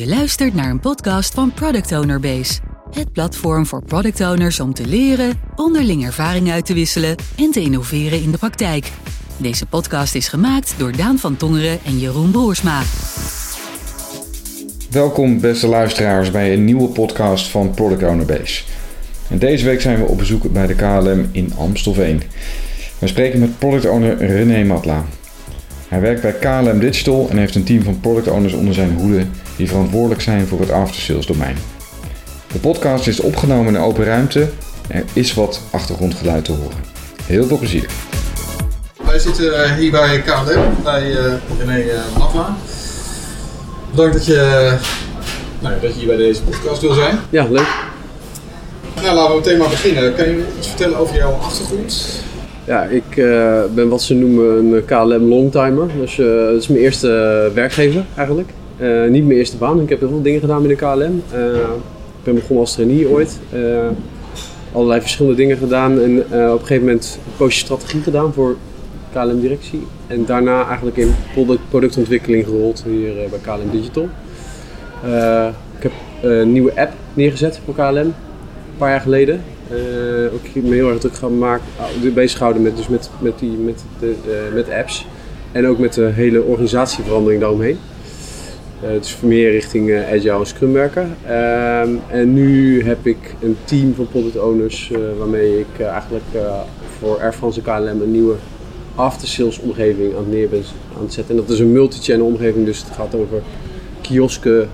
Je 0.00 0.08
luistert 0.08 0.54
naar 0.54 0.70
een 0.70 0.80
podcast 0.80 1.34
van 1.34 1.52
Product 1.52 1.92
Owner 1.92 2.20
Base. 2.20 2.60
Het 2.90 3.12
platform 3.12 3.66
voor 3.66 3.84
product 3.84 4.20
owners 4.20 4.60
om 4.60 4.74
te 4.74 4.86
leren, 4.86 5.40
onderling 5.56 6.04
ervaring 6.04 6.50
uit 6.50 6.66
te 6.66 6.74
wisselen 6.74 7.16
en 7.36 7.50
te 7.50 7.60
innoveren 7.60 8.22
in 8.22 8.30
de 8.30 8.38
praktijk. 8.38 8.92
Deze 9.36 9.66
podcast 9.66 10.14
is 10.14 10.28
gemaakt 10.28 10.74
door 10.78 10.96
Daan 10.96 11.18
van 11.18 11.36
Tongeren 11.36 11.78
en 11.84 11.98
Jeroen 11.98 12.30
Broersma. 12.30 12.82
Welkom 14.90 15.40
beste 15.40 15.66
luisteraars 15.66 16.30
bij 16.30 16.52
een 16.52 16.64
nieuwe 16.64 16.88
podcast 16.88 17.48
van 17.48 17.70
Product 17.70 18.02
Owner 18.02 18.26
Base. 18.26 18.62
En 19.28 19.38
deze 19.38 19.64
week 19.64 19.80
zijn 19.80 19.98
we 19.98 20.04
op 20.04 20.18
bezoek 20.18 20.52
bij 20.52 20.66
de 20.66 20.74
KLM 20.74 21.28
in 21.32 21.52
Amstelveen. 21.56 22.22
We 22.98 23.06
spreken 23.06 23.40
met 23.40 23.58
product 23.58 23.86
owner 23.86 24.16
René 24.16 24.64
Matla. 24.64 25.04
Hij 25.88 26.00
werkt 26.00 26.22
bij 26.22 26.32
KLM 26.32 26.78
Digital 26.78 27.28
en 27.30 27.36
heeft 27.36 27.54
een 27.54 27.64
team 27.64 27.82
van 27.82 28.00
product 28.00 28.28
owners 28.28 28.52
onder 28.52 28.74
zijn 28.74 28.98
hoede 28.98 29.26
die 29.60 29.68
verantwoordelijk 29.68 30.20
zijn 30.20 30.46
voor 30.46 30.60
het 30.60 30.70
aftersales 30.70 31.26
domein. 31.26 31.56
De 32.52 32.58
podcast 32.58 33.06
is 33.06 33.20
opgenomen 33.20 33.66
in 33.66 33.74
een 33.74 33.80
open 33.80 34.04
ruimte. 34.04 34.48
Er 34.88 35.04
is 35.12 35.34
wat 35.34 35.60
achtergrondgeluid 35.70 36.44
te 36.44 36.52
horen. 36.52 36.78
Heel 37.24 37.44
veel 37.44 37.58
plezier. 37.58 37.86
Wij 39.04 39.18
zitten 39.18 39.64
eh, 39.64 39.72
hier 39.72 39.90
bij 39.90 40.22
KLM, 40.22 40.82
bij 40.82 41.10
uh, 41.10 41.32
René 41.58 41.82
uh, 41.82 42.18
Matla. 42.18 42.56
Bedankt 43.90 44.12
dat 44.12 44.26
je, 44.26 44.72
nou, 45.60 45.74
dat 45.80 45.92
je 45.92 45.98
hier 45.98 46.06
bij 46.06 46.16
deze 46.16 46.42
podcast 46.42 46.80
wil 46.80 46.92
zijn. 46.94 47.18
Ja, 47.30 47.46
leuk. 47.50 47.68
Nou, 49.02 49.14
laten 49.14 49.30
we 49.30 49.36
meteen 49.40 49.58
maar 49.58 49.68
beginnen. 49.68 50.14
Kan 50.14 50.28
je 50.28 50.44
iets 50.58 50.68
vertellen 50.68 50.98
over 50.98 51.16
jouw 51.16 51.32
achtergrond? 51.32 52.22
Ja, 52.64 52.82
ik 52.82 53.16
uh, 53.16 53.60
ben 53.74 53.88
wat 53.88 54.02
ze 54.02 54.14
noemen 54.14 54.72
een 54.74 54.84
KLM 54.84 55.28
longtimer. 55.28 55.88
Dus 55.98 56.18
uh, 56.18 56.26
dat 56.26 56.62
is 56.62 56.68
mijn 56.68 56.80
eerste 56.80 57.50
werkgever 57.54 58.04
eigenlijk. 58.16 58.48
Uh, 58.80 59.10
niet 59.10 59.26
mijn 59.26 59.38
eerste 59.38 59.56
baan. 59.56 59.80
Ik 59.80 59.88
heb 59.88 60.00
heel 60.00 60.08
veel 60.08 60.22
dingen 60.22 60.40
gedaan 60.40 60.62
bij 60.62 60.68
de 60.68 60.76
KLM. 60.76 61.22
ik 62.18 62.24
ben 62.24 62.34
begonnen 62.34 62.58
als 62.58 62.72
trainee 62.72 63.08
ooit. 63.08 63.38
allerlei 64.72 65.00
verschillende 65.00 65.36
dingen 65.36 65.56
gedaan. 65.56 66.00
En 66.00 66.18
op 66.18 66.32
een 66.32 66.58
gegeven 66.58 66.84
moment 66.84 67.18
een 67.26 67.32
poosje 67.36 67.58
strategie 67.58 68.02
gedaan 68.02 68.32
voor 68.32 68.56
KLM 69.12 69.40
directie. 69.40 69.86
En 70.06 70.24
daarna 70.24 70.66
eigenlijk 70.66 70.96
in 70.96 71.14
product, 71.32 71.60
productontwikkeling 71.68 72.44
gerold 72.44 72.84
hier 72.86 73.12
bij 73.30 73.38
KLM 73.42 73.70
Digital. 73.70 74.08
ik 75.76 75.82
heb 75.82 75.92
een 76.22 76.52
nieuwe 76.52 76.80
app 76.80 76.92
neergezet 77.14 77.60
voor 77.64 77.74
KLM. 77.74 77.96
Een 77.96 78.14
paar 78.78 78.90
jaar 78.90 79.00
geleden. 79.00 79.42
Uh, 79.72 80.34
ook 80.34 80.64
me 80.64 80.74
heel 80.74 80.88
erg 80.88 80.98
druk 80.98 81.30
maken, 81.38 81.64
bezig 82.14 82.38
houden 82.38 82.62
met, 82.62 82.76
dus 82.76 82.88
met, 82.88 83.10
met, 83.18 83.38
die, 83.38 83.50
met, 83.50 83.84
de, 83.98 84.14
met 84.54 84.70
apps. 84.70 85.06
En 85.52 85.66
ook 85.66 85.78
met 85.78 85.94
de 85.94 86.04
hele 86.04 86.42
organisatieverandering 86.42 87.40
daaromheen. 87.40 87.78
Uh, 88.84 88.90
dus 88.90 89.20
meer 89.20 89.50
richting 89.50 89.94
Agile 89.94 90.38
en 90.38 90.46
Scrum 90.46 90.72
werken. 90.72 91.16
Ehm, 91.26 91.90
en 92.10 92.32
nu 92.32 92.84
heb 92.84 93.06
ik 93.06 93.34
een 93.40 93.56
team 93.64 93.94
van 93.94 94.08
product 94.08 94.38
owners 94.38 94.90
waarmee 95.18 95.58
ik 95.58 95.80
eigenlijk 95.80 96.24
voor 96.98 97.20
Air 97.20 97.32
France 97.32 97.60
en 97.60 97.64
KLM 97.64 98.02
een 98.02 98.10
nieuwe 98.10 98.34
after-sales 98.94 99.58
omgeving 99.58 100.12
aan 100.12 100.18
het 100.18 100.30
neer 100.30 100.48
ben 100.48 100.62
aan 100.96 101.02
het 101.02 101.12
zetten. 101.12 101.34
En 101.34 101.40
dat 101.40 101.50
is 101.50 101.58
een 101.58 101.72
multi-channel 101.72 102.26
omgeving, 102.26 102.64
dus 102.64 102.78
het 102.78 102.94
gaat 102.94 103.14
over 103.14 103.42
kiosken, 104.00 104.68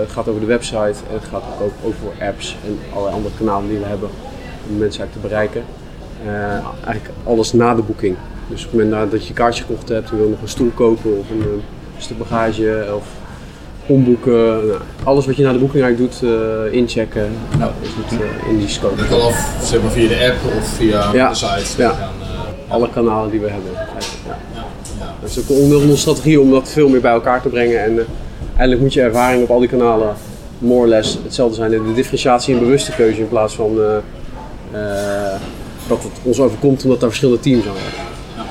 het 0.00 0.10
gaat 0.10 0.28
over 0.28 0.40
de 0.40 0.46
website 0.46 0.76
en 1.08 1.14
het 1.14 1.24
gaat 1.24 1.42
ook 1.62 1.72
over 1.84 2.26
apps 2.26 2.56
en 2.66 2.78
allerlei 2.92 3.16
andere 3.16 3.34
kanalen 3.38 3.68
die 3.68 3.78
we 3.78 3.84
hebben 3.84 4.08
om 4.70 4.78
mensen 4.78 5.00
eigenlijk 5.00 5.12
te 5.12 5.28
bereiken. 5.28 5.62
Eigenlijk 6.84 7.10
alles 7.24 7.52
na 7.52 7.74
de 7.74 7.82
boeking. 7.82 8.16
Dus 8.48 8.64
op 8.64 8.72
het 8.72 8.82
moment 8.82 9.10
dat 9.10 9.22
je 9.22 9.28
een 9.28 9.34
kaartje 9.34 9.64
gekocht 9.64 9.88
hebt, 9.88 10.08
je 10.08 10.16
wil 10.16 10.28
nog 10.28 10.42
een 10.42 10.48
stoel 10.48 10.70
kopen 10.74 11.18
of 11.18 11.30
een, 11.30 11.40
een 11.40 11.62
stuk 11.98 12.18
bagage 12.18 12.92
of 12.96 13.19
omboeken. 13.86 14.66
Nou, 14.66 14.80
alles 15.04 15.26
wat 15.26 15.36
je 15.36 15.42
na 15.42 15.52
de 15.52 15.58
boeking 15.58 15.82
eigenlijk 15.82 16.12
doet, 16.12 16.30
uh, 16.30 16.72
inchecken, 16.72 17.30
nou, 17.58 17.70
is 17.80 17.88
het, 17.96 18.20
in 18.50 18.58
die 18.58 18.68
scope. 18.68 18.96
Dat 18.96 19.08
kan 19.08 19.20
of 19.20 19.56
zeg 19.62 19.82
maar, 19.82 19.90
via 19.90 20.08
de 20.08 20.26
app 20.30 20.56
of 20.58 20.68
via 20.68 21.10
ja. 21.12 21.28
de 21.28 21.34
site. 21.34 21.82
Ja. 21.82 21.90
Gaan, 21.90 22.08
Alle 22.68 22.90
kanalen 22.90 23.30
die 23.30 23.40
we 23.40 23.48
hebben. 23.50 23.72
Ja. 24.26 24.36
Dat 25.20 25.30
is 25.30 25.38
ook 25.38 25.48
een 25.48 25.54
onderdeel 25.54 25.80
van 25.80 25.88
onze 25.88 26.00
strategie 26.00 26.40
om 26.40 26.50
dat 26.50 26.68
veel 26.68 26.88
meer 26.88 27.00
bij 27.00 27.12
elkaar 27.12 27.42
te 27.42 27.48
brengen. 27.48 27.84
En, 27.84 28.06
Eigenlijk 28.60 28.80
moet 28.80 28.92
je 28.92 29.02
ervaring 29.02 29.42
op 29.42 29.50
al 29.50 29.58
die 29.58 29.68
kanalen 29.68 30.14
more 30.58 30.80
or 30.80 30.88
less 30.88 31.18
hetzelfde 31.22 31.54
zijn. 31.54 31.70
De 31.70 31.94
differentiatie 31.94 32.54
en 32.54 32.60
bewuste 32.60 32.92
keuze 32.92 33.20
in 33.20 33.28
plaats 33.28 33.54
van 33.54 33.70
uh, 33.78 33.84
uh, 34.74 35.34
dat 35.88 36.02
het 36.02 36.12
ons 36.22 36.40
overkomt 36.40 36.84
omdat 36.84 37.02
er 37.02 37.08
verschillende 37.08 37.40
teams 37.40 37.62
zijn. 37.62 37.74
Ja. 38.36 38.42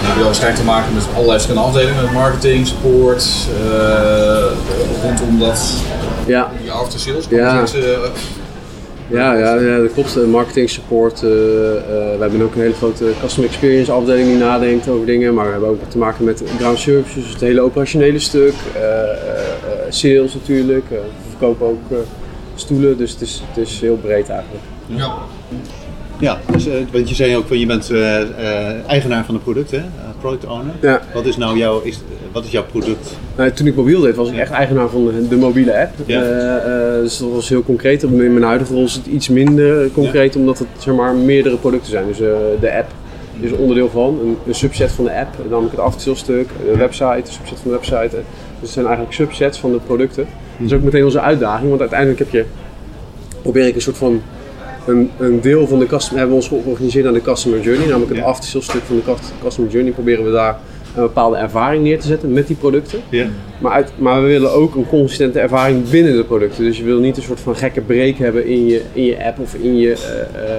Dan 0.00 0.08
heb 0.08 0.16
je 0.16 0.24
waarschijnlijk 0.24 0.60
te 0.60 0.66
maken 0.66 0.94
met 0.94 1.04
allerlei 1.14 1.32
verschillende 1.32 1.66
afdelingen, 1.66 2.02
met 2.02 2.12
marketing, 2.12 2.66
support, 2.66 3.26
uh, 3.64 4.13
rondom 5.02 5.38
dat, 5.38 5.72
ja. 6.26 6.50
die 6.62 6.70
after 6.70 7.00
sales. 7.00 7.26
Ja. 7.30 7.64
Ja, 9.10 9.34
ja, 9.34 9.54
ja, 9.54 9.78
dat 9.78 9.92
klopt. 9.92 10.26
Marketing, 10.26 10.70
support. 10.70 11.22
Uh, 11.22 11.30
uh, 11.30 11.34
we 11.86 12.16
hebben 12.20 12.42
ook 12.42 12.54
een 12.54 12.60
hele 12.60 12.74
grote 12.74 13.12
customer 13.20 13.50
experience 13.50 13.92
afdeling 13.92 14.26
die 14.26 14.36
nadenkt 14.36 14.88
over 14.88 15.06
dingen. 15.06 15.34
Maar 15.34 15.44
we 15.44 15.50
hebben 15.50 15.68
ook 15.68 15.78
te 15.88 15.98
maken 15.98 16.24
met 16.24 16.42
ground 16.58 16.78
services, 16.78 17.14
dus 17.14 17.32
het 17.32 17.40
hele 17.40 17.60
operationele 17.60 18.18
stuk. 18.18 18.54
Uh, 18.76 18.82
sales 19.88 20.34
natuurlijk. 20.34 20.88
we 20.88 21.00
verkopen 21.28 21.66
ook 21.66 22.06
stoelen, 22.54 22.96
dus 22.96 23.10
het 23.10 23.20
is, 23.20 23.42
het 23.48 23.66
is 23.66 23.80
heel 23.80 23.96
breed 23.96 24.28
eigenlijk. 24.28 24.64
Ja. 24.86 25.14
Ja, 26.18 26.40
dus, 26.52 26.66
want 26.92 27.08
je 27.08 27.14
zei 27.14 27.36
ook, 27.36 27.48
je 27.48 27.66
bent 27.66 27.90
eigenaar 28.86 29.24
van 29.24 29.34
het 29.34 29.42
product, 29.42 29.70
hè? 29.70 29.82
Product 30.24 30.46
owner. 30.46 30.74
Ja. 30.80 31.00
Wat 31.14 31.26
is 31.26 31.36
nou 31.36 31.58
jouw, 31.58 31.80
is, 31.80 32.00
wat 32.32 32.44
is 32.44 32.50
jouw 32.50 32.64
product? 32.64 33.16
Nou, 33.36 33.50
toen 33.50 33.66
ik 33.66 33.74
mobiel 33.74 34.00
deed 34.00 34.14
was 34.14 34.30
ik 34.30 34.36
echt 34.36 34.50
eigenaar 34.50 34.88
van 34.88 35.04
de, 35.04 35.28
de 35.28 35.36
mobiele 35.36 35.80
app. 35.80 35.92
Ja. 36.06 36.22
Uh, 36.22 36.96
uh, 36.96 37.02
dus 37.02 37.18
dat 37.18 37.30
was 37.30 37.48
heel 37.48 37.62
concreet. 37.62 38.02
In 38.02 38.32
mijn 38.32 38.42
huidige 38.42 38.72
rol 38.72 38.84
is 38.84 38.94
het 38.94 39.06
iets 39.06 39.28
minder 39.28 39.90
concreet, 39.90 40.34
ja. 40.34 40.40
omdat 40.40 40.58
het 40.58 40.68
zeg 40.78 40.94
maar, 40.94 41.14
meerdere 41.14 41.56
producten 41.56 41.90
zijn. 41.90 42.06
Dus 42.06 42.20
uh, 42.20 42.28
de 42.60 42.76
app 42.76 42.90
is 43.40 43.50
een 43.50 43.56
onderdeel 43.56 43.90
van, 43.90 44.18
een, 44.22 44.36
een 44.46 44.54
subset 44.54 44.92
van 44.92 45.04
de 45.04 45.14
app. 45.14 45.34
Dan 45.48 45.68
het 45.70 45.78
after 45.78 46.16
stuk, 46.16 46.48
de 46.64 46.76
website, 46.76 47.04
een 47.16 47.32
subset 47.32 47.58
van 47.62 47.70
de 47.70 47.76
website. 47.76 48.10
Dus 48.10 48.22
het 48.60 48.70
zijn 48.70 48.86
eigenlijk 48.86 49.14
subsets 49.14 49.58
van 49.58 49.72
de 49.72 49.78
producten. 49.86 50.26
Dat 50.58 50.66
is 50.66 50.72
ook 50.72 50.82
meteen 50.82 51.04
onze 51.04 51.20
uitdaging, 51.20 51.68
want 51.68 51.80
uiteindelijk 51.80 52.18
heb 52.18 52.30
je, 52.30 52.44
probeer 53.42 53.66
ik 53.66 53.74
een 53.74 53.80
soort 53.80 53.96
van 53.96 54.22
een, 54.86 55.10
een, 55.18 55.40
deel 55.40 55.66
van 55.66 55.78
de 55.78 55.86
customer 55.86 56.18
hebben 56.18 56.36
we 56.36 56.42
ons 56.42 56.62
georganiseerd 56.62 57.06
aan 57.06 57.12
de 57.12 57.20
customer 57.20 57.60
journey, 57.60 57.86
namelijk 57.86 58.10
het 58.10 58.52
ja. 58.52 58.60
stuk 58.60 58.82
van 58.82 58.96
de 58.96 59.14
customer 59.42 59.70
journey. 59.70 59.92
Proberen 59.92 60.24
we 60.24 60.30
daar 60.30 60.58
een 60.94 61.02
bepaalde 61.02 61.36
ervaring 61.36 61.82
neer 61.82 62.00
te 62.00 62.06
zetten 62.06 62.32
met 62.32 62.46
die 62.46 62.56
producten. 62.56 63.00
Ja. 63.08 63.26
Maar, 63.60 63.72
uit, 63.72 63.92
maar 63.98 64.22
we 64.22 64.28
willen 64.28 64.52
ook 64.52 64.74
een 64.74 64.88
consistente 64.88 65.40
ervaring 65.40 65.88
binnen 65.90 66.16
de 66.16 66.24
producten. 66.24 66.64
Dus 66.64 66.78
je 66.78 66.84
wil 66.84 66.98
niet 66.98 67.16
een 67.16 67.22
soort 67.22 67.40
van 67.40 67.56
gekke 67.56 67.80
break 67.80 68.16
hebben 68.16 68.46
in 68.46 68.66
je, 68.66 68.82
in 68.92 69.04
je 69.04 69.24
app 69.24 69.38
of 69.38 69.54
in 69.54 69.76
je 69.76 69.88
uh, 69.88 70.42
uh, 70.42 70.58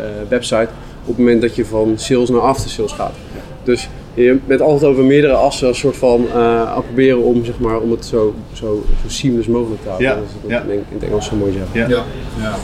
uh, 0.00 0.06
website 0.28 0.68
op 1.00 1.06
het 1.06 1.18
moment 1.18 1.42
dat 1.42 1.56
je 1.56 1.64
van 1.64 1.92
sales 1.96 2.28
naar 2.28 2.40
after 2.40 2.70
sales 2.70 2.92
gaat. 2.92 3.14
Dus 3.62 3.88
je 4.18 4.38
bent 4.46 4.60
altijd 4.60 4.90
over 4.90 5.04
meerdere 5.04 5.32
assen 5.32 5.68
een 5.68 5.74
soort 5.74 5.96
van 5.96 6.26
uh, 6.34 6.78
proberen 6.78 7.22
om, 7.22 7.44
zeg 7.44 7.58
maar, 7.58 7.80
om 7.80 7.90
het 7.90 8.04
zo, 8.04 8.34
zo, 8.52 8.84
zo 9.02 9.08
seamless 9.08 9.48
mogelijk 9.48 9.82
te 9.82 9.88
houden. 9.88 10.08
Ja. 10.08 10.14
Dat 10.14 10.24
is 10.24 10.30
wat 10.42 10.50
Ja. 10.50 10.60
ik 10.60 10.68
denk 10.68 10.80
in 10.88 10.96
het 10.98 11.04
Engels 11.04 11.26
zo 11.26 11.36
mooi 11.36 11.52
zeggen. 11.52 11.80
Ja. 11.80 11.86
Ja. 11.88 12.04
ja. 12.42 12.54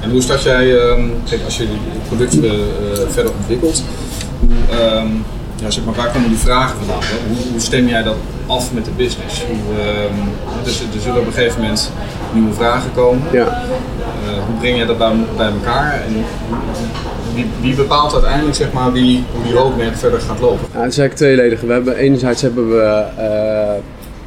En 0.00 0.10
hoe 0.10 0.20
start 0.22 0.42
jij, 0.42 0.72
um, 0.72 1.12
kijk, 1.28 1.44
als 1.44 1.56
je 1.56 1.66
die 1.66 1.78
producten 2.06 2.44
uh, 2.44 2.60
verder 3.08 3.32
ontwikkelt, 3.38 3.84
hoe, 4.40 4.50
um, 5.00 5.24
ja, 5.62 5.70
zeg 5.70 5.84
maar, 5.84 5.94
waar 5.94 6.10
komen 6.12 6.28
die 6.28 6.38
vragen 6.38 6.76
vandaan? 6.78 7.02
Hè? 7.02 7.34
Hoe, 7.34 7.50
hoe 7.50 7.60
stem 7.60 7.88
jij 7.88 8.02
dat 8.02 8.16
af 8.46 8.72
met 8.72 8.84
de 8.84 8.90
business? 8.96 9.44
Hoe, 9.44 9.56
um, 9.56 10.16
dus, 10.64 10.80
er 10.80 11.00
zullen 11.00 11.20
op 11.20 11.26
een 11.26 11.32
gegeven 11.32 11.60
moment 11.60 11.92
nieuwe 12.34 12.54
vragen 12.54 12.92
komen. 12.94 13.22
Ja. 13.32 13.46
Uh, 13.46 14.44
hoe 14.46 14.56
breng 14.58 14.76
jij 14.76 14.86
dat 14.86 14.98
bij, 14.98 15.12
bij 15.36 15.50
elkaar? 15.50 15.92
En 15.92 16.24
wie, 17.34 17.46
wie 17.60 17.74
bepaalt 17.74 18.12
uiteindelijk 18.12 18.56
zeg 18.56 18.72
maar, 18.72 18.92
wie, 18.92 19.24
hoe 19.32 19.42
die 19.42 19.52
roadmap 19.52 19.94
verder 19.94 20.20
gaat 20.20 20.40
lopen? 20.40 20.66
Ja, 20.72 20.80
het 20.80 20.92
is 20.92 20.98
eigenlijk 20.98 21.14
tweeledig. 21.14 21.60
We 21.60 21.72
hebben, 21.72 21.96
enerzijds 21.96 22.42
hebben 22.42 22.68
we, 22.70 23.04
uh, 23.18 23.84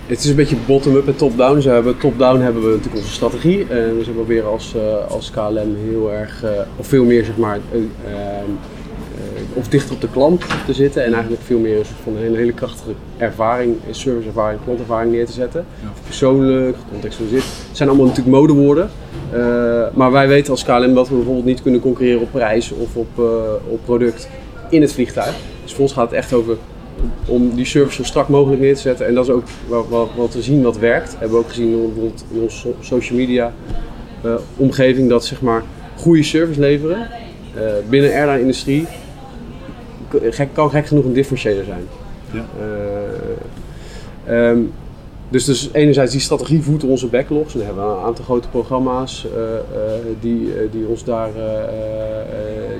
het 0.07 0.19
is 0.19 0.29
een 0.29 0.35
beetje 0.35 0.57
bottom-up 0.65 1.07
en 1.07 1.15
top-down. 1.15 1.55
Dus 1.59 1.95
top-down 1.99 2.39
hebben 2.39 2.61
we 2.61 2.69
natuurlijk 2.69 2.95
onze 2.95 3.13
strategie. 3.13 3.67
En 3.69 3.95
dus 3.97 4.07
we 4.07 4.13
proberen 4.13 4.49
als, 4.51 4.73
uh, 4.75 5.11
als 5.11 5.31
KLM 5.31 5.75
heel 5.89 6.11
erg, 6.11 6.43
of 6.75 6.87
veel 6.87 7.03
meer 7.03 7.25
zeg 7.25 7.37
maar, 7.37 7.59
of 9.53 9.67
dichter 9.67 9.93
op 9.93 10.01
de 10.01 10.09
klant 10.09 10.43
te 10.65 10.73
zitten. 10.73 11.03
En 11.05 11.13
eigenlijk 11.13 11.43
veel 11.43 11.59
meer 11.59 11.77
een 11.77 11.85
soort 11.85 11.99
van 12.03 12.15
een 12.15 12.35
hele 12.35 12.53
krachtige 12.53 12.91
ervaring, 13.17 13.75
serviceervaring, 13.89 14.59
klantervaring 14.63 15.11
neer 15.11 15.25
te 15.25 15.31
zetten. 15.31 15.65
Ja. 15.81 15.89
Persoonlijk, 16.05 16.77
gecontextualiseerd. 16.85 17.45
Het 17.71 17.79
zijn 17.79 17.89
allemaal 17.89 18.07
natuurlijk 18.07 18.35
modewoorden. 18.35 18.89
Uh, 19.33 19.83
maar 19.93 20.11
wij 20.11 20.27
weten 20.27 20.51
als 20.51 20.63
KLM 20.63 20.93
dat 20.93 21.09
we 21.09 21.15
bijvoorbeeld 21.15 21.45
niet 21.45 21.61
kunnen 21.61 21.81
concurreren 21.81 22.21
op 22.21 22.31
prijs 22.31 22.71
of 22.71 22.95
op, 22.95 23.07
uh, 23.19 23.25
op 23.67 23.79
product 23.85 24.29
in 24.69 24.81
het 24.81 24.93
vliegtuig. 24.93 25.35
Dus 25.63 25.73
voor 25.73 25.81
ons 25.81 25.93
gaat 25.93 26.09
het 26.09 26.19
echt 26.19 26.33
over 26.33 26.57
om 27.25 27.55
die 27.55 27.65
service 27.65 27.95
zo 27.95 28.03
strak 28.03 28.27
mogelijk 28.27 28.61
neer 28.61 28.75
te 28.75 28.81
zetten. 28.81 29.07
En 29.07 29.13
dat 29.13 29.23
is 29.23 29.31
ook 29.31 29.43
wat, 30.15 30.33
we 30.33 30.41
zien 30.41 30.61
wat 30.61 30.77
werkt. 30.77 31.11
Hebben 31.11 31.37
we 31.37 31.43
ook 31.43 31.49
gezien 31.49 31.71
bijvoorbeeld 31.71 32.25
in 32.31 32.41
onze 32.41 32.73
social 32.79 33.17
media 33.17 33.53
uh, 34.25 34.33
omgeving 34.57 35.09
dat 35.09 35.25
zeg 35.25 35.41
maar 35.41 35.63
goede 35.95 36.23
service 36.23 36.59
leveren 36.59 37.07
binnen 37.89 38.09
de 38.09 38.15
airline-industrie 38.15 38.87
gek, 40.19 40.49
kan 40.53 40.69
gek 40.69 40.87
genoeg 40.87 41.05
een 41.05 41.13
differentiator 41.13 41.63
zijn. 41.63 41.87
Ja. 42.31 42.45
Uh, 44.27 44.49
um, 44.49 44.71
dus, 45.31 45.45
dus 45.45 45.69
enerzijds 45.71 46.11
die 46.11 46.21
strategie 46.21 46.61
voedt 46.61 46.83
onze 46.83 47.07
backlogs. 47.07 47.53
En 47.53 47.59
dan 47.59 47.67
hebben 47.67 47.87
we 47.87 47.91
een 47.97 48.05
aantal 48.05 48.23
grote 48.23 48.47
programma's 48.47 49.27
uh, 49.35 49.41
die, 50.19 50.39
uh, 50.39 50.71
die 50.71 50.85
ons 50.87 51.03
daar 51.03 51.31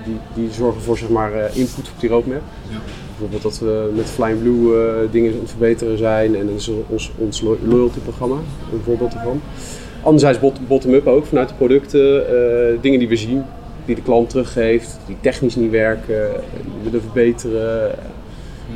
die, 0.06 0.18
die 0.34 0.52
zorgen 0.52 0.82
voor 0.82 0.98
zeg 0.98 1.10
maar, 1.10 1.32
input 1.34 1.92
op 1.94 2.00
die 2.00 2.10
roadmap. 2.10 2.42
Ja. 2.70 2.78
Bijvoorbeeld 3.08 3.42
dat 3.42 3.60
we 3.60 3.92
met 3.96 4.06
Flying 4.06 4.42
Blue 4.42 4.74
dingen 5.12 5.34
aan 5.34 5.40
het 5.40 5.50
verbeteren 5.50 5.98
zijn 5.98 6.36
en 6.36 6.46
dat 6.48 6.56
is 6.56 6.72
ons, 6.88 7.12
ons 7.18 7.44
loyalty 7.64 8.00
programma, 8.00 8.36
een 8.74 8.82
voorbeeld 8.84 9.14
ervan. 9.14 9.42
Anderzijds 10.04 10.40
bottom-up 10.68 11.08
ook 11.08 11.26
vanuit 11.26 11.50
de 11.50 11.56
producten, 11.56 12.24
dingen 12.82 13.00
die 13.00 13.08
we 13.08 13.16
zien, 13.16 13.44
die 13.86 13.96
de 13.96 14.02
klant 14.02 14.30
teruggeeft, 14.30 15.00
die 15.08 15.18
technisch 15.20 15.56
niet 15.56 15.72
werken, 15.72 16.30
die 16.64 16.72
we 16.78 16.84
willen 16.84 17.02
verbeteren 17.02 17.92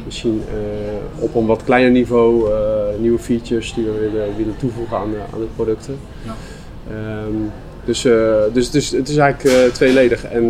misschien 0.06 0.42
uh, 0.50 1.24
op 1.24 1.36
een 1.36 1.46
wat 1.46 1.64
kleiner 1.64 1.92
niveau 1.92 2.50
uh, 2.50 2.56
nieuwe 3.00 3.20
features 3.20 3.74
die 3.74 3.86
we 3.86 3.92
willen, 3.92 4.38
willen 4.38 4.58
toevoegen 4.58 4.98
aan, 4.98 5.10
aan 5.34 5.40
de 5.40 5.48
producten. 5.56 5.98
Ja. 6.26 6.36
Um, 7.26 7.52
dus, 7.86 8.06
uh, 8.06 8.36
dus, 8.54 8.72
dus 8.72 8.92
het 8.92 9.10
is 9.10 9.18
eigenlijk 9.18 9.74
tweeledig. 9.74 10.24
En 10.24 10.44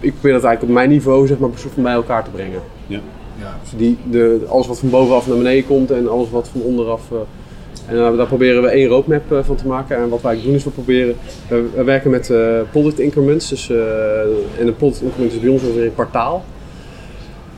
ik 0.00 0.12
probeer 0.12 0.32
dat 0.32 0.44
eigenlijk 0.44 0.62
op 0.62 0.68
mijn 0.68 0.88
niveau 0.88 1.26
zeg 1.26 1.38
maar, 1.38 1.50
van 1.54 1.82
bij 1.82 1.92
elkaar 1.92 2.24
te 2.24 2.30
brengen. 2.30 2.60
Ja. 2.86 3.00
Ja, 3.40 3.58
die, 3.76 3.98
de, 4.10 4.40
alles 4.48 4.66
wat 4.66 4.78
van 4.78 4.90
bovenaf 4.90 5.26
naar 5.26 5.36
beneden 5.36 5.66
komt 5.66 5.90
en 5.90 6.08
alles 6.08 6.30
wat 6.30 6.48
van 6.48 6.60
onderaf. 6.60 7.02
en 7.86 8.16
daar 8.16 8.26
proberen 8.26 8.62
we 8.62 8.68
één 8.68 8.88
roadmap 8.88 9.22
van 9.42 9.56
te 9.56 9.66
maken. 9.66 9.96
En 9.96 10.08
wat 10.08 10.22
wij 10.22 10.42
doen 10.42 10.54
is 10.54 10.64
we 10.64 10.70
proberen. 10.70 11.14
We, 11.48 11.68
we 11.74 11.84
werken 11.84 12.10
met 12.10 12.32
product 12.70 12.98
increments. 12.98 13.48
Dus, 13.48 13.70
en 14.58 14.66
een 14.66 14.76
product 14.76 15.02
increment 15.02 15.32
is 15.32 15.40
bij 15.40 15.50
ons 15.50 15.62
ongeveer 15.62 15.84
een 15.84 15.94
kwartaal. 15.94 16.44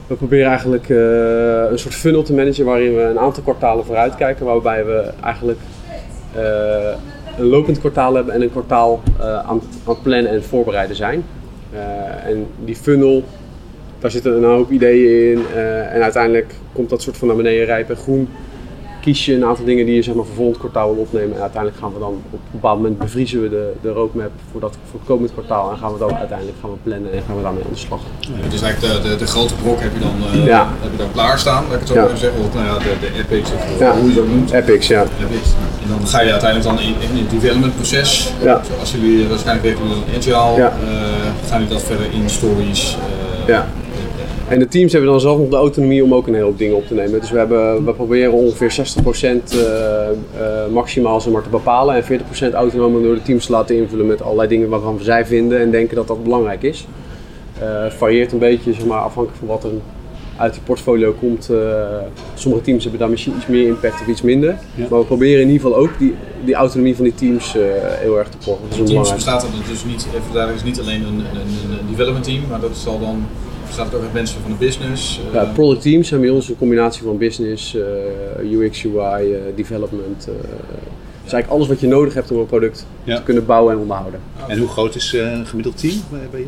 We 0.07 0.15
proberen 0.15 0.49
eigenlijk 0.49 0.89
uh, 0.89 1.71
een 1.71 1.79
soort 1.79 1.95
funnel 1.95 2.23
te 2.23 2.35
managen 2.35 2.65
waarin 2.65 2.95
we 2.95 3.03
een 3.03 3.19
aantal 3.19 3.43
kwartalen 3.43 3.85
vooruit 3.85 4.15
kijken, 4.15 4.47
waarbij 4.47 4.85
we 4.85 5.11
eigenlijk 5.23 5.59
uh, 6.37 6.43
een 7.39 7.45
lopend 7.47 7.79
kwartaal 7.79 8.15
hebben 8.15 8.35
en 8.35 8.43
een 8.43 8.51
kwartaal 8.51 9.03
uh, 9.19 9.39
aan, 9.39 9.61
aan 9.87 10.03
plannen 10.03 10.31
en 10.33 10.45
voorbereiden 10.45 10.97
zijn. 10.97 11.25
en 12.25 12.47
die 12.65 12.77
funnel, 12.77 13.23
daar 13.99 14.11
zitten 14.11 14.37
een 14.37 14.45
hoop 14.45 14.71
ideeën 14.71 15.33
in 15.33 15.45
en 15.91 16.03
uiteindelijk 16.03 16.55
komt 16.73 16.91
dat 16.91 17.03
soort 17.03 17.17
van 17.17 17.29
naar 17.29 17.37
beneden 17.37 17.65
rijpen 17.65 17.97
groen 17.97 18.29
kies 19.05 19.25
je 19.25 19.35
een 19.35 19.45
aantal 19.45 19.65
dingen 19.65 19.87
die 19.87 19.95
je 19.95 20.03
zeg 20.03 20.15
maar, 20.15 20.25
voor 20.25 20.35
volgend 20.35 20.59
kwartaal 20.59 20.95
wil 20.95 21.03
opnemen. 21.03 21.35
En 21.37 21.43
uiteindelijk 21.43 21.83
gaan 21.83 21.93
we 21.93 21.99
dan 21.99 22.15
op 22.31 22.33
een 22.33 22.41
bepaald 22.51 22.77
moment 22.77 22.99
bevriezen 22.99 23.43
we 23.43 23.49
de, 23.49 23.73
de 23.83 23.91
roadmap 23.91 24.31
voor, 24.51 24.61
dat, 24.61 24.77
voor 24.91 24.99
het 24.99 25.09
komend 25.09 25.33
kwartaal. 25.33 25.71
En 25.71 25.79
gaan 25.79 25.93
we 25.93 25.99
dan 25.99 26.15
uiteindelijk 26.15 26.59
gaan 26.61 26.71
we 26.71 26.77
plannen 26.83 27.13
en 27.13 27.23
gaan 27.27 27.37
we 27.37 27.43
daarmee 27.43 27.65
aan 27.65 27.73
de 27.73 27.79
slag. 27.87 28.01
Ja, 28.21 28.49
dus 28.51 28.63
eigenlijk 28.63 29.03
de, 29.03 29.09
de, 29.09 29.17
de, 29.17 29.27
grote 29.27 29.55
brok 29.55 29.81
heb 29.81 29.93
je 29.97 30.01
dan, 30.01 30.17
uh, 30.35 30.47
ja. 30.47 30.69
heb 30.81 30.91
je 30.91 30.97
dan 30.97 31.13
klaarstaan, 31.13 31.65
laat 31.65 31.73
ik 31.73 31.79
het 31.79 31.89
zo 31.89 31.95
ja. 31.95 32.17
zeggen. 32.17 32.41
Of 32.41 32.55
nou 32.55 32.67
ja, 32.67 32.79
de, 32.79 32.93
de 33.01 33.11
epics 33.23 33.51
of 33.53 33.99
hoe 34.01 34.09
je 34.09 34.15
dat 34.15 34.27
noemt. 34.27 34.51
Epics, 34.51 34.87
ja. 34.87 35.03
Epics. 35.03 35.51
En 35.83 35.89
dan 35.89 36.07
ga 36.07 36.21
je 36.21 36.31
uiteindelijk 36.31 36.71
dan 36.71 36.81
in, 36.87 36.95
in 37.09 37.17
het 37.17 37.31
development 37.31 37.75
proces. 37.75 38.33
Ja. 38.43 38.63
Als 38.81 38.91
jullie 38.93 39.29
waarschijnlijk 39.29 39.67
weten 39.67 39.85
een 39.85 40.17
agile, 40.19 40.59
uh, 40.59 40.69
gaan 41.49 41.59
jullie 41.61 41.75
dat 41.75 41.83
verder 41.83 42.07
in 42.13 42.31
stories. 42.31 42.97
Uh, 42.97 43.49
ja. 43.49 43.67
En 44.49 44.59
de 44.59 44.69
teams 44.69 44.93
hebben 44.93 45.11
dan 45.11 45.21
zelf 45.21 45.39
nog 45.39 45.49
de 45.49 45.57
autonomie 45.57 46.05
om 46.05 46.15
ook 46.15 46.27
een 46.27 46.35
heleboel 46.35 46.57
dingen 46.57 46.77
op 46.77 46.87
te 46.87 46.95
nemen. 46.95 47.21
Dus 47.21 47.31
we, 47.31 47.39
hebben, 47.39 47.85
we 47.85 47.93
proberen 47.93 48.33
ongeveer 48.33 48.73
60% 48.73 49.03
uh, 49.55 49.61
uh, 50.41 50.73
maximaal 50.73 51.21
zeg 51.21 51.33
maar, 51.33 51.43
te 51.43 51.49
bepalen 51.49 51.95
en 51.95 52.21
40% 52.51 52.55
autonoom 52.55 53.03
door 53.03 53.15
de 53.15 53.23
teams 53.23 53.47
te 53.47 53.53
laten 53.53 53.77
invullen 53.77 54.07
met 54.07 54.23
allerlei 54.23 54.49
dingen 54.49 54.69
waarvan 54.69 54.99
zij 55.03 55.27
vinden 55.27 55.61
en 55.61 55.71
denken 55.71 55.97
dat 55.97 56.07
dat 56.07 56.23
belangrijk 56.23 56.63
is. 56.63 56.87
Uh, 57.63 57.83
het 57.83 57.95
varieert 57.95 58.33
een 58.33 58.39
beetje 58.39 58.73
zeg 58.73 58.87
maar, 58.87 58.99
afhankelijk 58.99 59.39
van 59.39 59.49
wat 59.49 59.65
er 59.65 59.71
uit 60.37 60.53
die 60.53 60.63
portfolio 60.63 61.15
komt. 61.21 61.49
Uh, 61.51 61.59
sommige 62.35 62.63
teams 62.65 62.83
hebben 62.83 63.01
daar 63.01 63.11
misschien 63.11 63.35
iets 63.37 63.47
meer 63.47 63.67
impact 63.67 64.01
of 64.01 64.07
iets 64.07 64.23
minder. 64.23 64.57
Maar 64.91 64.99
we 64.99 65.05
proberen 65.05 65.41
in 65.41 65.51
ieder 65.51 65.67
geval 65.67 65.83
ook 65.83 65.99
die, 65.99 66.15
die 66.45 66.55
autonomie 66.55 66.95
van 66.95 67.05
die 67.05 67.15
teams 67.15 67.57
uh, 67.57 67.63
heel 67.79 68.19
erg 68.19 68.29
te 68.29 68.37
volgen. 68.41 68.65
Dat 68.69 68.79
is 68.79 68.91
teams 68.91 69.15
bestaat 69.15 69.43
er 69.43 69.49
dus 69.69 69.85
niet, 69.85 70.07
even 70.07 70.33
daar 70.33 70.55
is 70.55 70.63
niet 70.63 70.81
alleen 70.81 71.03
een, 71.03 71.19
een, 71.19 71.79
een 71.79 71.87
development 71.91 72.25
team, 72.25 72.41
maar 72.51 72.61
dat 72.61 72.77
zal 72.77 73.01
dan 73.01 73.27
Bestaat 73.67 73.87
het 73.87 73.95
ook 73.95 74.03
uit 74.03 74.13
mensen 74.13 74.41
van 74.41 74.51
de 74.51 74.57
business? 74.57 75.21
Ja, 75.33 75.43
eh, 75.43 75.53
product 75.53 75.83
teams 75.83 76.09
zijn 76.09 76.21
bij 76.21 76.31
ons 76.31 76.49
een 76.49 76.57
combinatie 76.57 77.03
van 77.03 77.19
business, 77.19 77.77
eh, 77.77 78.53
UX, 78.53 78.85
UI, 78.85 79.33
eh, 79.33 79.41
development. 79.55 80.29
Uh, 80.29 80.35
dus 81.23 81.33
eigenlijk 81.33 81.49
alles 81.49 81.69
wat 81.69 81.81
je 81.81 81.87
nodig 81.87 82.15
hebt 82.15 82.31
om 82.31 82.39
een 82.39 82.47
product 82.47 82.87
te 83.05 83.21
kunnen 83.25 83.47
bouwen 83.47 83.73
en 83.73 83.79
onderhouden. 83.79 84.21
En 84.49 84.59
hoe 84.59 84.69
groot 84.69 84.95
is 84.95 85.13
een 85.13 85.47
gemiddeld 85.47 85.79
team 85.79 85.95
bij, 86.11 86.29
bij 86.31 86.41
je? 86.41 86.47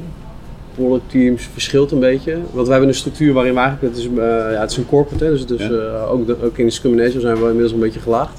Product 0.74 1.10
teams 1.10 1.48
verschilt 1.52 1.90
een 1.90 2.00
beetje. 2.00 2.38
Want 2.52 2.66
we 2.66 2.72
hebben 2.72 2.88
een 2.88 2.96
structuur 2.96 3.32
waarin 3.32 3.54
we 3.54 3.60
eigenlijk, 3.60 3.94
het 3.94 4.04
is, 4.04 4.10
ja, 4.16 4.60
het 4.60 4.70
is 4.70 4.76
een 4.76 4.86
corporate, 4.86 5.24
hè, 5.24 5.30
dus, 5.30 5.46
dus 5.46 5.60
ja. 5.60 6.04
ook, 6.10 6.26
de, 6.26 6.36
ook 6.44 6.58
in 6.58 6.64
de 6.64 6.72
Scrum 6.72 7.10
zijn 7.10 7.36
we 7.36 7.46
inmiddels 7.46 7.72
een 7.72 7.78
beetje 7.78 8.00
gelaagd. 8.00 8.38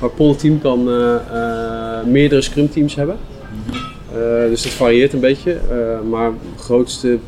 Maar 0.00 0.10
product 0.10 0.38
team 0.40 0.60
kan 0.60 0.84
meerdere 2.10 2.40
Scrum 2.40 2.70
teams 2.70 2.94
hebben. 2.94 3.16
Uh, 4.16 4.48
dus 4.48 4.62
dat 4.62 4.72
varieert 4.72 5.12
een 5.12 5.20
beetje. 5.20 5.52
Uh, 5.52 6.10
maar 6.10 6.26
het 6.26 6.60
grootste 6.60 7.18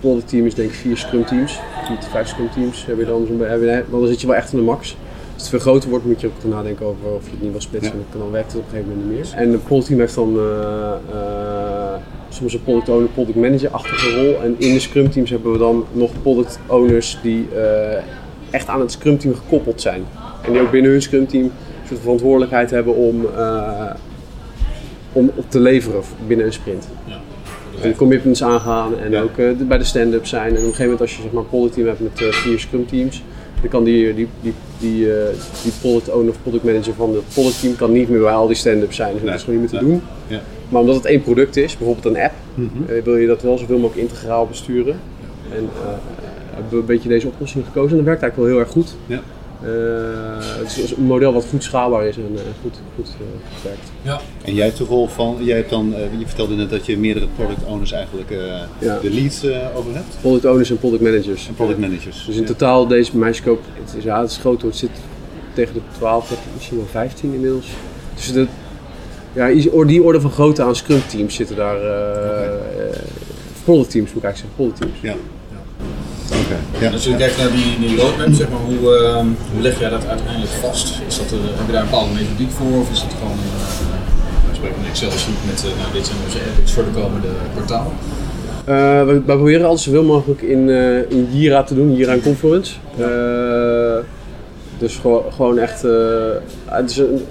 product 0.00 0.28
team 0.28 0.46
is 0.46 0.54
denk 0.54 0.68
ik 0.68 0.74
vier 0.74 0.96
scrum 0.96 1.24
teams. 1.24 1.60
Vier 1.84 1.98
tot 1.98 2.08
vijf 2.08 2.28
scrum 2.28 2.50
teams 2.50 2.86
heb 2.86 2.98
je 2.98 3.04
dan 3.04 3.26
zo'n 3.26 3.42
dan 3.90 4.06
zit 4.06 4.20
je 4.20 4.26
wel 4.26 4.36
echt 4.36 4.52
in 4.52 4.58
de 4.58 4.64
max. 4.64 4.96
Als 5.34 5.42
het 5.42 5.48
veel 5.48 5.58
groter 5.58 5.90
wordt, 5.90 6.04
moet 6.04 6.20
je 6.20 6.26
ook 6.26 6.50
nadenken 6.50 6.86
over 6.86 7.12
of 7.14 7.24
je 7.24 7.30
het 7.30 7.42
niet 7.42 7.50
wil 7.50 7.60
splitsen. 7.60 8.04
Ja. 8.12 8.18
Dan 8.18 8.30
werkt 8.30 8.52
het 8.52 8.60
op 8.60 8.66
een 8.66 8.70
gegeven 8.70 8.90
moment 8.90 9.10
niet 9.10 9.18
meer. 9.18 9.42
En 9.42 9.50
de 9.50 9.58
product 9.58 9.86
team 9.86 10.00
heeft 10.00 10.14
dan 10.14 10.36
uh, 10.36 10.42
uh, 11.14 11.94
soms 12.28 12.54
een 12.54 12.62
product 12.62 12.88
owner, 12.88 13.08
product 13.08 13.36
manager-achtige 13.36 14.22
rol. 14.22 14.42
En 14.42 14.54
in 14.58 14.72
de 14.72 14.80
scrum 14.80 15.10
teams 15.10 15.30
hebben 15.30 15.52
we 15.52 15.58
dan 15.58 15.84
nog 15.92 16.10
product 16.22 16.58
owners 16.66 17.18
die 17.22 17.48
uh, 17.54 17.92
echt 18.50 18.68
aan 18.68 18.80
het 18.80 18.92
scrum 18.92 19.18
team 19.18 19.34
gekoppeld 19.34 19.80
zijn. 19.80 20.04
En 20.42 20.52
die 20.52 20.60
ook 20.60 20.70
binnen 20.70 20.90
hun 20.90 21.02
scrum 21.02 21.26
team 21.26 21.50
de 21.88 21.96
verantwoordelijkheid 21.96 22.70
hebben 22.70 22.94
om, 22.94 23.26
om 25.12 25.30
op 25.34 25.50
te 25.50 25.60
leveren 25.60 26.02
binnen 26.26 26.46
een 26.46 26.52
sprint. 26.52 26.88
En 27.82 27.96
commitments 27.96 28.42
aangaan 28.42 28.98
en 28.98 29.16
ook 29.16 29.36
uh, 29.36 29.50
bij 29.68 29.78
de 29.78 29.84
stand-up 29.84 30.26
zijn. 30.26 30.48
En 30.48 30.50
op 30.50 30.56
een 30.56 30.62
gegeven 30.62 30.84
moment 30.84 31.00
als 31.00 31.16
je 31.16 31.22
zeg 31.22 31.32
maar 31.32 31.42
een 31.42 31.48
product 31.48 31.74
team 31.74 31.86
hebt 31.86 32.00
met 32.00 32.20
uh, 32.20 32.32
vier 32.32 32.58
scrum 32.58 32.86
teams, 32.86 33.22
dan 33.60 33.70
kan 33.70 33.84
die, 33.84 34.14
die, 34.14 34.28
die, 34.40 34.54
die, 34.78 35.06
uh, 35.06 35.14
die 35.62 35.72
product 35.80 36.10
owner 36.10 36.30
of 36.30 36.42
product 36.42 36.64
manager 36.64 36.94
van 36.94 37.14
het 37.14 37.28
product 37.32 37.60
team 37.60 37.76
kan 37.76 37.92
niet 37.92 38.08
meer 38.08 38.20
bij 38.20 38.32
al 38.32 38.46
die 38.46 38.56
stand-ups 38.56 38.96
zijn. 38.96 39.12
Dus 39.12 39.22
dat 39.22 39.34
is 39.34 39.42
gewoon 39.42 39.60
niet 39.60 39.72
meer 39.72 39.80
te 39.80 39.86
doen. 39.86 40.02
Ja. 40.26 40.40
Maar 40.68 40.80
omdat 40.80 40.96
het 40.96 41.04
één 41.04 41.22
product 41.22 41.56
is, 41.56 41.76
bijvoorbeeld 41.76 42.14
een 42.14 42.22
app, 42.22 42.34
mm 42.54 42.70
-hmm. 42.72 43.02
wil 43.04 43.16
je 43.16 43.26
dat 43.26 43.42
wel 43.42 43.58
zoveel 43.58 43.78
mogelijk 43.78 44.08
integraal 44.08 44.46
besturen. 44.46 45.00
En 45.54 45.68
hebben 46.50 46.70
we 46.70 46.76
een 46.76 46.84
beetje 46.84 47.08
deze 47.08 47.26
oplossing 47.26 47.64
gekozen 47.64 47.90
en 47.90 47.96
dat 47.96 48.04
werkt 48.04 48.22
eigenlijk 48.22 48.36
wel 48.36 48.46
heel 48.46 48.66
erg 48.66 48.72
goed. 48.72 48.96
Uh, 49.64 49.70
het 50.38 50.76
is 50.76 50.96
een 50.96 51.02
model 51.02 51.32
wat 51.32 51.46
goed 51.50 51.62
schaalbaar 51.62 52.06
is 52.06 52.16
en 52.16 52.32
uh, 52.32 52.40
goed, 52.62 52.80
goed 52.94 53.08
uh, 53.20 53.64
werkt. 53.64 53.90
Ja. 54.02 54.20
En 54.44 54.54
jij 54.54 54.64
hebt 54.64 54.78
de 54.78 54.84
rol 54.84 55.06
van, 55.08 55.36
jij 55.40 55.56
hebt 55.56 55.70
dan, 55.70 55.94
je 56.18 56.26
vertelde 56.26 56.54
net 56.54 56.70
dat 56.70 56.86
je 56.86 56.98
meerdere 56.98 57.26
product 57.36 57.64
owners 57.64 57.92
eigenlijk 57.92 58.30
ja. 58.78 58.98
de 58.98 59.10
leads 59.10 59.44
over 59.76 59.94
hebt. 59.94 60.16
Product 60.20 60.44
owners 60.44 60.70
en 60.70 60.78
product 60.78 61.02
managers. 61.02 61.48
En 61.48 61.54
product 61.54 61.78
managers. 61.78 62.24
Dus 62.26 62.36
in 62.36 62.44
totaal 62.44 62.86
deze 62.86 63.10
bij 63.10 63.20
mijn 63.20 63.34
scope, 63.34 63.62
het 63.84 63.94
is, 63.96 64.04
ja, 64.04 64.20
het 64.20 64.30
is 64.30 64.36
groot 64.36 64.62
het 64.62 64.76
zit 64.76 64.90
tegen 65.54 65.74
de 65.74 65.80
12, 65.96 66.32
misschien 66.54 66.76
wel 66.76 66.86
15 66.86 67.32
inmiddels. 67.32 67.66
Dus 68.14 68.32
de, 68.32 68.46
ja, 69.32 69.48
die 69.84 70.02
orde 70.02 70.20
van 70.20 70.30
grootte 70.30 70.62
aan 70.62 70.76
scrum 70.76 71.00
teams 71.06 71.34
zitten 71.34 71.56
daar, 71.56 71.76
okay. 71.76 72.58
product 73.64 73.90
teams 73.90 74.12
moet 74.12 74.22
ik 74.22 74.24
eigenlijk 74.24 74.36
zeggen, 74.36 74.54
product 74.54 74.80
teams. 74.80 75.00
Ja. 75.00 75.37
Ja. 76.80 76.90
Als 76.90 77.04
je 77.04 77.16
kijkt 77.16 77.38
naar 77.38 77.50
die, 77.50 77.88
die 77.88 78.00
roadmap, 78.00 78.32
zeg 78.32 78.48
maar, 78.48 78.60
hoe, 78.60 78.98
uh, 78.98 79.16
hoe 79.52 79.62
leg 79.62 79.78
jij 79.78 79.90
dat 79.90 80.06
uiteindelijk 80.06 80.52
vast? 80.52 81.00
Is 81.06 81.16
dat, 81.16 81.26
uh, 81.32 81.38
heb 81.58 81.66
je 81.66 81.72
daar 81.72 81.82
een 81.82 81.88
bepaalde 81.88 82.14
methodiek 82.14 82.50
voor 82.50 82.80
of 82.80 82.90
is 82.90 83.00
het 83.00 83.12
gewoon 83.20 83.38
uh, 84.62 84.78
een 84.78 84.88
Excel 84.88 85.10
sheet 85.10 85.34
met 85.46 85.64
uh, 85.64 85.80
nou, 85.80 85.92
dit 85.92 86.06
zijn 86.06 86.18
onze 86.24 86.38
epics 86.38 86.72
voor 86.72 86.84
de 86.84 87.00
komende 87.00 87.28
kwartaal? 87.54 87.92
Uh, 88.68 89.04
we, 89.06 89.12
we, 89.12 89.20
proberen 89.20 89.66
alles 89.66 89.82
zoveel 89.82 90.04
mogelijk 90.04 90.42
in, 90.42 90.68
uh, 90.68 91.10
in 91.10 91.28
Jira 91.32 91.62
te 91.62 91.74
doen, 91.74 91.94
Jira 91.94 92.12
en 92.12 92.22
Confluence. 92.22 92.74
Uh, 92.98 94.04
dus 94.78 94.96
gewoon, 94.96 95.32
gewoon 95.32 95.58
echt, 95.58 95.82
het, 96.64 96.90
is 96.90 96.96
een, 96.96 97.24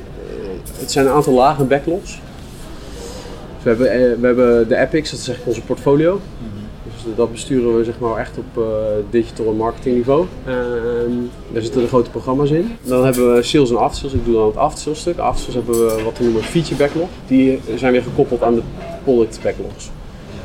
het 0.80 0.92
zijn 0.92 1.06
een 1.06 1.12
aantal 1.12 1.34
lagen 1.34 1.62
en 1.62 1.68
backlogs. 1.68 2.20
Dus 3.64 3.64
we, 3.64 3.70
hebben, 3.70 4.20
we 4.20 4.26
hebben 4.28 4.68
de 4.68 4.78
epics, 4.78 5.12
dat 5.12 5.20
is 5.20 5.28
eigenlijk 5.28 5.58
onze 5.58 5.62
portfolio. 5.62 6.22
Dat 7.16 7.32
besturen 7.32 7.78
we 7.78 7.84
zeg 7.84 8.00
maar 8.00 8.18
echt 8.18 8.38
op 8.38 8.64
uh, 8.64 8.66
digital 9.10 9.54
marketing 9.54 9.96
niveau. 9.96 10.26
Uh, 10.48 10.54
daar 11.52 11.62
zitten 11.62 11.82
de 11.82 11.88
grote 11.88 12.10
programma's 12.10 12.50
in. 12.50 12.72
Dan 12.84 13.04
hebben 13.04 13.36
we 13.36 13.44
sales 13.44 13.70
en 13.70 13.78
afsales. 13.78 14.14
Ik 14.14 14.26
doe 14.26 14.34
dan 14.34 14.48
het 14.48 14.58
afsales 14.58 15.00
stuk. 15.00 15.18
Afsales 15.18 15.56
hebben 15.56 15.74
we 15.74 16.04
wat 16.04 16.18
we 16.18 16.24
noemen 16.24 16.44
feature 16.44 16.76
backlog. 16.76 17.08
Die 17.28 17.60
zijn 17.76 17.92
weer 17.92 18.02
gekoppeld 18.02 18.44
aan 18.44 18.56
de 18.56 18.62
product 19.04 19.40
backlogs. 19.44 19.90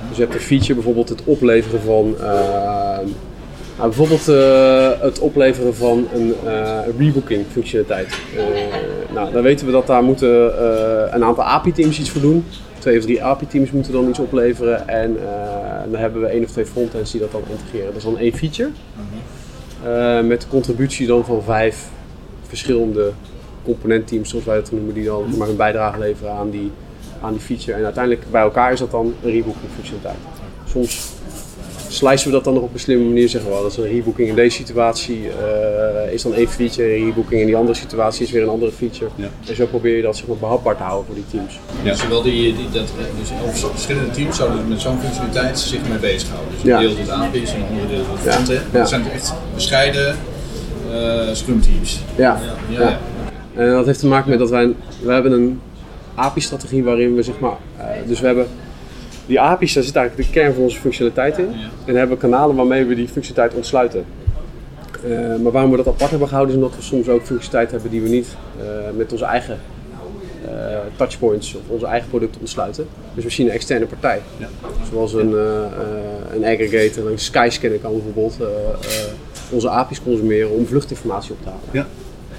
Dus 0.09 0.17
je 0.17 0.23
hebt 0.23 0.35
een 0.35 0.41
feature 0.41 0.75
bijvoorbeeld 0.75 1.09
het 1.09 1.23
opleveren 1.25 1.81
van 1.81 2.15
uh, 2.19 2.27
nou, 3.77 3.89
bijvoorbeeld 3.89 4.29
uh, 4.29 4.91
het 5.01 5.19
opleveren 5.19 5.75
van 5.75 6.09
een 6.15 6.35
rebooking 6.99 7.45
functionaliteit. 7.51 8.15
Nou, 9.15 9.33
dan 9.33 9.43
weten 9.43 9.67
we 9.67 9.73
dat 9.73 9.87
daar 9.87 10.03
moeten 10.03 10.31
een 11.15 11.25
aantal 11.25 11.45
API-teams 11.45 11.99
iets 11.99 12.11
voor 12.11 12.21
doen 12.21 12.45
twee 12.83 12.99
of 12.99 13.05
drie 13.05 13.23
API-teams 13.23 13.71
moeten 13.71 13.93
dan 13.93 14.09
iets 14.09 14.19
opleveren. 14.19 14.89
En 14.89 15.17
uh, 15.17 15.23
dan 15.91 16.01
hebben 16.01 16.21
we 16.21 16.27
één 16.27 16.45
of 16.45 16.51
twee 16.51 16.67
frontends 16.67 17.11
die 17.11 17.21
dat 17.21 17.33
dan 17.33 17.43
integreren. 17.51 17.87
Dat 17.87 17.97
is 17.97 18.03
dan 18.03 18.19
één 18.19 18.33
feature. 18.33 18.71
Uh, 19.85 20.29
met 20.29 20.41
de 20.41 20.49
contributie 20.49 21.07
dan 21.07 21.25
van 21.25 21.43
vijf 21.43 21.89
verschillende 22.43 23.13
componentteams, 23.65 24.29
zoals 24.29 24.45
wij 24.45 24.57
dat 24.57 24.73
noemen, 24.73 24.95
die 24.95 25.05
dan 25.05 25.37
maar 25.37 25.49
een 25.49 25.57
bijdrage 25.57 25.99
leveren 25.99 26.33
aan 26.33 26.51
die, 26.51 26.71
aan 27.21 27.33
die 27.33 27.41
feature. 27.41 27.79
En 27.79 27.85
uiteindelijk 27.85 28.31
bij 28.31 28.43
elkaar 28.43 28.73
is 28.73 28.79
dat 28.79 28.91
dan 28.91 29.15
een 29.23 29.31
rebooking 29.31 29.71
functionaliteit. 29.75 30.19
Soms 30.69 31.12
slicen 31.93 32.27
we 32.27 32.33
dat 32.33 32.45
dan 32.45 32.55
nog 32.55 32.63
op 32.63 32.73
een 32.73 32.81
slimme 32.81 33.05
manier. 33.05 33.29
Zeggen 33.29 33.51
we 33.51 33.55
wel, 33.55 33.63
dat 33.63 33.73
is 33.73 33.79
een 33.79 33.91
rebooking 33.91 34.29
in 34.29 34.35
deze 34.35 34.57
situatie 34.57 35.21
uh, 35.21 36.13
is 36.13 36.23
dan 36.23 36.35
één 36.35 36.49
feature. 36.49 36.97
Een 36.97 37.05
rebooking 37.05 37.41
in 37.41 37.47
die 37.47 37.57
andere 37.57 37.79
situatie 37.79 38.27
is 38.27 38.33
weer 38.33 38.43
een 38.43 38.49
andere 38.49 38.73
feature. 38.73 39.11
Ja. 39.15 39.29
En 39.49 39.57
zo 39.57 39.67
probeer 39.67 39.97
je 39.97 40.03
dat 40.03 40.17
zeg 40.17 40.27
maar, 40.27 40.37
behapbaar 40.37 40.77
te 40.77 40.83
houden 40.83 41.07
voor 41.07 41.15
die 41.15 41.25
teams. 41.31 41.59
Ja, 41.83 41.95
zowel 41.95 42.23
die, 42.23 42.57
die, 42.57 42.71
dat, 42.73 42.93
dus 43.19 43.65
verschillende 43.71 44.11
teams 44.11 44.37
zouden 44.37 44.69
met 44.69 44.81
zo'n 44.81 44.99
functionaliteit 45.01 45.59
zich 45.59 45.81
mee 45.89 45.99
bezighouden. 45.99 46.53
Dus 46.53 46.63
een 46.63 46.69
ja. 46.69 46.79
deel 46.79 46.97
doet 46.97 47.11
API's 47.11 47.53
en 47.53 47.61
een 47.61 47.67
andere 47.69 47.89
deel 47.89 48.05
doet 48.11 48.33
frontend. 48.33 48.61
Ja. 48.73 48.79
Dat 48.79 48.89
zijn 48.89 49.11
echt 49.11 49.35
bescheiden 49.55 50.17
uh, 50.91 51.33
scrum 51.33 51.61
teams. 51.61 52.01
Ja. 52.17 52.41
Ja. 52.69 52.99
En 53.55 53.71
dat 53.71 53.87
heeft 53.87 53.99
te 53.99 54.07
maken 54.07 54.31
met 54.31 54.39
dat 54.39 54.51
wij, 54.51 54.75
we 55.03 55.13
hebben 55.13 55.33
een 55.33 55.61
API-strategie 56.15 56.85
waarin 56.85 57.15
we 57.15 57.23
zeg 57.23 57.39
maar, 57.39 57.57
uh, 57.79 57.85
dus 58.07 58.21
we 58.21 58.27
hebben 58.27 58.47
die 59.27 59.41
API's, 59.41 59.73
daar 59.73 59.83
zit 59.83 59.97
eigenlijk 59.97 60.29
de 60.29 60.41
kern 60.41 60.55
van 60.55 60.63
onze 60.63 60.81
functionaliteit 60.81 61.39
in. 61.39 61.49
En 61.85 61.97
hebben 61.97 62.17
we 62.17 62.23
kanalen 62.23 62.57
waarmee 62.57 62.85
we 62.85 62.95
die 62.95 63.09
functionaliteit 63.09 63.57
ontsluiten. 63.57 64.05
Uh, 65.07 65.37
maar 65.43 65.53
waarom 65.53 65.71
we 65.71 65.77
dat 65.77 65.87
apart 65.87 66.11
hebben 66.11 66.29
gehouden, 66.29 66.57
is 66.57 66.63
omdat 66.63 66.77
we 66.77 66.83
soms 66.83 67.09
ook 67.09 67.23
functionaliteit 67.23 67.71
hebben 67.71 67.91
die 67.91 68.03
we 68.03 68.09
niet 68.09 68.37
uh, 68.59 68.65
met 68.97 69.13
onze 69.13 69.25
eigen 69.25 69.59
uh, 70.47 70.51
touchpoints 70.97 71.55
of 71.55 71.61
onze 71.69 71.87
eigen 71.87 72.09
producten 72.09 72.41
ontsluiten. 72.41 72.87
Dus 73.15 73.25
we 73.25 73.31
zien 73.31 73.47
een 73.47 73.53
externe 73.53 73.87
partij. 73.87 74.21
Ja. 74.37 74.49
Zoals 74.91 75.13
een, 75.13 75.33
een 76.33 76.45
aggregator, 76.45 77.11
een 77.11 77.19
Skyscanner 77.19 77.79
kan 77.79 77.93
bijvoorbeeld 77.93 78.37
onze 79.51 79.69
API's 79.69 80.03
consumeren 80.03 80.51
om 80.51 80.67
vluchtinformatie 80.67 81.33
op 81.33 81.43
te 81.43 81.49
halen. 81.49 81.63
Ja. 81.71 81.87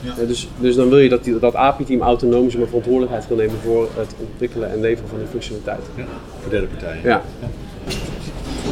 Ja. 0.03 0.25
dus, 0.25 0.47
dus 0.59 0.75
dan 0.75 0.89
wil 0.89 0.99
je 0.99 1.09
dat 1.09 1.23
die, 1.23 1.39
dat 1.39 1.55
API-team 1.55 2.01
autonoom 2.01 2.49
zijn 2.49 2.65
verantwoordelijkheid 2.65 3.27
kan 3.27 3.37
nemen 3.37 3.55
voor 3.63 3.89
het 3.95 4.15
ontwikkelen 4.19 4.71
en 4.71 4.79
leveren 4.81 5.09
van 5.09 5.17
die 5.17 5.27
functionaliteit. 5.27 5.81
Ja. 5.95 6.03
Voor 6.41 6.51
derde 6.51 6.67
partijen. 6.67 7.01
Ja. 7.03 7.21
ja. 7.39 7.47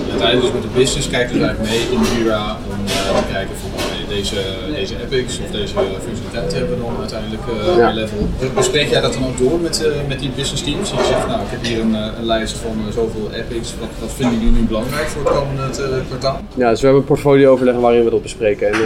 Uiteindelijk 0.09 0.53
dus 0.53 0.61
met 0.61 0.71
de 0.71 0.79
business 0.79 1.09
kijken 1.09 1.39
we 1.39 1.45
eigenlijk 1.45 1.69
mee 1.73 1.83
in 1.95 2.01
Jira 2.11 2.57
om 2.69 2.85
uh, 2.85 3.17
te 3.17 3.31
kijken 3.31 3.55
van 3.55 3.69
deze, 4.07 4.35
deze 4.73 4.95
epics 5.03 5.39
of 5.43 5.51
deze 5.51 5.73
functionaliteit 6.07 6.53
hebben 6.53 6.77
we 6.77 6.83
dan 6.83 6.95
uiteindelijk 7.00 7.41
uh, 7.47 7.77
ja. 7.77 7.91
level. 7.91 8.17
Bespreek 8.55 8.89
jij 8.89 9.01
dat 9.01 9.13
dan 9.13 9.23
ook 9.23 9.38
door 9.38 9.59
met, 9.59 9.83
uh, 9.85 10.07
met 10.07 10.19
die 10.19 10.31
business 10.35 10.63
teams? 10.63 10.89
Je 10.89 10.95
zegt 10.95 11.27
nou 11.27 11.41
ik 11.41 11.47
heb 11.50 11.63
hier 11.63 11.79
een, 11.79 11.93
een 11.93 12.25
lijst 12.25 12.57
van 12.57 12.75
zoveel 12.93 13.29
epics, 13.33 13.73
wat, 13.79 13.89
wat 14.00 14.11
vinden 14.11 14.39
jullie 14.39 14.59
nu 14.59 14.67
belangrijk 14.67 15.07
voor 15.07 15.23
het 15.23 15.33
komende 15.33 16.01
kwartaal? 16.07 16.39
Ja, 16.55 16.69
dus 16.69 16.79
we 16.79 16.85
hebben 16.85 17.01
een 17.01 17.13
portfolio 17.13 17.51
overleg 17.51 17.75
waarin 17.75 18.03
we 18.03 18.09
dat 18.09 18.21
bespreken. 18.21 18.67
En, 18.73 18.79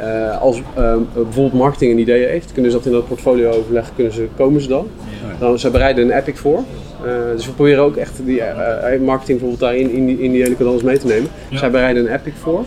uh, 0.00 0.40
als 0.40 0.58
uh, 0.58 0.94
bijvoorbeeld 1.14 1.52
marketing 1.52 1.92
een 1.92 1.98
idee 1.98 2.26
heeft, 2.26 2.52
kunnen 2.52 2.70
ze 2.70 2.76
dat 2.76 2.86
in 2.86 2.92
dat 2.92 3.08
portfolio 3.08 3.50
overleggen, 3.50 3.94
kunnen 3.94 4.12
ze, 4.12 4.28
komen 4.36 4.60
ze 4.60 4.68
dan. 4.68 4.88
dan 5.38 5.58
ze 5.58 5.70
bereiden 5.70 6.04
een 6.04 6.18
epic 6.18 6.36
voor. 6.36 6.62
Uh, 7.04 7.12
dus 7.36 7.46
we 7.46 7.52
proberen 7.52 7.84
ook 7.84 7.96
echt 7.96 8.20
die 8.24 8.42
marketing 9.00 9.38
bijvoorbeeld 9.38 9.60
daarin 9.60 9.90
in 9.90 10.06
die, 10.06 10.18
in 10.18 10.32
die 10.32 10.42
hele 10.42 10.56
canals 10.56 10.82
mee 10.82 10.98
te 10.98 11.06
nemen. 11.06 11.30
Ja. 11.48 11.58
Zij 11.58 11.70
bereiden 11.70 12.04
een 12.04 12.14
epic 12.14 12.32
voor. 12.40 12.64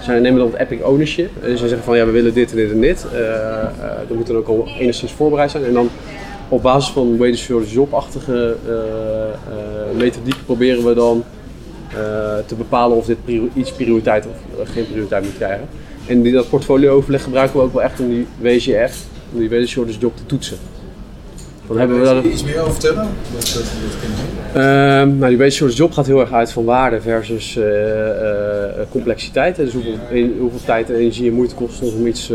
Zij 0.00 0.18
nemen 0.18 0.38
dan 0.38 0.50
het 0.50 0.60
epic 0.60 0.84
ownership. 0.84 1.30
En 1.42 1.58
ze 1.58 1.68
zeggen 1.68 1.84
van 1.84 1.96
ja, 1.96 2.04
we 2.04 2.10
willen 2.10 2.34
dit 2.34 2.50
en 2.50 2.56
dit 2.56 2.70
en 2.70 2.80
dit. 2.80 3.06
dat 4.08 4.16
moet 4.16 4.26
dan 4.26 4.36
ook 4.36 4.48
al 4.48 4.68
enigszins 4.78 5.12
voorbereid 5.12 5.50
zijn. 5.50 5.64
En 5.64 5.72
dan 5.72 5.88
op 6.48 6.62
basis 6.62 6.92
van 6.92 7.16
Wages 7.16 7.42
for 7.42 7.64
Job-achtige 7.64 8.56
methodiek 9.96 10.36
proberen 10.46 10.84
we 10.84 10.94
dan 10.94 11.24
te 12.46 12.54
bepalen 12.54 12.96
of 12.96 13.06
dit 13.06 13.18
iets 13.54 13.72
prioriteit 13.72 14.26
of 14.26 14.68
geen 14.68 14.86
prioriteit 14.86 15.22
moet 15.22 15.36
krijgen. 15.36 15.68
En 16.06 16.22
die, 16.22 16.32
dat 16.32 16.48
portfolio-overleg 16.48 17.22
gebruiken 17.22 17.58
we 17.58 17.64
ook 17.64 17.72
wel 17.72 17.82
echt 17.82 18.00
om 18.00 18.08
die 18.08 18.26
WGF, 18.38 19.04
om 19.32 19.38
die 19.38 19.48
Weighted 19.48 19.70
Shortage 19.70 19.98
Job 19.98 20.16
te 20.16 20.26
toetsen. 20.26 20.58
Dan 21.66 21.78
hebben 21.78 21.98
we 21.98 22.04
daar 22.04 22.24
iets 22.24 22.44
meer 22.44 22.60
over 22.60 22.72
vertellen? 22.72 23.08
Uh, 24.48 24.54
nou, 25.18 25.28
die 25.28 25.36
Weighted 25.36 25.52
Shortage 25.52 25.78
Job 25.78 25.92
gaat 25.92 26.06
heel 26.06 26.20
erg 26.20 26.32
uit 26.32 26.52
van 26.52 26.64
waarde 26.64 27.00
versus 27.00 27.56
uh, 27.56 27.64
uh, 27.64 28.82
complexiteit. 28.90 29.56
Dus 29.56 29.72
hoeveel, 29.72 29.98
in, 30.10 30.36
hoeveel 30.40 30.64
tijd, 30.64 30.88
energie 30.88 31.28
en 31.28 31.34
moeite 31.34 31.54
kost 31.54 31.80
het 31.80 31.94
om 31.94 32.06
iets 32.06 32.30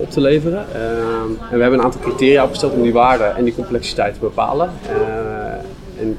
op 0.00 0.10
te 0.10 0.20
leveren. 0.20 0.66
Ehm, 0.74 1.50
en 1.50 1.56
we 1.56 1.60
hebben 1.60 1.78
een 1.78 1.84
aantal 1.84 2.00
criteria 2.00 2.44
opgesteld 2.44 2.72
om 2.72 2.82
die 2.82 2.92
waarde 2.92 3.24
en 3.24 3.44
die 3.44 3.54
complexiteit 3.54 4.14
te 4.14 4.20
bepalen. 4.20 4.70
en 6.00 6.16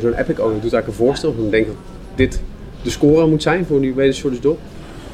zo'n 0.00 0.14
Epic 0.14 0.38
Owner 0.38 0.60
doet 0.60 0.72
eigenlijk 0.72 0.86
een 0.86 0.92
voorstel. 0.92 1.36
Dan 1.36 1.50
denkt 1.50 1.66
dat 1.66 1.76
dit 2.14 2.40
de 2.82 2.90
score 2.90 3.26
moet 3.26 3.42
zijn 3.42 3.66
voor 3.66 3.80
die 3.80 3.94
Weighted 3.94 4.16
Shortage 4.16 4.42
Job. 4.42 4.58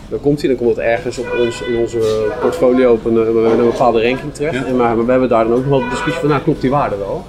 Dan 0.09 0.21
komt 0.21 0.41
hij, 0.41 0.49
dan 0.49 0.59
komt 0.59 0.71
het 0.71 0.79
ergens 0.79 1.19
op 1.19 1.27
ons, 1.41 1.63
in 1.63 1.79
onze 1.79 2.29
portfolio 2.41 2.93
op 2.93 3.05
een, 3.05 3.17
een 3.17 3.57
bepaalde 3.57 4.03
ranking 4.03 4.35
terecht. 4.35 4.65
En 4.65 4.77
maar, 4.77 5.05
we 5.05 5.11
hebben 5.11 5.29
daar 5.29 5.45
dan 5.45 5.53
ook 5.53 5.61
nog 5.61 5.69
wel 5.69 5.79
de 5.79 5.89
discussie 5.89 6.21
van, 6.21 6.29
nou 6.29 6.43
klopt 6.43 6.61
die 6.61 6.71
waarde 6.71 6.97
wel? 6.97 7.25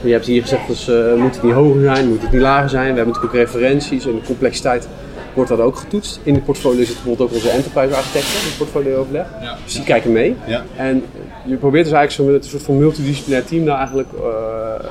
Je 0.00 0.12
hebt 0.12 0.26
hier 0.26 0.42
gezegd, 0.42 0.66
dus, 0.66 0.88
uh, 0.88 1.14
moet 1.14 1.34
het 1.34 1.42
niet 1.42 1.52
hoger 1.52 1.82
zijn, 1.82 2.08
moet 2.08 2.22
het 2.22 2.32
niet 2.32 2.40
lager 2.40 2.68
zijn? 2.68 2.90
We 2.90 2.96
hebben 2.96 3.14
natuurlijk 3.14 3.34
ook 3.34 3.40
referenties 3.40 4.06
en 4.06 4.14
de 4.14 4.26
complexiteit 4.26 4.88
wordt 5.34 5.50
dat 5.50 5.60
ook 5.60 5.76
getoetst. 5.76 6.20
In 6.22 6.34
het 6.34 6.44
portfolio 6.44 6.84
zit 6.84 6.94
bijvoorbeeld 6.94 7.28
ook 7.28 7.34
onze 7.34 7.50
enterprise 7.50 7.94
architecten, 7.94 8.30
het 8.30 8.58
portfolio 8.58 8.96
overleg. 8.96 9.26
Ja. 9.40 9.56
Dus 9.64 9.74
die 9.74 9.84
kijken 9.84 10.12
mee. 10.12 10.36
Ja. 10.46 10.64
En 10.76 11.04
je 11.44 11.56
probeert 11.56 11.84
dus 11.84 11.92
eigenlijk 11.92 12.12
zo 12.12 12.34
met 12.34 12.44
een 12.44 12.50
soort 12.50 12.62
van 12.62 12.78
multidisciplinair 12.78 13.44
team 13.44 13.64
daar 13.64 13.78
eigenlijk 13.78 14.08
uh, 14.20 14.88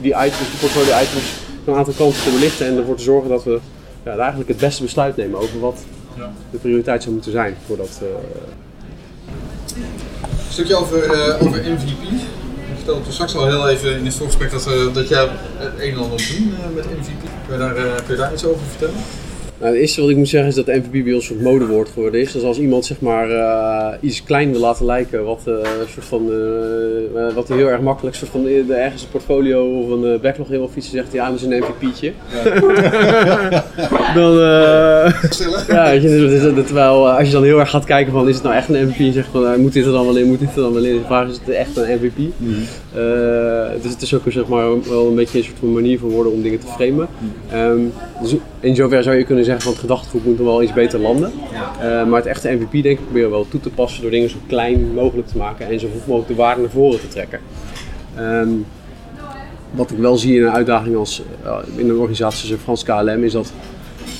die 0.00 0.12
items, 0.12 0.50
die 0.50 0.60
portfolio 0.60 0.92
items 1.02 1.32
een 1.64 1.74
aantal 1.74 1.94
kanten 1.96 2.22
te 2.22 2.30
belichten 2.30 2.66
en 2.66 2.76
ervoor 2.76 2.96
te 2.96 3.02
zorgen 3.02 3.30
dat 3.30 3.44
we 3.44 3.58
ja, 4.04 4.16
eigenlijk 4.16 4.48
het 4.48 4.58
beste 4.58 4.82
besluit 4.82 5.16
nemen 5.16 5.40
over 5.40 5.60
wat. 5.60 5.84
De 6.50 6.58
prioriteit 6.58 7.02
zou 7.02 7.14
moeten 7.14 7.32
zijn 7.32 7.56
voor 7.66 7.76
dat. 7.76 8.00
Uh... 8.02 8.08
Een 9.76 10.52
stukje 10.54 10.76
over, 10.76 11.04
uh, 11.04 11.42
over 11.42 11.58
MVP. 11.58 11.88
Je 12.68 12.74
vertelde 12.74 13.12
straks 13.12 13.36
al 13.36 13.46
heel 13.46 13.68
even 13.68 13.96
in 13.96 14.04
het 14.04 14.14
voorgesprek 14.14 14.50
dat, 14.50 14.66
uh, 14.66 14.94
dat 14.94 15.08
jij 15.08 15.28
het 15.56 15.80
een 15.80 15.90
en 15.92 15.98
ander 15.98 16.28
doen 16.36 16.54
met 16.74 16.84
MVP. 16.84 17.58
Daar, 17.58 17.74
kun 17.74 18.14
je 18.14 18.16
daar 18.16 18.32
iets 18.32 18.44
over 18.44 18.66
vertellen? 18.66 19.02
Nou, 19.60 19.72
het 19.72 19.80
eerste 19.80 20.00
wat 20.00 20.10
ik 20.10 20.16
moet 20.16 20.28
zeggen 20.28 20.48
is 20.48 20.54
dat 20.54 20.66
MVP 20.66 21.04
bij 21.04 21.12
ons 21.12 21.28
een 21.28 21.36
soort 21.36 21.40
modewoord 21.40 21.88
geworden 21.88 22.20
is. 22.20 22.32
Dus 22.32 22.42
als 22.42 22.58
iemand 22.58 22.84
zeg 22.84 23.00
maar 23.00 23.30
uh, 23.30 23.88
iets 24.00 24.22
klein 24.22 24.50
wil 24.50 24.60
laten 24.60 24.86
lijken, 24.86 25.24
wat, 25.24 25.42
uh, 25.48 25.54
soort 25.92 26.06
van, 26.06 26.30
uh, 26.30 27.34
wat 27.34 27.48
heel 27.48 27.68
erg 27.68 27.80
makkelijk 27.80 28.16
soort 28.16 28.30
van 28.30 28.46
ergens 28.70 29.02
een 29.02 29.08
portfolio 29.08 29.80
of 29.80 29.90
een 29.90 30.20
backlog 30.20 30.48
wil 30.48 30.68
fietsen, 30.68 30.92
zegt 30.92 31.12
ja, 31.12 31.30
dat 31.30 31.40
is 31.40 31.42
een 31.42 31.58
MVP'tje. 31.58 32.12
Ja. 32.44 33.64
dan, 34.20 34.32
ja, 35.68 35.90
je, 35.90 36.62
terwijl 36.64 37.08
als 37.08 37.26
je 37.26 37.32
dan 37.32 37.44
heel 37.44 37.58
erg 37.58 37.70
gaat 37.70 37.84
kijken 37.84 38.12
van 38.12 38.28
is 38.28 38.34
het 38.34 38.44
nou 38.44 38.56
echt 38.56 38.68
een 38.68 38.88
MVP 38.88 38.98
en 38.98 39.12
zegt 39.12 39.28
van 39.32 39.60
moet 39.60 39.72
dit 39.72 39.86
er 39.86 39.92
dan 39.92 40.06
wel 40.06 40.16
in, 40.16 40.26
moet 40.26 40.38
dit 40.38 40.48
er 40.56 40.62
dan 40.62 40.72
wel 40.72 40.84
in, 40.84 40.98
de 40.98 41.04
vraag 41.06 41.28
is 41.28 41.38
het 41.44 41.48
echt 41.54 41.76
een 41.76 41.98
MVP. 42.00 42.18
Mm 42.18 42.32
-hmm. 42.36 42.64
dus 43.82 43.92
het 43.92 44.02
is 44.02 44.14
ook 44.14 44.22
zeg 44.28 44.46
maar, 44.46 44.88
wel 44.88 45.08
een 45.08 45.14
beetje 45.14 45.38
een 45.38 45.44
soort 45.44 45.58
van 45.58 45.72
manier 45.72 45.98
van 45.98 46.08
worden 46.08 46.32
om 46.32 46.42
dingen 46.42 46.58
te 46.58 46.66
framen. 46.66 47.08
Um, 47.54 47.92
dus 48.20 48.34
in 48.60 48.74
zover 48.74 49.02
zou 49.02 49.16
je 49.16 49.24
kunnen 49.24 49.44
zeggen 49.48 49.62
van 49.62 49.72
het 49.72 49.80
gedachtegoed 49.80 50.24
moet 50.24 50.38
er 50.38 50.44
wel 50.44 50.62
iets 50.62 50.72
beter 50.72 50.98
landen. 50.98 51.32
Uh, 51.52 52.04
maar 52.06 52.20
het 52.20 52.26
echte 52.26 52.50
MVP 52.50 52.72
denk 52.72 52.98
ik 52.98 53.04
proberen 53.04 53.28
we 53.28 53.34
wel 53.34 53.48
toe 53.48 53.60
te 53.60 53.70
passen 53.70 54.02
door 54.02 54.10
dingen 54.10 54.30
zo 54.30 54.36
klein 54.46 54.94
mogelijk 54.94 55.28
te 55.28 55.36
maken 55.36 55.66
en 55.66 55.80
zo 55.80 55.88
goed 55.92 56.06
mogelijk 56.06 56.28
de 56.28 56.34
waarde 56.34 56.60
naar 56.60 56.70
voren 56.70 57.00
te 57.00 57.08
trekken. 57.08 57.40
Um, 58.18 58.66
wat 59.70 59.90
ik 59.90 59.98
wel 59.98 60.16
zie 60.16 60.36
in 60.36 60.42
een 60.42 60.52
uitdaging 60.52 60.96
als 60.96 61.22
uh, 61.44 61.58
in 61.76 61.88
een 61.88 61.96
organisatie 61.96 62.46
zoals 62.46 62.62
Frans 62.62 62.84
KLM 62.84 63.24
is 63.24 63.32
dat 63.32 63.52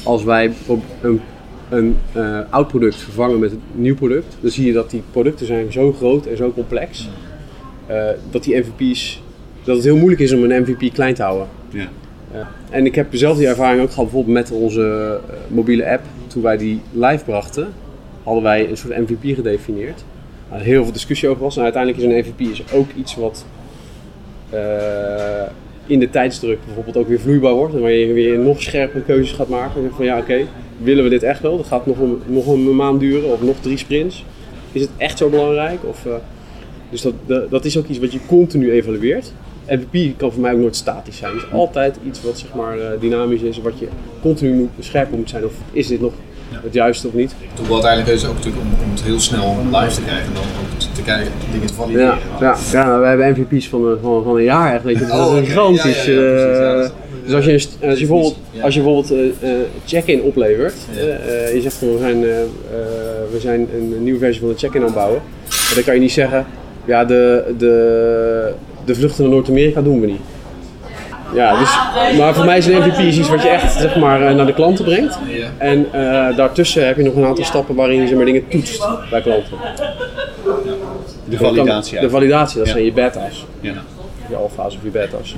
als 0.03 0.25
wij 0.25 0.53
een, 1.01 1.21
een 1.69 1.97
uh, 2.17 2.41
oud 2.51 2.69
product 2.69 2.97
vervangen 2.97 3.39
met 3.39 3.53
een 3.53 3.61
nieuw 3.73 3.95
product, 3.95 4.37
dan 4.41 4.51
zie 4.51 4.67
je 4.67 4.73
dat 4.73 4.91
die 4.91 5.03
producten 5.11 5.47
zijn 5.47 5.73
zo 5.73 5.93
groot 5.93 6.27
en 6.27 6.37
zo 6.37 6.53
complex 6.53 7.09
dat 8.31 8.45
die 8.45 8.57
MVP's 8.57 9.23
dat 9.65 9.77
het 9.77 9.85
heel 9.85 9.97
moeilijk 9.97 10.21
is 10.21 10.33
om 10.33 10.43
een 10.43 10.63
MVP 10.63 10.93
klein 10.93 11.15
te 11.15 11.23
houden. 11.23 11.49
Ja. 11.71 11.89
En 12.71 12.87
ik 12.87 12.95
heb 12.95 13.07
zelf 13.11 13.37
die 13.37 13.47
ervaring 13.47 13.83
ook 13.83 13.91
gehad 13.91 14.05
bijvoorbeeld 14.05 14.35
met 14.35 14.51
onze 14.51 15.21
uh, 15.27 15.35
mobiele 15.49 15.91
app. 15.91 16.03
Toen 16.27 16.43
wij 16.43 16.57
die 16.57 16.81
live 16.93 17.25
brachten, 17.25 17.69
hadden 18.23 18.43
wij 18.43 18.69
een 18.69 18.77
soort 18.77 18.99
MVP 18.99 19.35
gedefinieerd. 19.35 20.05
Waar 20.49 20.61
heel 20.61 20.83
veel 20.83 20.93
discussie 20.93 21.29
over 21.29 21.43
was. 21.43 21.57
En 21.57 21.63
uiteindelijk 21.63 22.03
is 22.03 22.09
een 22.09 22.19
MVP 22.19 22.41
is 22.41 22.73
ook 22.73 22.89
iets 22.97 23.17
wat 23.17 23.45
uh, 24.55 24.61
in 25.87 25.99
de 25.99 26.11
tijdsdruk 26.11 26.59
bijvoorbeeld 26.65 26.97
ook 26.97 27.09
weer 27.09 27.21
vloeibaar 27.21 27.53
wordt. 27.53 27.75
En 27.75 27.81
waar 27.81 27.91
je 27.91 28.13
weer 28.13 28.39
nog 28.39 28.63
scherpere 28.63 29.05
keuzes 29.05 29.37
gaat 29.37 29.49
maken. 29.49 29.85
En 29.85 29.91
van 29.95 30.05
ja, 30.05 30.19
oké, 30.19 30.47
willen 30.83 31.05
we 31.05 31.11
dit 31.11 31.23
echt 31.23 31.41
wel? 31.41 31.57
Dat 31.57 31.67
gaat 31.67 31.87
nog 31.87 31.99
een, 31.99 32.23
nog 32.27 32.47
een 32.47 32.77
maand 32.77 33.01
duren 33.01 33.33
of 33.33 33.43
nog 33.43 33.57
drie 33.61 33.77
sprints. 33.77 34.25
Is 34.73 34.81
het 34.81 34.91
echt 34.97 35.19
zo 35.19 35.29
belangrijk? 35.29 35.79
Of, 35.85 36.07
dus 36.91 37.03
dat, 37.03 37.51
dat 37.51 37.65
is 37.65 37.79
ook 37.79 37.87
iets 37.87 37.99
wat 37.99 38.13
je 38.13 38.19
continu 38.27 38.73
evalueert. 38.73 39.33
MVP 39.69 40.19
kan 40.19 40.33
voor 40.33 40.41
mij 40.41 40.53
ook 40.53 40.59
nooit 40.59 40.77
statisch 40.77 41.17
zijn. 41.17 41.35
Het 41.35 41.43
is 41.43 41.53
altijd 41.53 41.97
iets 42.07 42.23
wat 42.23 42.39
zeg 42.39 42.55
maar, 42.55 42.79
uh, 42.79 42.85
dynamisch 43.01 43.41
is, 43.41 43.59
wat 43.59 43.79
je 43.79 43.89
continu 44.21 44.53
moet, 44.53 44.71
scherp 44.79 45.11
moet 45.11 45.31
zijn. 45.31 45.45
Of 45.45 45.53
is 45.73 45.87
dit 45.87 46.01
nog 46.01 46.13
het 46.51 46.75
juiste 46.75 47.07
of 47.07 47.15
niet? 47.15 47.35
Het 47.55 47.67
doel 47.67 47.75
uiteindelijk 47.75 48.13
is 48.13 48.27
ook 48.27 48.35
natuurlijk 48.35 48.63
om, 48.63 48.85
om, 48.85 48.91
het 48.91 49.03
heel 49.03 49.21
snel 49.21 49.57
live 49.73 49.95
te 49.95 50.03
krijgen 50.03 50.27
en 50.27 50.35
dan 50.35 50.43
ook 50.43 50.79
te, 50.79 50.93
te 50.93 51.03
kijken, 51.03 51.33
dingen 51.53 51.67
te 51.67 51.75
valideren. 51.75 52.07
Ja, 52.07 52.19
ja, 52.41 52.57
ja 52.73 52.85
nou, 52.85 53.01
wij 53.01 53.09
hebben 53.09 53.31
MVP's 53.31 53.69
van, 53.69 53.91
eh, 53.91 54.03
van, 54.03 54.23
van 54.23 54.37
een 54.37 54.43
jaar. 54.43 54.83
Dat 54.83 55.11
oh, 55.11 55.37
is 55.37 55.49
gigantisch. 55.49 56.05
Ja, 56.05 56.13
ja, 56.13 56.91
dus 57.25 57.35
als 57.35 57.45
je, 57.45 57.53
als 57.53 57.99
je 57.99 58.07
bijvoorbeeld, 58.07 58.37
als 58.63 58.75
je 58.75 58.81
bijvoorbeeld 58.81 59.13
uh, 59.43 59.51
check-in 59.87 60.23
oplevert, 60.23 60.75
je 61.55 61.59
zegt 61.63 61.75
van 61.75 61.93
we 61.93 61.99
zijn, 61.99 62.21
we 63.31 63.41
zijn 63.41 63.69
een 63.75 64.03
nieuwe 64.03 64.19
versie 64.19 64.41
van 64.41 64.51
de 64.51 64.59
check-in 64.59 64.81
aan 64.81 64.87
het 64.87 64.95
bouwen 64.95 65.23
dan 65.75 65.85
kan 65.85 65.95
je 65.95 66.01
niet 66.01 66.13
zeggen, 66.13 66.47
ja, 66.85 67.05
de, 67.05 67.55
de, 67.59 68.53
de 68.89 68.95
vluchten 68.95 69.23
naar 69.23 69.33
Noord-Amerika 69.33 69.83
doen 69.83 70.01
we 70.01 70.07
niet. 70.07 70.21
Ja, 71.35 71.59
dus, 71.59 72.19
maar 72.19 72.35
voor 72.35 72.45
mij 72.45 72.59
is 72.59 72.67
een 72.67 72.79
MVP 72.79 72.99
iets 72.99 73.29
wat 73.29 73.43
je 73.43 73.49
echt 73.49 73.73
zeg 73.73 73.97
maar, 73.97 74.27
eh, 74.27 74.35
naar 74.35 74.47
de 74.47 74.55
klanten 74.55 74.85
brengt. 74.85 75.19
En 75.59 75.87
uh, 75.95 76.37
daartussen 76.37 76.87
heb 76.87 76.97
je 76.97 77.03
nog 77.03 77.15
een 77.15 77.25
aantal 77.25 77.45
stappen 77.45 77.75
waarin 77.75 78.01
je 78.01 78.07
zeg 78.07 78.17
maar, 78.17 78.25
dingen 78.25 78.49
toetst 78.49 78.89
bij 79.11 79.23
klanten. 79.23 79.59
De 81.25 81.37
validatie. 81.37 82.01
De 82.01 82.11
validatie, 82.11 82.59
dat 82.59 82.69
zijn 82.69 82.85
je 82.85 82.93
beta's. 82.93 83.47
Ja. 83.61 83.75
Je 84.29 84.37
alfa's 84.37 84.75
of 84.75 84.83
je 84.83 84.91
beta's. 84.91 85.37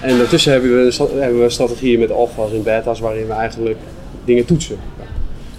En 0.00 0.18
daartussen 0.18 0.52
hebben 0.52 0.70
we, 0.70 1.08
hebben 1.18 1.42
we 1.42 1.50
strategieën 1.50 1.98
met 1.98 2.10
alfa's 2.10 2.52
en 2.52 2.62
beta's 2.62 3.00
waarin 3.00 3.26
we 3.26 3.32
eigenlijk 3.32 3.78
dingen 4.24 4.44
toetsen. 4.44 4.76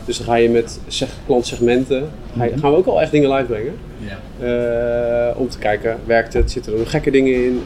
Dus 0.05 0.17
dan 0.17 0.25
ga 0.25 0.35
je 0.35 0.49
met 0.49 0.79
klantsegmenten, 1.25 2.09
ga 2.37 2.43
je, 2.43 2.57
gaan 2.57 2.71
we 2.71 2.77
ook 2.77 2.85
al 2.85 3.01
echt 3.01 3.11
dingen 3.11 3.33
live 3.33 3.45
brengen. 3.45 3.73
Ja. 3.97 4.19
Uh, 5.31 5.39
om 5.39 5.49
te 5.49 5.57
kijken, 5.57 5.97
werkt 6.05 6.33
het, 6.33 6.51
zitten 6.51 6.73
er 6.73 6.79
nog 6.79 6.89
gekke 6.89 7.11
dingen 7.11 7.33
in? 7.33 7.61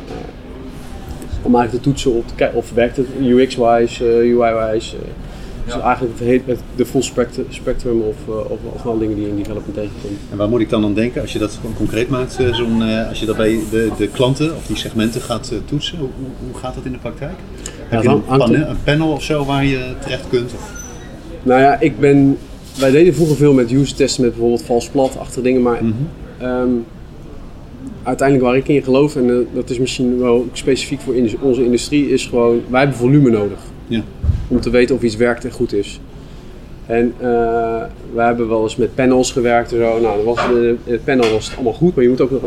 Om 1.42 1.56
eigenlijk 1.56 1.84
te 1.84 1.90
toetsen 1.90 2.12
op 2.12 2.28
te 2.28 2.36
kijken 2.36 2.58
of 2.58 2.72
werkt 2.72 2.98
het 2.98 3.08
UX-wise, 3.22 4.04
uh, 4.04 4.40
UI-wise. 4.40 4.96
Dus 5.66 5.74
ja. 5.74 5.80
eigenlijk 5.80 6.20
het, 6.20 6.42
het, 6.46 6.60
de 6.76 6.86
full 6.86 7.02
spectrum, 7.50 8.02
of, 8.02 8.16
of, 8.28 8.60
of 8.74 8.86
al 8.86 8.98
dingen 8.98 9.16
die 9.16 9.28
in 9.28 9.36
development 9.36 9.76
tegenkomen. 9.76 10.18
En 10.32 10.38
waar 10.38 10.50
moet 10.50 10.62
ik 10.62 10.70
dan 10.70 10.84
aan 10.84 10.94
denken 10.94 11.22
als 11.22 11.34
je 11.34 11.40
dat 11.40 11.52
gewoon 11.52 11.76
concreet 11.76 12.10
maakt? 12.10 12.40
Zo'n, 12.52 12.82
als 13.10 13.20
je 13.20 13.26
dat 13.26 13.38
bij 13.38 13.60
de, 13.72 13.92
de 13.98 14.08
klanten 14.08 14.56
of 14.56 14.66
die 14.68 14.76
segmenten 14.76 15.22
gaat 15.22 15.54
toetsen, 15.66 15.98
hoe, 15.98 16.10
hoe 16.46 16.60
gaat 16.60 16.76
dat 16.76 16.86
in 16.86 16.92
de 16.92 16.98
praktijk? 16.98 17.36
Heb 17.88 18.04
je 18.04 18.10
een, 18.10 18.26
panel, 18.26 18.54
een 18.54 18.84
panel 18.84 19.12
of 19.12 19.24
zo 19.24 19.46
waar 19.46 19.66
je 19.66 19.94
terecht 20.00 20.28
kunt? 20.30 20.54
Of? 20.54 20.85
Nou 21.46 21.62
ja, 21.62 21.80
ik 21.80 22.00
ben. 22.00 22.38
Wij 22.80 22.92
deden 22.92 23.14
vroeger 23.14 23.36
veel 23.36 23.54
met 23.54 23.72
user 23.72 23.96
testen 23.96 24.22
met 24.24 24.32
bijvoorbeeld 24.32 24.62
vals 24.64 24.90
plat 24.90 25.18
achter 25.20 25.44
dingen, 25.44 25.62
maar 25.62 25.84
Mhm. 25.84 25.94
um, 26.46 26.86
uiteindelijk 28.04 28.48
waar 28.48 28.58
ik 28.58 28.68
in 28.68 28.84
geloof, 28.84 29.16
en 29.16 29.28
uh, 29.28 29.38
dat 29.54 29.70
is 29.70 29.80
misschien 29.80 30.20
wel 30.20 30.48
specifiek 30.54 31.02
voor 31.02 31.16
in 31.16 31.30
onze 31.42 31.64
industrie, 31.66 32.10
is 32.10 32.26
gewoon 32.26 32.62
wij 32.70 32.80
hebben 32.80 32.98
volume 32.98 33.30
nodig. 33.30 33.60
Ja. 33.88 34.04
Om 34.48 34.60
te 34.60 34.70
weten 34.70 34.96
of 34.96 35.02
iets 35.02 35.16
werkt 35.16 35.46
en 35.46 35.52
goed 35.52 35.74
is. 35.74 36.00
En 36.86 37.14
uh, 37.22 37.84
we 38.14 38.22
hebben 38.22 38.50
wel 38.50 38.64
eens 38.64 38.76
met 38.76 38.96
panels 38.96 39.32
gewerkt 39.32 39.72
en 39.72 39.78
zo. 39.78 40.00
Nou, 40.00 40.24
was, 40.24 40.40
in 40.50 40.80
het 40.84 41.04
panel 41.04 41.32
was 41.32 41.46
het 41.46 41.56
allemaal 41.56 41.74
goed, 41.74 41.96
maar 41.96 42.04
je 42.04 42.10
moet 42.10 42.22
ook 42.22 42.32
nog. 42.32 42.42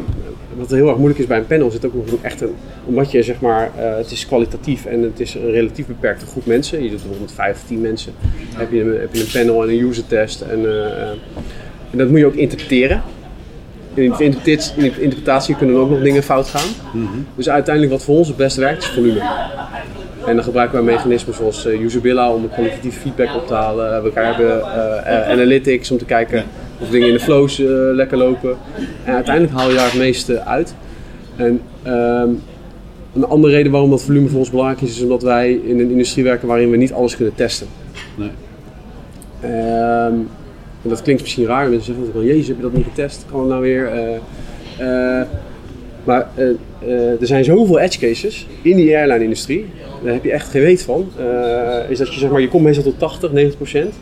Wat 0.56 0.70
heel 0.70 0.88
erg 0.88 0.96
moeilijk 0.96 1.20
is 1.20 1.26
bij 1.26 1.38
een 1.38 1.46
panel, 1.46 1.70
zit 1.70 1.86
ook 1.86 1.94
nog 1.94 2.20
echt 2.22 2.40
een. 2.40 2.54
Omdat 2.84 3.10
je 3.10 3.22
zeg 3.22 3.40
maar, 3.40 3.70
uh, 3.78 3.96
het 3.96 4.10
is 4.10 4.26
kwalitatief 4.26 4.84
en 4.84 5.02
het 5.02 5.20
is 5.20 5.34
een 5.34 5.50
relatief 5.50 5.86
beperkte 5.86 6.26
groep 6.26 6.46
mensen. 6.46 6.82
Je 6.82 6.90
doet 6.90 7.00
bijvoorbeeld 7.00 7.32
5 7.32 7.56
of 7.56 7.64
10 7.66 7.80
mensen. 7.80 8.12
Dan 8.50 8.60
heb 8.60 8.72
je, 8.72 8.80
een, 8.80 9.00
heb 9.00 9.14
je 9.14 9.20
een 9.20 9.30
panel 9.32 9.62
en 9.62 9.68
een 9.68 9.80
user 9.80 10.06
test. 10.06 10.40
En, 10.40 10.60
uh, 10.60 11.08
en 11.90 11.98
dat 11.98 12.08
moet 12.08 12.18
je 12.18 12.26
ook 12.26 12.34
interpreteren. 12.34 13.02
In 13.94 14.14
de 14.18 14.24
interpretatie 15.00 15.56
kunnen 15.56 15.74
er 15.74 15.80
ook 15.80 15.90
nog 15.90 16.02
dingen 16.02 16.22
fout 16.22 16.48
gaan. 16.48 16.68
Mm-hmm. 16.92 17.26
Dus 17.34 17.48
uiteindelijk 17.48 17.94
wat 17.94 18.04
voor 18.04 18.16
ons 18.16 18.28
het 18.28 18.36
beste 18.36 18.60
werkt 18.60 18.82
is 18.82 18.88
volume. 18.88 19.22
En 20.28 20.34
dan 20.34 20.44
gebruiken 20.44 20.78
we 20.78 20.84
mechanismen 20.84 21.34
zoals 21.34 21.66
uh, 21.66 21.80
Usabilla 21.80 22.32
om 22.32 22.48
kwalitatieve 22.50 23.00
feedback 23.00 23.34
op 23.34 23.46
te 23.46 23.54
halen. 23.54 24.02
We 24.02 24.10
hebben 24.14 24.58
uh, 24.58 25.30
analytics 25.30 25.90
om 25.90 25.98
te 25.98 26.04
kijken 26.04 26.44
of 26.80 26.88
dingen 26.88 27.08
in 27.08 27.12
de 27.12 27.20
flows 27.20 27.58
lekker 27.92 28.18
lopen. 28.18 28.56
En 29.04 29.14
uiteindelijk 29.14 29.54
haal 29.56 29.68
je 29.68 29.74
daar 29.74 29.84
het 29.84 29.98
meeste 29.98 30.44
uit. 30.44 30.74
En 31.36 31.60
um, 31.86 32.42
een 33.14 33.24
andere 33.24 33.52
reden 33.52 33.72
waarom 33.72 33.90
dat 33.90 34.02
volume 34.02 34.28
voor 34.28 34.38
ons 34.38 34.50
belangrijk 34.50 34.80
is, 34.80 34.96
is 34.96 35.02
omdat 35.02 35.22
wij 35.22 35.52
in 35.52 35.80
een 35.80 35.90
industrie 35.90 36.24
werken 36.24 36.48
waarin 36.48 36.70
we 36.70 36.76
niet 36.76 36.92
alles 36.92 37.16
kunnen 37.16 37.34
testen. 37.34 37.66
Nee. 38.14 38.30
Um, 39.42 40.28
en 40.82 40.88
dat 40.88 41.02
klinkt 41.02 41.22
misschien 41.22 41.46
raar, 41.46 41.68
mensen 41.68 41.94
zeggen 41.94 42.12
van 42.12 42.24
jezus, 42.24 42.46
heb 42.46 42.56
je 42.56 42.62
dat 42.62 42.72
niet 42.72 42.84
getest? 42.84 43.24
Kan 43.30 43.40
het 43.40 43.48
nou 43.48 43.62
weer? 43.62 43.90
maar 46.04 46.28
er 47.20 47.26
zijn 47.26 47.44
zoveel 47.44 47.78
edge 47.78 47.98
cases 47.98 48.46
in 48.62 48.76
die 48.76 48.96
airline-industrie 48.96 49.66
daar 50.02 50.12
heb 50.12 50.24
je 50.24 50.32
echt 50.32 50.48
geen 50.48 50.62
weet 50.62 50.82
van. 50.82 51.08
Uh, 51.20 51.90
is 51.90 51.98
dat 51.98 52.14
je 52.14 52.20
zeg 52.20 52.30
maar, 52.30 52.40
je 52.40 52.48
komt 52.48 52.62
meestal 52.62 52.84
tot 52.84 52.98
80, 52.98 53.32
90 53.32 53.56
procent. 53.56 53.94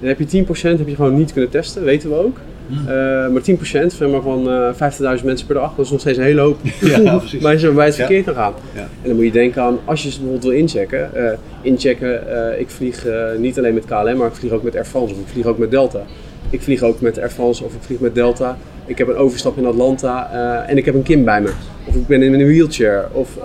Dan 0.00 0.08
heb 0.08 0.18
je 0.18 0.44
10% 0.44 0.78
heb 0.78 0.88
je 0.88 0.94
gewoon 0.94 1.16
niet 1.16 1.32
kunnen 1.32 1.50
testen, 1.50 1.84
weten 1.84 2.10
we 2.10 2.16
ook. 2.16 2.38
Uh, 2.70 2.86
maar 3.28 3.40
10% 3.40 3.62
zeg 3.70 4.08
maar, 4.08 4.22
van 4.22 4.48
uh, 4.48 5.18
50.000 5.18 5.24
mensen 5.24 5.46
per 5.46 5.54
dag, 5.54 5.74
dat 5.74 5.84
is 5.84 5.90
nog 5.90 6.00
steeds 6.00 6.18
een 6.18 6.24
hele 6.24 6.40
hoop 6.40 6.58
ja, 6.80 7.20
mensen 7.40 7.66
waarbij 7.66 7.86
het 7.86 7.94
verkeerd 7.94 8.24
ja. 8.24 8.32
gaan. 8.32 8.52
Ja. 8.74 8.80
En 8.80 8.88
dan 9.06 9.14
moet 9.14 9.24
je 9.24 9.32
denken 9.32 9.62
aan, 9.62 9.78
als 9.84 10.02
je 10.02 10.08
het 10.08 10.16
bijvoorbeeld 10.16 10.52
wil 10.52 10.60
inchecken, 10.60 11.10
uh, 11.16 11.30
inchecken, 11.62 12.20
ik 12.60 12.70
vlieg 12.70 13.06
niet 13.38 13.58
alleen 13.58 13.74
met 13.74 13.84
KLM, 13.84 14.16
maar 14.16 14.28
ik 14.28 14.34
vlieg 14.34 14.52
ook 14.52 14.62
met 14.62 14.74
Air 14.74 14.84
France 14.84 15.14
of 15.14 15.20
ik 15.20 15.26
vlieg 15.26 15.46
ook 15.46 15.58
met 15.58 15.70
Delta. 15.70 16.02
Ik 16.50 16.62
vlieg 16.62 16.82
ook 16.82 17.00
met 17.00 17.18
Air 17.18 17.30
France 17.30 17.64
of 17.64 17.74
ik 17.74 17.82
vlieg 17.82 18.00
met 18.00 18.14
Delta. 18.14 18.58
Ik 18.88 18.98
heb 18.98 19.08
een 19.08 19.16
overstap 19.16 19.58
in 19.58 19.66
Atlanta 19.66 20.30
en 20.66 20.76
ik 20.76 20.84
heb 20.84 20.94
een 20.94 21.02
Kim 21.02 21.24
bij 21.24 21.40
me. 21.40 21.50
Of 21.84 21.94
ik 21.94 22.06
ben 22.06 22.22
in 22.22 22.34
een 22.34 22.46
wheelchair. 22.46 23.08
Of 23.12 23.38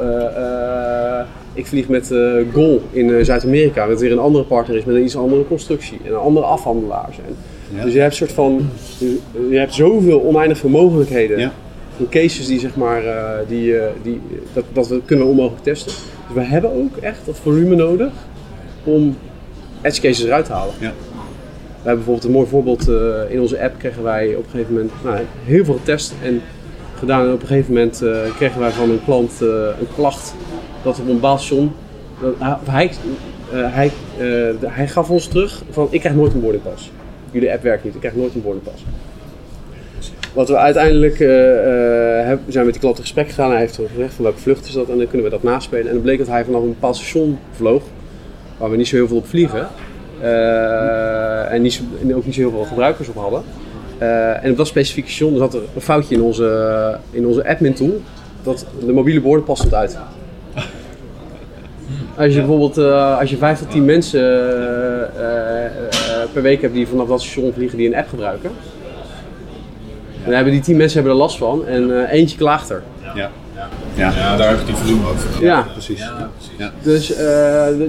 ik 1.53 1.65
vlieg 1.65 1.88
met 1.88 2.12
Gol 2.53 2.82
in 2.91 3.25
Zuid-Amerika, 3.25 3.88
wat 3.88 3.99
weer 3.99 4.12
een 4.12 4.19
andere 4.19 4.43
partner 4.43 4.77
is 4.77 4.84
met 4.84 4.95
een 4.95 5.03
iets 5.03 5.17
andere 5.17 5.47
constructie 5.47 5.99
en 6.03 6.12
een 6.12 6.17
andere 6.17 6.45
afhandelaar 6.45 7.10
zijn. 7.15 7.36
Ja. 7.75 7.84
Dus 7.84 7.93
je 7.93 7.99
hebt 7.99 8.12
een 8.12 8.17
soort 8.17 8.32
van, 8.32 8.69
je, 9.49 9.58
hebt 9.58 9.73
zoveel 9.73 10.23
oneindig 10.23 10.58
veel 10.58 10.69
mogelijkheden. 10.69 11.39
Ja. 11.39 11.51
Van 11.95 12.10
cases 12.10 12.47
die 12.47 12.60
zeg 12.60 12.75
maar, 12.75 13.01
die, 13.47 13.75
die, 14.01 14.21
dat, 14.53 14.63
dat 14.73 14.88
we 14.88 15.01
kunnen 15.06 15.27
onmogelijk 15.27 15.63
testen. 15.63 15.91
Dus 16.27 16.36
we 16.36 16.41
hebben 16.41 16.71
ook 16.73 16.97
echt 16.97 17.19
dat 17.25 17.38
volume 17.38 17.75
nodig 17.75 18.12
om 18.84 19.17
edge 19.82 20.01
cases 20.01 20.25
eruit 20.25 20.45
te 20.45 20.51
halen. 20.51 20.73
Ja. 20.79 20.93
We 21.84 21.89
hebben 21.89 22.06
bijvoorbeeld 22.06 22.24
een 22.24 22.32
mooi 22.32 22.48
voorbeeld, 22.48 22.88
in 23.30 23.41
onze 23.41 23.63
app 23.63 23.80
kregen 23.80 24.04
wij 24.04 24.36
op 24.36 24.43
een 24.43 24.50
gegeven 24.50 24.74
moment 24.74 24.91
nou, 25.04 25.17
heel 25.43 25.65
veel 25.65 25.74
getest 25.74 26.13
en 26.24 26.41
gedaan. 26.98 27.26
En 27.26 27.34
op 27.34 27.41
een 27.41 27.48
gegeven 27.48 27.74
moment 27.74 28.04
kregen 28.36 28.60
wij 28.60 28.72
van 28.72 28.89
een 28.89 29.04
klant 29.06 29.39
een 29.80 29.88
klacht 29.96 30.34
dat 30.84 31.00
op 31.00 31.08
een 31.08 31.13
bepaald 31.13 31.41
station, 31.41 31.72
dat, 32.22 32.36
hij, 32.69 32.91
hij, 33.52 33.91
hij 34.60 34.88
gaf 34.88 35.10
ons 35.10 35.28
terug 35.28 35.63
van 35.69 35.88
ik 35.89 36.00
krijg 36.00 36.15
nooit 36.15 36.34
een 36.34 36.41
boardingpas. 36.41 36.91
Jullie 37.32 37.52
app 37.52 37.63
werkt 37.63 37.84
niet, 37.84 37.93
ik 37.93 38.00
krijg 38.00 38.15
nooit 38.15 38.36
een 38.36 38.41
boardingpas. 38.41 38.84
Wat 40.34 40.48
we 40.48 40.58
uiteindelijk 40.58 41.19
uh, 41.19 41.30
zijn 42.48 42.65
met 42.65 42.74
die 42.74 42.80
klant 42.80 42.96
in 42.96 43.02
gesprek 43.02 43.28
gegaan. 43.28 43.52
Hij 43.52 43.60
heeft 43.60 43.80
gezegd 43.91 44.13
van 44.13 44.24
welke 44.24 44.39
vlucht 44.39 44.65
is 44.65 44.74
dat 44.74 44.89
en 44.89 44.98
dan 44.98 45.08
kunnen 45.08 45.24
we 45.24 45.34
dat 45.34 45.43
naspelen. 45.43 45.88
En 45.88 45.93
dan 45.93 46.02
bleek 46.02 46.17
dat 46.17 46.28
hij 46.28 46.46
vanaf 46.46 46.62
een 46.62 46.67
bepaald 46.67 46.96
station 46.96 47.38
vloog, 47.52 47.84
waar 48.58 48.69
we 48.69 48.78
niet 48.78 48.88
zo 48.88 48.96
heel 48.96 49.08
veel 49.08 49.17
op 49.17 49.28
vliegen. 49.28 49.67
En, 50.24 51.62
niet 51.62 51.82
ook 52.14 52.26
niet 52.26 52.34
zo 52.34 52.40
heel 52.40 52.52
veel 52.52 52.64
gebruikers 52.64 53.08
op 53.08 53.16
hadden. 53.16 53.44
en 54.42 54.52
op 54.52 54.58
dat 54.58 54.68
specifieke 54.68 55.10
station 55.10 55.38
zat 55.38 55.54
er 55.54 55.62
een 55.76 55.82
foutje 55.82 56.16
in 56.16 56.22
onze, 56.22 56.98
in 57.12 57.28
onze 57.28 57.48
admin 57.48 57.74
tool. 57.74 58.02
Dat 58.44 58.66
de 58.86 58.94
mobiele 58.94 59.22
boordenpas 59.22 59.58
stond 59.58 59.74
uit. 59.74 59.98
Als 62.18 62.34
je 62.34 62.40
bijvoorbeeld 62.40 62.78
uh, 62.78 63.20
als 63.20 63.30
je 63.30 63.38
5 63.38 63.60
tot 63.60 63.72
10 63.72 63.86
mensen 63.86 64.22
per 66.34 66.42
week 66.42 66.62
hebt 66.62 66.74
die 66.74 66.88
vanaf 66.88 67.08
dat 67.08 67.22
station 67.22 67.54
vliegen 67.54 67.78
die 67.78 67.88
een 67.88 67.96
app 67.96 68.10
gebruiken, 68.10 68.52
dan 70.24 70.34
hebben 70.34 70.54
die 70.54 70.62
10 70.62 70.78
mensen 70.78 70.96
hebben 70.96 71.14
er 71.14 71.22
last 71.22 71.38
van 71.38 71.66
en 71.68 72.06
eentje 72.06 72.38
klaagt 72.38 72.70
er. 72.70 72.84
Ja. 73.16 73.32
Ja. 73.95 74.12
ja, 74.15 74.38
daar 74.38 74.49
heb 74.49 74.60
ik 74.60 74.65
die 74.65 74.75
volume 74.75 75.08
over. 75.08 75.43
Ja, 75.43 75.67
precies. 75.71 75.99
Ja, 75.99 76.29
precies. 76.38 76.58
Ja. 76.58 76.71
Dus 76.82 77.13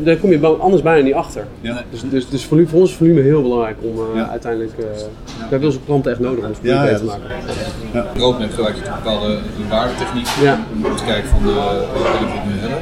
daar 0.04 0.16
kom 0.16 0.30
je 0.30 0.46
anders 0.46 0.82
bijna 0.82 1.04
niet 1.04 1.14
achter. 1.14 1.46
Ja. 1.60 1.84
Dus, 1.90 2.00
dus, 2.10 2.28
dus 2.28 2.44
volume, 2.44 2.68
voor 2.68 2.80
ons 2.80 2.90
is 2.90 2.96
volume 2.96 3.20
heel 3.20 3.42
belangrijk 3.42 3.76
om 3.82 4.18
uiteindelijk. 4.30 4.72
we 4.76 5.06
hebben 5.50 5.68
onze 5.68 5.80
klanten 5.84 6.10
echt 6.10 6.20
nodig 6.20 6.44
om 6.44 6.50
het 6.50 6.58
volume 6.58 6.82
beter 6.82 6.98
te 6.98 7.04
maken. 7.04 7.22
Ja. 7.92 8.06
Roadmap 8.16 8.50
gebruik 8.50 8.76
je 8.76 8.84
een 8.84 8.92
bepaalde 9.02 9.38
waardetechniek 9.68 10.26
ja. 10.42 10.58
om 10.84 10.96
te 10.96 11.04
kijken 11.04 11.30
van 11.30 11.42
de 11.42 11.52
wat 11.92 12.02
we 12.02 12.52
nu 12.52 12.58
hebben. 12.58 12.78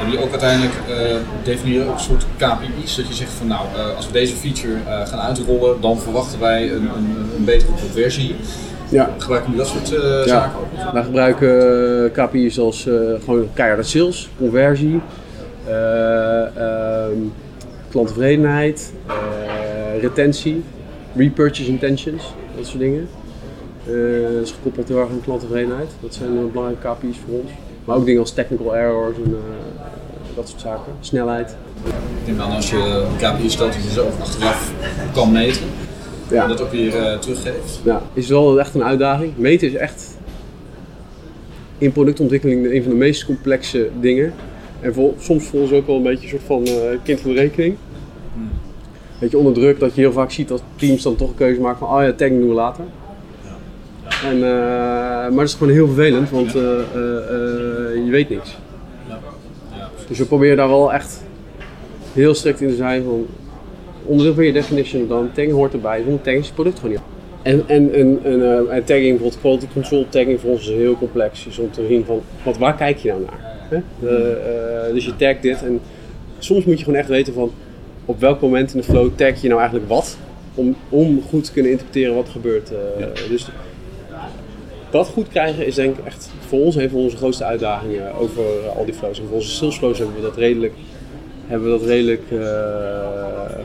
Hebben 0.00 0.18
jullie 0.18 0.26
ook 0.26 0.40
uiteindelijk 0.40 0.74
uh, 0.88 1.16
definiëren 1.44 1.88
ook 1.88 1.94
een 1.94 2.00
soort 2.00 2.26
KPI's? 2.36 2.96
Dat 2.96 3.08
je 3.08 3.14
zegt 3.14 3.32
van 3.32 3.46
nou, 3.46 3.66
uh, 3.76 3.96
als 3.96 4.06
we 4.06 4.12
deze 4.12 4.34
feature 4.34 4.72
uh, 4.72 5.06
gaan 5.06 5.18
uitrollen, 5.18 5.80
dan 5.80 5.98
verwachten 5.98 6.40
wij 6.40 6.72
een, 6.72 6.88
een, 6.96 7.30
een 7.36 7.44
betere 7.44 7.72
conversie. 7.80 8.36
Ja. 8.90 9.10
Gebruiken 9.18 9.50
jullie 9.50 9.66
dat 9.66 9.74
soort 9.76 9.88
ja. 9.88 10.26
zaken 10.26 10.58
ook? 10.58 10.92
Wij 10.92 11.02
gebruiken 11.02 12.12
KPI's 12.12 12.58
als 12.58 12.88
gewoon 13.24 13.48
keiharde 13.54 13.82
sales, 13.82 14.30
conversie, 14.38 15.00
um, 15.68 17.32
klanttevredenheid, 17.90 18.92
retentie, 20.00 20.64
repurchase 21.16 21.68
intentions, 21.68 22.34
dat 22.56 22.66
soort 22.66 22.78
dingen. 22.78 23.08
dat 23.84 24.42
is 24.42 24.50
gekoppeld 24.50 24.88
heel 24.88 24.98
erg 24.98 25.08
aan 25.08 25.20
klanttevredenheid. 25.24 25.90
Dat 26.00 26.14
zijn 26.14 26.50
belangrijke 26.52 26.88
KPI's 26.88 27.16
voor 27.26 27.40
ons. 27.40 27.50
Maar 27.84 27.96
ook 27.96 28.04
dingen 28.04 28.20
als 28.20 28.32
technical 28.32 28.76
errors 28.76 29.16
en 29.16 29.36
dat 30.34 30.48
soort 30.48 30.60
zaken. 30.60 30.92
Snelheid. 31.00 31.56
Ik 31.84 32.24
denk 32.24 32.38
dan 32.38 32.50
als 32.50 32.70
je 32.70 32.76
een 32.76 33.16
KPI 33.16 33.50
stelt 33.50 33.72
die 33.72 33.82
je 33.82 33.90
zo 33.90 34.08
achteraf 34.20 34.72
kan 35.12 35.32
meten. 35.32 35.62
Ja. 36.30 36.42
En 36.42 36.48
dat 36.48 36.60
ook 36.60 36.70
weer 36.70 36.96
uh, 36.96 37.18
teruggeeft. 37.18 37.80
Ja, 37.84 38.02
is 38.12 38.28
wel 38.28 38.60
echt 38.60 38.74
een 38.74 38.84
uitdaging. 38.84 39.32
Meten 39.36 39.68
is 39.68 39.74
echt 39.74 40.18
in 41.78 41.92
productontwikkeling 41.92 42.72
een 42.72 42.82
van 42.82 42.92
de 42.92 42.98
meest 42.98 43.24
complexe 43.24 43.88
dingen. 44.00 44.32
En 44.80 44.94
vol, 44.94 45.14
soms 45.18 45.44
voelen 45.44 45.68
ze 45.68 45.74
ook 45.74 45.86
wel 45.86 45.96
een 45.96 46.02
beetje 46.02 46.22
een 46.22 46.28
soort 46.28 46.42
van 46.42 46.66
uh, 46.66 46.98
kind 47.02 47.20
van 47.20 47.30
de 47.30 47.40
rekening. 47.40 47.76
Hmm. 48.34 48.50
Beetje 49.18 49.38
onder 49.38 49.52
druk 49.52 49.80
dat 49.80 49.94
je 49.94 50.00
heel 50.00 50.12
vaak 50.12 50.30
ziet 50.30 50.48
dat 50.48 50.62
teams 50.76 51.02
dan 51.02 51.16
toch 51.16 51.28
een 51.28 51.34
keuze 51.34 51.60
maken 51.60 51.78
van 51.78 51.96
oh 51.96 52.02
ja, 52.02 52.12
tagging 52.12 52.40
doen 52.40 52.48
we 52.48 52.54
later. 52.54 52.84
Ja. 53.42 54.28
En, 54.28 54.36
uh, 54.36 54.42
maar 54.42 55.38
het 55.38 55.48
is 55.48 55.54
gewoon 55.54 55.72
heel 55.72 55.86
vervelend, 55.86 56.30
want 56.30 56.54
uh, 56.54 56.62
je 58.04 58.08
weet 58.10 58.28
niks. 58.28 58.56
Dus 60.08 60.18
we 60.18 60.24
proberen 60.24 60.56
daar 60.56 60.68
wel 60.68 60.92
echt 60.92 61.22
heel 62.12 62.34
strikt 62.34 62.60
in 62.60 62.68
te 62.68 62.74
zijn 62.74 63.02
van 63.02 63.26
onderdeel 64.04 64.34
van 64.34 64.44
je 64.44 64.52
definition 64.52 65.08
dan 65.08 65.30
tagging 65.32 65.52
hoort 65.52 65.72
erbij, 65.72 65.98
zonder 66.02 66.20
tagging 66.20 66.40
is 66.40 66.46
het 66.46 66.54
product 66.54 66.78
gewoon 66.78 66.94
niet. 66.94 67.04
En, 67.42 67.62
en, 67.66 67.94
en, 67.94 68.20
en, 68.24 68.70
en 68.70 68.84
tagging, 68.84 69.18
bijvoorbeeld 69.18 69.40
quality 69.40 69.66
control 69.72 70.06
tagging 70.08 70.40
voor 70.40 70.50
ons 70.50 70.68
is 70.68 70.74
heel 70.74 70.96
complex. 70.96 71.46
Is 71.46 71.58
om 71.58 71.70
te 71.70 71.86
zien 71.88 72.04
van, 72.04 72.20
wat, 72.42 72.58
waar 72.58 72.76
kijk 72.76 72.98
je 72.98 73.08
nou 73.08 73.20
naar? 73.20 73.58
Hè? 73.70 74.92
dus 74.92 75.04
je 75.04 75.16
tagt 75.16 75.42
dit 75.42 75.62
en 75.62 75.80
soms 76.38 76.64
moet 76.64 76.78
je 76.78 76.84
gewoon 76.84 76.98
echt 76.98 77.08
weten 77.08 77.32
van 77.32 77.52
op 78.04 78.20
welk 78.20 78.40
moment 78.40 78.74
in 78.74 78.80
de 78.80 78.86
flow 78.86 79.10
tag 79.14 79.40
je 79.40 79.48
nou 79.48 79.60
eigenlijk 79.60 79.88
wat. 79.88 80.16
Om, 80.54 80.76
om 80.88 81.22
goed 81.28 81.44
te 81.44 81.52
kunnen 81.52 81.70
interpreteren 81.70 82.14
wat 82.14 82.26
er 82.26 82.32
gebeurt. 82.32 82.70
Uh, 82.72 83.28
Dus 83.28 83.48
dat 84.90 85.08
goed 85.08 85.28
krijgen 85.28 85.66
is 85.66 85.74
denk 85.74 85.98
ik 85.98 86.04
echt 86.04 86.30
voor 86.46 86.60
ons 86.60 86.76
een 86.76 86.90
van 86.90 87.00
onze 87.00 87.16
grootste 87.16 87.44
uitdagingen 87.44 88.14
over 88.14 88.44
al 88.76 88.84
die 88.84 88.94
flows. 88.94 89.18
En 89.20 89.26
voor 89.26 89.36
onze 89.36 89.50
sales 89.50 89.76
flows 89.76 89.98
hebben 89.98 90.16
we 90.16 90.22
dat 90.22 90.36
redelijk, 90.36 90.72
hebben 91.50 91.72
we 91.72 91.78
dat 91.78 91.86
redelijk 91.88 92.22
uh, 92.30 92.40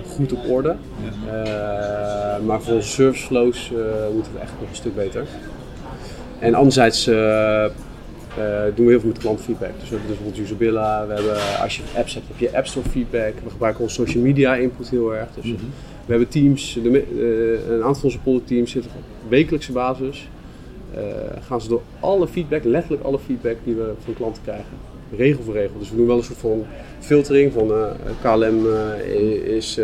goed 0.08 0.34
op 0.34 0.50
orde. 0.50 0.76
Uh, 1.26 2.46
maar 2.46 2.62
voor 2.62 2.74
onze 2.74 2.90
service 2.90 3.26
flows 3.26 3.72
moet 4.14 4.26
het 4.26 4.42
echt 4.42 4.52
nog 4.60 4.70
een 4.70 4.76
stuk 4.76 4.96
beter. 4.96 5.26
En 6.40 6.54
anderzijds 6.54 7.06
doen 7.06 8.86
we 8.86 8.92
heel 8.92 9.00
veel 9.00 9.10
met 9.10 9.18
klantfeedback. 9.18 9.72
Dus 9.80 9.90
we 9.90 9.96
hebben 9.96 10.08
dus 10.08 10.18
bijvoorbeeld 10.18 10.46
Usabilla, 10.46 11.08
we 11.08 11.14
hebben, 11.14 11.62
als 11.62 11.76
je 11.76 11.84
apps 11.98 12.14
hebt, 12.14 12.28
heb 12.28 12.40
je 12.40 12.58
App 12.58 12.68
Store 12.68 12.90
feedback. 12.90 13.34
We 13.44 13.50
gebruiken 13.50 13.84
onze 13.84 13.96
social 13.96 14.24
media 14.24 14.56
input 14.56 14.90
heel 14.90 15.16
erg. 15.16 15.28
Dus 15.36 15.46
mm 15.46 15.56
-hmm. 15.56 15.72
we 16.06 16.12
hebben 16.12 16.28
teams, 16.28 16.80
de, 16.84 17.64
een 17.70 17.84
aantal 17.84 17.94
van 17.94 18.04
onze 18.04 18.20
product 18.20 18.48
teams 18.48 18.72
zitten 18.72 18.92
op 18.96 19.30
wekelijkse 19.30 19.72
basis. 19.72 20.28
Uh, 20.96 21.02
gaan 21.48 21.62
ze 21.62 21.68
door 21.68 21.82
alle 22.00 22.28
feedback, 22.28 22.64
letterlijk 22.64 23.04
alle 23.04 23.20
feedback 23.20 23.56
die 23.64 23.76
we 23.76 23.94
van 24.04 24.14
klanten 24.14 24.42
krijgen, 24.44 24.78
regel 25.18 25.44
voor 25.44 25.54
regel. 25.54 25.80
Dus 25.80 25.90
we 25.90 25.96
doen 25.96 26.08
wel 26.08 26.18
een 26.18 26.24
soort 26.24 26.40
van 26.40 26.66
filtering 27.00 27.54
van 27.54 27.72
KLM 28.22 28.68
is, 29.46 29.80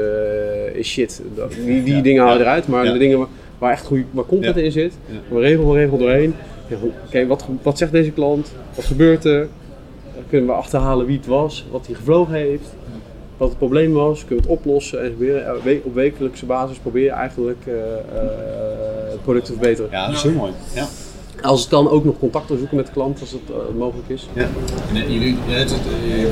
is 0.74 0.88
shit. 0.88 1.22
Die, 1.66 1.84
die 1.84 1.96
ja, 1.96 2.02
dingen 2.02 2.24
halen 2.24 2.38
ja, 2.38 2.44
eruit, 2.44 2.68
maar 2.68 2.86
ja. 2.86 2.94
de 2.94 3.00
dingen 3.00 3.18
waar, 3.18 3.28
waar 3.58 3.72
echt 3.72 3.86
goede, 3.86 4.04
waar 4.12 4.26
content 4.26 4.58
in 4.58 4.72
zit, 4.72 4.94
we 5.30 5.40
regel 5.40 5.64
voor 5.64 5.76
regel 5.76 5.98
doorheen. 5.98 6.34
Oké, 7.08 7.28
wat, 7.28 7.46
wat 7.62 7.78
zegt 7.78 7.92
deze 7.92 8.12
klant? 8.12 8.54
Wat 8.76 8.86
gebeurt 8.86 9.26
er? 9.26 9.48
Kunnen 10.30 10.48
we 10.48 10.54
achterhalen 10.54 11.06
wie 11.06 11.18
het 11.18 11.26
was, 11.26 11.66
wat 11.72 11.86
hij 11.86 11.96
gevlogen 11.96 12.34
heeft, 12.34 12.76
wat 13.38 13.50
het 13.50 13.58
probleem 13.58 13.94
was, 13.94 14.26
kunnen 14.26 14.44
we 14.46 14.52
het 14.52 14.60
oplossen 14.60 15.04
en 15.04 15.82
op 15.84 15.94
wekelijkse 15.94 16.46
basis 16.46 16.78
proberen 16.78 17.16
eigenlijk 17.16 17.66
het 19.10 19.22
product 19.22 19.46
te 19.46 19.52
verbeteren. 19.52 19.92
Ja, 19.92 20.06
dat 20.06 20.16
is 20.16 20.24
heel 20.24 20.32
mooi. 20.32 20.52
Ja. 20.74 20.88
Als 21.42 21.60
het 21.60 21.70
kan 21.70 21.90
ook 21.90 22.06
nog 22.06 22.20
contact 22.20 22.48
zoeken 22.48 22.76
met 22.76 22.86
de 22.86 22.92
klant 22.92 23.20
als 23.20 23.32
het 23.32 23.42
uh, 23.50 23.56
mogelijk 23.78 24.10
is. 24.10 24.28
Ja. 24.34 24.48
En, 24.94 25.14
jullie, 25.14 25.38
ja, 25.48 25.54
het, 25.54 25.70
je 26.08 26.30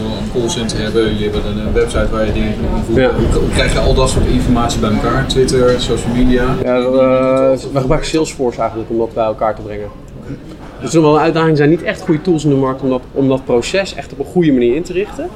wil 0.00 0.10
een 0.10 0.30
callcenter 0.32 0.78
hebben, 0.78 1.02
jullie 1.02 1.30
hebben 1.30 1.56
een 1.56 1.72
website 1.72 2.08
waar 2.10 2.26
je 2.26 2.32
dingen 2.32 2.54
kan 2.70 2.84
voeren. 2.84 3.04
Ja. 3.04 3.38
Hoe 3.38 3.48
krijg 3.48 3.72
je 3.72 3.78
al 3.78 3.94
dat 3.94 4.10
soort 4.10 4.26
informatie 4.26 4.80
bij 4.80 4.90
elkaar? 4.90 5.26
Twitter, 5.26 5.80
social 5.80 6.14
media? 6.14 6.56
Ja, 6.64 6.90
we, 6.90 7.68
we 7.72 7.80
gebruiken 7.80 8.10
Salesforce 8.10 8.60
eigenlijk 8.60 8.90
om 8.90 8.98
dat 8.98 9.14
bij 9.14 9.24
elkaar 9.24 9.54
te 9.54 9.62
brengen. 9.62 9.88
Dus 10.80 10.86
er 10.86 10.92
zullen 10.92 11.08
wel 11.08 11.16
een 11.16 11.24
uitdaging 11.24 11.56
zijn, 11.56 11.70
niet 11.70 11.82
echt 11.82 12.00
goede 12.00 12.20
tools 12.20 12.44
in 12.44 12.50
de 12.50 12.56
markt 12.56 12.82
om 12.82 12.88
dat, 12.88 13.02
om 13.12 13.28
dat 13.28 13.44
proces 13.44 13.94
echt 13.94 14.12
op 14.12 14.18
een 14.18 14.24
goede 14.24 14.52
manier 14.52 14.74
in 14.74 14.82
te 14.82 14.92
richten. 14.92 15.28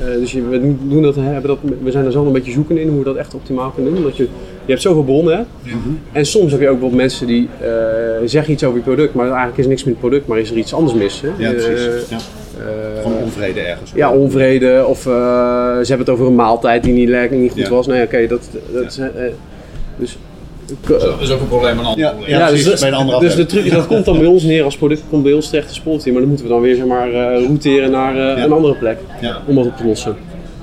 Uh, 0.00 0.06
dus 0.06 0.32
je, 0.32 0.42
we, 0.48 0.74
doen 0.88 1.02
dat, 1.02 1.14
hebben 1.14 1.50
dat, 1.50 1.58
we 1.82 1.90
zijn 1.90 2.04
er 2.04 2.12
zelf 2.12 2.26
een 2.26 2.32
beetje 2.32 2.52
zoeken 2.52 2.78
in 2.78 2.88
hoe 2.88 2.98
we 2.98 3.04
dat 3.04 3.16
echt 3.16 3.34
optimaal 3.34 3.70
kunnen 3.70 3.92
doen. 3.92 4.02
Omdat 4.02 4.16
je, 4.16 4.28
je 4.64 4.70
hebt 4.70 4.82
zoveel 4.82 5.02
bronnen. 5.02 5.36
Hè? 5.36 5.42
Mm-hmm. 5.62 6.00
En 6.12 6.26
soms 6.26 6.52
heb 6.52 6.60
je 6.60 6.68
ook 6.68 6.80
wel 6.80 6.90
mensen 6.90 7.26
die 7.26 7.48
uh, 7.62 7.68
zeggen 8.24 8.52
iets 8.52 8.64
over 8.64 8.78
je 8.78 8.84
product, 8.84 9.14
maar 9.14 9.26
eigenlijk 9.26 9.58
is 9.58 9.64
er 9.64 9.70
niks 9.70 9.84
met 9.84 9.92
het 9.92 10.02
product, 10.02 10.26
maar 10.26 10.38
is 10.38 10.50
er 10.50 10.56
iets 10.56 10.74
anders 10.74 10.94
mis. 10.94 11.20
Hè? 11.20 11.28
Ja, 11.38 11.50
precies. 11.50 11.86
Uh, 11.86 12.08
ja. 12.08 12.18
Gewoon 13.02 13.18
onvrede 13.22 13.60
ergens. 13.60 13.92
Ja, 13.94 14.10
onvrede. 14.12 14.84
Of 14.86 15.00
ze 15.02 15.84
hebben 15.86 15.98
het 15.98 16.08
over 16.08 16.26
een 16.26 16.34
maaltijd 16.34 16.82
die 16.82 16.92
niet, 16.92 17.30
niet 17.30 17.52
goed 17.52 17.60
ja. 17.60 17.70
was. 17.70 17.86
Nee, 17.86 18.02
oké, 18.02 18.26
dat, 18.26 18.48
dat 18.72 18.94
ja. 18.94 19.10
dus 19.98 20.18
dat 20.86 21.20
is 21.20 21.30
ook 21.30 21.40
een 21.40 21.48
probleem 21.48 21.78
aan 21.78 21.96
ja, 21.96 22.14
ja, 22.26 22.38
ja, 22.38 22.50
dus, 22.50 22.80
bij 22.80 22.88
een 22.88 22.94
andere 22.94 23.20
dus 23.20 23.34
de 23.34 23.46
truc, 23.46 23.70
dat 23.70 23.86
komt 23.86 24.04
dan 24.04 24.18
bij 24.18 24.26
ons 24.26 24.42
neer 24.42 24.64
als 24.64 24.76
product, 24.76 25.02
komt 25.10 25.22
bij 25.22 25.32
ons 25.32 25.48
terecht 25.48 25.68
als 25.68 25.76
sportteam, 25.76 26.12
maar 26.12 26.20
dan 26.20 26.30
moeten 26.30 26.48
we 26.48 26.52
dan 26.52 26.62
weer 26.62 26.74
zeg 26.74 26.86
maar, 26.86 27.08
uh, 27.08 27.44
routeren 27.44 27.90
naar 27.90 28.16
uh, 28.16 28.42
een 28.42 28.52
andere 28.52 28.74
plek 28.74 28.98
om 29.46 29.54
dat 29.54 29.66
op 29.66 29.76
te 29.76 29.86
lossen. 29.86 30.16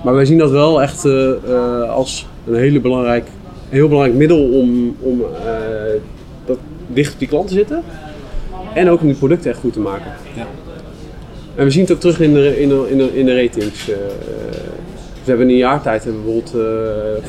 Maar 0.04 0.14
wij 0.14 0.26
zien 0.26 0.38
dat 0.38 0.52
wel 0.52 0.82
echt 0.82 1.06
uh, 1.06 1.90
als 1.90 2.26
een 2.48 2.56
hele 2.56 2.80
belangrijk, 2.80 3.28
heel 3.72 3.88
belangrijk 3.88 4.18
middel 4.18 4.44
om, 4.44 4.96
om 5.00 5.22
dat 6.46 6.58
dicht 6.88 7.14
op 7.14 7.20
die 7.20 7.28
klant 7.28 7.48
te 7.48 7.54
zitten 7.54 7.84
en 8.74 8.90
ook 8.90 9.02
om 9.02 9.08
die 9.08 9.16
producten 9.16 9.52
echt 9.52 9.60
goed 9.60 9.74
te 9.74 9.80
maken. 9.80 10.12
En 11.56 11.66
we 11.66 11.72
zien 11.72 11.82
het 11.82 11.92
ook 11.92 12.00
terug 12.00 12.20
in 12.20 12.34
de, 12.34 12.62
in 12.62 12.70
de, 12.70 12.88
in 12.90 12.98
de, 12.98 13.18
in 13.18 13.26
de 13.26 13.42
ratings. 13.42 13.86
we 13.86 15.30
hebben 15.30 15.46
in 15.46 15.52
een 15.52 15.60
jaar 15.60 15.82
tijd 15.82 16.04
hebben 16.04 16.26
we 16.26 16.32
bijvoorbeeld 16.32 16.66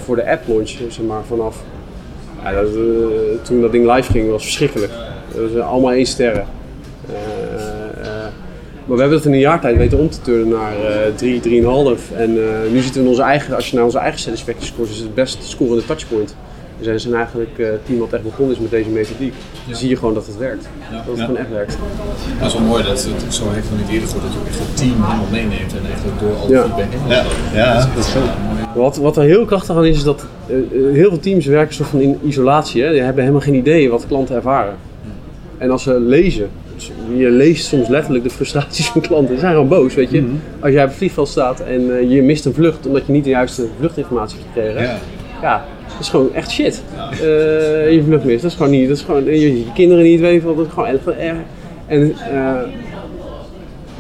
voor 0.05 0.17
de 0.17 0.31
app 0.31 0.49
launch, 0.49 0.69
zeg 0.69 1.05
maar, 1.07 1.25
vanaf 1.25 1.63
ja, 2.43 2.53
dat, 2.53 2.75
uh, 2.75 2.83
toen 3.43 3.61
dat 3.61 3.73
ding 3.73 3.95
live 3.95 4.13
ging 4.13 4.31
was 4.31 4.43
verschrikkelijk. 4.43 4.93
Dat 5.35 5.53
was 5.53 5.63
allemaal 5.63 5.93
één 5.93 6.07
sterren. 6.07 6.47
Uh, 8.83 8.89
maar 8.89 8.97
we 8.97 9.01
hebben 9.01 9.19
het 9.19 9.27
in 9.27 9.33
een 9.33 9.39
jaar 9.39 9.61
tijd 9.61 9.77
weten 9.77 9.99
om 9.99 10.11
te 10.11 10.21
turnen 10.21 10.49
naar 10.49 10.75
3, 11.17 11.41
3,5. 11.41 12.17
En 12.17 12.33
nu 12.73 12.81
zitten 12.81 12.95
we 12.95 13.01
in 13.01 13.09
onze 13.09 13.23
eigen, 13.23 13.55
als 13.55 13.71
je 13.71 13.77
naar 13.77 13.85
onze 13.85 13.99
eigen 13.99 14.21
satisfaction 14.21 14.67
scores, 14.67 14.91
is 14.91 14.99
het 14.99 15.15
best 15.15 15.45
scorende 15.45 15.85
touchpoint. 15.85 16.35
We 16.79 16.99
zijn 16.99 17.15
eigenlijk 17.15 17.51
uh, 17.57 17.67
het 17.67 17.87
team 17.87 17.99
wat 17.99 18.13
echt 18.13 18.23
begonnen 18.23 18.55
is 18.55 18.61
met 18.61 18.71
deze 18.71 18.89
methodiek. 18.89 19.35
Dan 19.67 19.77
zie 19.77 19.89
je 19.89 19.97
gewoon 19.97 20.15
dat 20.15 20.27
het 20.27 20.39
werkt. 20.39 20.69
Dat 20.91 21.07
het 21.07 21.17
ja. 21.17 21.25
gewoon 21.25 21.41
echt 21.41 21.51
werkt. 21.51 21.79
Dat 22.39 22.47
is 22.47 22.55
wel 22.55 22.63
mooi 22.63 22.83
dat 22.83 22.91
het 23.05 23.35
zo 23.35 23.51
heeft 23.51 23.67
eerder 23.91 24.09
gehoord 24.09 24.25
dat 24.25 24.33
je 24.33 24.39
ook 24.39 24.47
echt 24.47 24.59
het 24.59 24.77
team 24.77 24.91
helemaal 24.91 25.27
meeneemt 25.31 25.73
en 25.73 25.87
eigenlijk 25.87 26.21
door 26.21 26.35
al 26.35 26.47
die 26.47 26.57
ja. 26.57 26.63
feedback 26.63 26.87
heen. 26.91 27.09
Ja, 27.09 27.25
ja, 27.55 27.75
dat 27.95 28.05
is 28.05 28.11
zo 28.11 28.21
wat, 28.75 28.97
wat 28.97 29.17
er 29.17 29.23
heel 29.23 29.45
krachtig 29.45 29.77
aan 29.77 29.85
is, 29.85 29.97
is 29.97 30.05
dat 30.05 30.27
uh, 30.47 30.93
heel 30.93 31.09
veel 31.09 31.19
teams 31.19 31.47
werken 31.47 31.75
soort 31.75 31.89
van 31.89 32.01
in 32.01 32.19
isolatie. 32.25 32.83
Hè? 32.83 32.91
Die 32.91 33.01
hebben 33.01 33.23
helemaal 33.23 33.45
geen 33.45 33.55
idee 33.55 33.91
wat 33.91 34.07
klanten 34.07 34.37
ervaren. 34.37 34.75
En 35.59 35.71
als 35.71 35.83
ze 35.83 36.01
lezen, 36.01 36.51
je 37.17 37.31
leest 37.31 37.67
soms 37.67 37.89
letterlijk 37.89 38.25
de 38.25 38.31
frustraties 38.31 38.87
van 38.87 39.01
klanten. 39.01 39.31
Die 39.31 39.39
zijn 39.39 39.53
gewoon 39.53 39.69
boos, 39.69 39.95
weet 39.95 40.11
je. 40.11 40.21
Mm 40.21 40.27
-hmm. 40.27 40.41
Als 40.61 40.73
jij 40.73 40.83
op 40.83 40.89
het 40.89 40.99
vliegveld 40.99 41.29
staat 41.29 41.61
en 41.61 41.81
uh, 41.81 42.11
je 42.11 42.23
mist 42.23 42.45
een 42.45 42.55
vlucht 42.55 42.87
omdat 42.87 43.07
je 43.07 43.13
niet 43.13 43.25
de 43.25 43.31
juiste 43.31 43.67
vluchtinformatie 43.79 44.39
hebt 44.39 44.51
gekregen. 44.53 44.83
Ja. 44.83 44.99
ja 45.43 45.65
dat 45.89 46.01
is 46.01 46.09
gewoon 46.09 46.35
echt 46.35 46.51
shit. 46.51 46.83
Ja. 46.95 47.13
Uh, 47.13 47.93
je 47.93 48.03
vlucht 48.07 48.25
mist. 48.25 48.43
Dat 48.43 48.51
is 48.51 48.57
gewoon 48.57 48.73
niet. 48.73 48.89
Dat 48.89 48.97
is 48.97 49.03
gewoon, 49.03 49.25
je, 49.25 49.59
je 49.59 49.73
kinderen 49.75 50.05
niet 50.05 50.21
weten 50.21 50.47
wat. 50.47 50.57
Dat 50.57 50.67
is 50.67 50.73
gewoon 50.73 50.89
erg. 51.19 51.37
En 51.87 52.15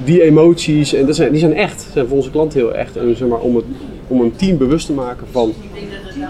die 0.04 0.22
emoties, 0.22 0.94
en 0.94 1.06
dat 1.06 1.16
zijn, 1.16 1.30
die 1.30 1.40
zijn 1.40 1.54
echt. 1.54 1.86
zijn 1.92 2.06
voor 2.06 2.16
onze 2.16 2.30
klanten 2.30 2.58
heel 2.58 2.74
echt. 2.74 2.96
En 2.96 3.16
zeg 3.16 3.28
maar, 3.28 3.38
om 3.38 3.56
het 3.56 3.64
om 4.12 4.20
een 4.20 4.36
team 4.36 4.58
bewust 4.58 4.86
te 4.86 4.92
maken 4.92 5.26
van 5.30 5.54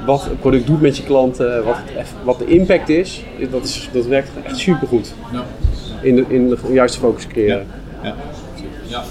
wat 0.07 0.25
het 0.25 0.41
product 0.41 0.67
doet 0.67 0.81
met 0.81 0.97
je 0.97 1.03
klanten, 1.03 1.65
wat, 1.65 1.77
het, 1.85 2.09
wat 2.25 2.39
de 2.39 2.47
impact 2.47 2.89
is, 2.89 3.25
dat, 3.51 3.65
is, 3.65 3.89
dat 3.93 4.07
werkt 4.07 4.31
echt 4.43 4.59
supergoed. 4.59 5.15
Ja. 5.33 5.45
In, 6.03 6.17
de, 6.17 6.25
in 6.29 6.49
de 6.49 6.57
juiste 6.73 6.99
focus 6.99 7.27
creëren. 7.27 7.67
Ja. 8.03 8.15
Ja. 8.89 9.03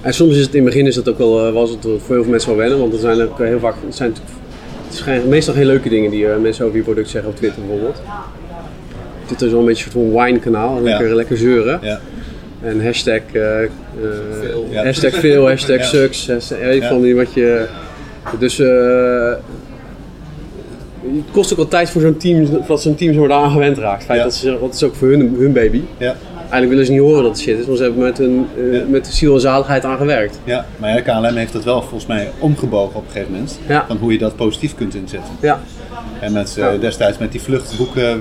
En 0.00 0.14
soms 0.14 0.34
is 0.34 0.40
het 0.40 0.54
in 0.54 0.64
het 0.64 0.72
begin 0.72 0.86
is 0.86 0.94
dat 0.94 1.08
ook 1.08 1.18
wel, 1.18 1.52
was 1.52 1.70
het 1.70 1.80
voor 1.80 1.90
heel 1.90 2.22
veel 2.22 2.30
mensen 2.30 2.48
wel 2.48 2.58
wennen, 2.58 2.78
want 2.78 2.92
er 2.92 2.98
zijn 2.98 3.22
ook 3.22 3.38
heel 3.38 3.58
vaak, 3.58 3.74
het 3.86 3.94
zijn 3.94 4.14
het 4.86 5.02
zijn 5.04 5.28
meestal 5.28 5.54
geen 5.54 5.66
leuke 5.66 5.88
dingen 5.88 6.10
die 6.10 6.26
mensen 6.26 6.64
over 6.64 6.76
je 6.76 6.82
product 6.82 7.08
zeggen 7.08 7.30
op 7.30 7.36
Twitter 7.36 7.62
bijvoorbeeld. 7.62 8.02
Twitter 9.24 9.46
is 9.46 9.52
wel 9.52 9.60
een 9.60 9.66
beetje 9.66 9.84
een 9.84 9.92
soort 9.92 10.04
van 10.04 10.24
wine 10.24 10.38
kanaal, 10.38 10.82
lekker, 10.82 11.08
ja. 11.08 11.14
lekker 11.14 11.36
zeuren. 11.36 11.78
Ja. 11.82 12.00
En 12.62 12.84
hashtag, 12.84 13.20
uh, 13.32 13.42
veel. 14.40 14.66
hashtag 14.74 15.14
veel, 15.14 15.48
hashtag 15.48 15.84
sucks, 15.84 16.28
hashtag, 16.28 16.58
weet 16.58 16.82
ik 16.82 16.90
niet 16.90 17.16
wat 17.16 17.32
je... 17.32 17.66
Dus 18.38 18.58
uh, 18.58 19.32
het 21.12 21.30
kost 21.32 21.50
ook 21.50 21.56
wel 21.56 21.68
tijd 21.68 21.90
voor 21.90 22.00
zo'n 22.00 22.16
team, 22.16 22.48
dat 22.66 22.82
zo'n 22.82 22.94
team 22.94 23.14
zo 23.14 23.28
aan 23.28 23.50
gewend 23.50 23.78
raakt. 23.78 24.04
Feit 24.04 24.18
ja. 24.18 24.24
dat, 24.24 24.34
ze, 24.34 24.58
dat 24.60 24.74
is 24.74 24.82
ook 24.82 24.94
voor 24.94 25.08
hun, 25.08 25.36
hun 25.38 25.52
baby. 25.52 25.80
Ja. 25.96 26.14
Eigenlijk 26.38 26.68
willen 26.68 26.86
ze 26.86 26.92
niet 26.92 27.00
horen 27.00 27.22
dat 27.22 27.32
het 27.32 27.40
shit 27.40 27.58
is, 27.58 27.66
want 27.66 27.78
ze 27.78 27.84
hebben 27.84 28.02
met, 28.02 28.18
hun, 28.18 28.46
uh, 28.56 28.78
ja. 28.78 28.84
met 28.88 29.04
de 29.04 29.12
ziel 29.12 29.34
en 29.34 29.40
zaligheid 29.40 29.84
aan 29.84 29.96
gewerkt. 29.96 30.40
Ja, 30.44 30.66
maar 30.76 31.02
KLM 31.02 31.36
heeft 31.36 31.52
dat 31.52 31.64
wel 31.64 31.80
volgens 31.80 32.06
mij 32.06 32.30
omgebogen 32.38 32.96
op 32.96 33.04
een 33.06 33.10
gegeven 33.12 33.32
moment. 33.32 33.58
Van 33.86 33.96
hoe 33.96 34.12
je 34.12 34.18
dat 34.18 34.36
positief 34.36 34.74
kunt 34.74 34.94
inzetten. 34.94 35.34
Ja. 35.40 35.60
En 36.20 36.32
met, 36.32 36.56
uh, 36.58 36.68
destijds 36.80 37.18
met 37.18 37.32
die 37.32 37.40
vluchtboeken, 37.40 38.20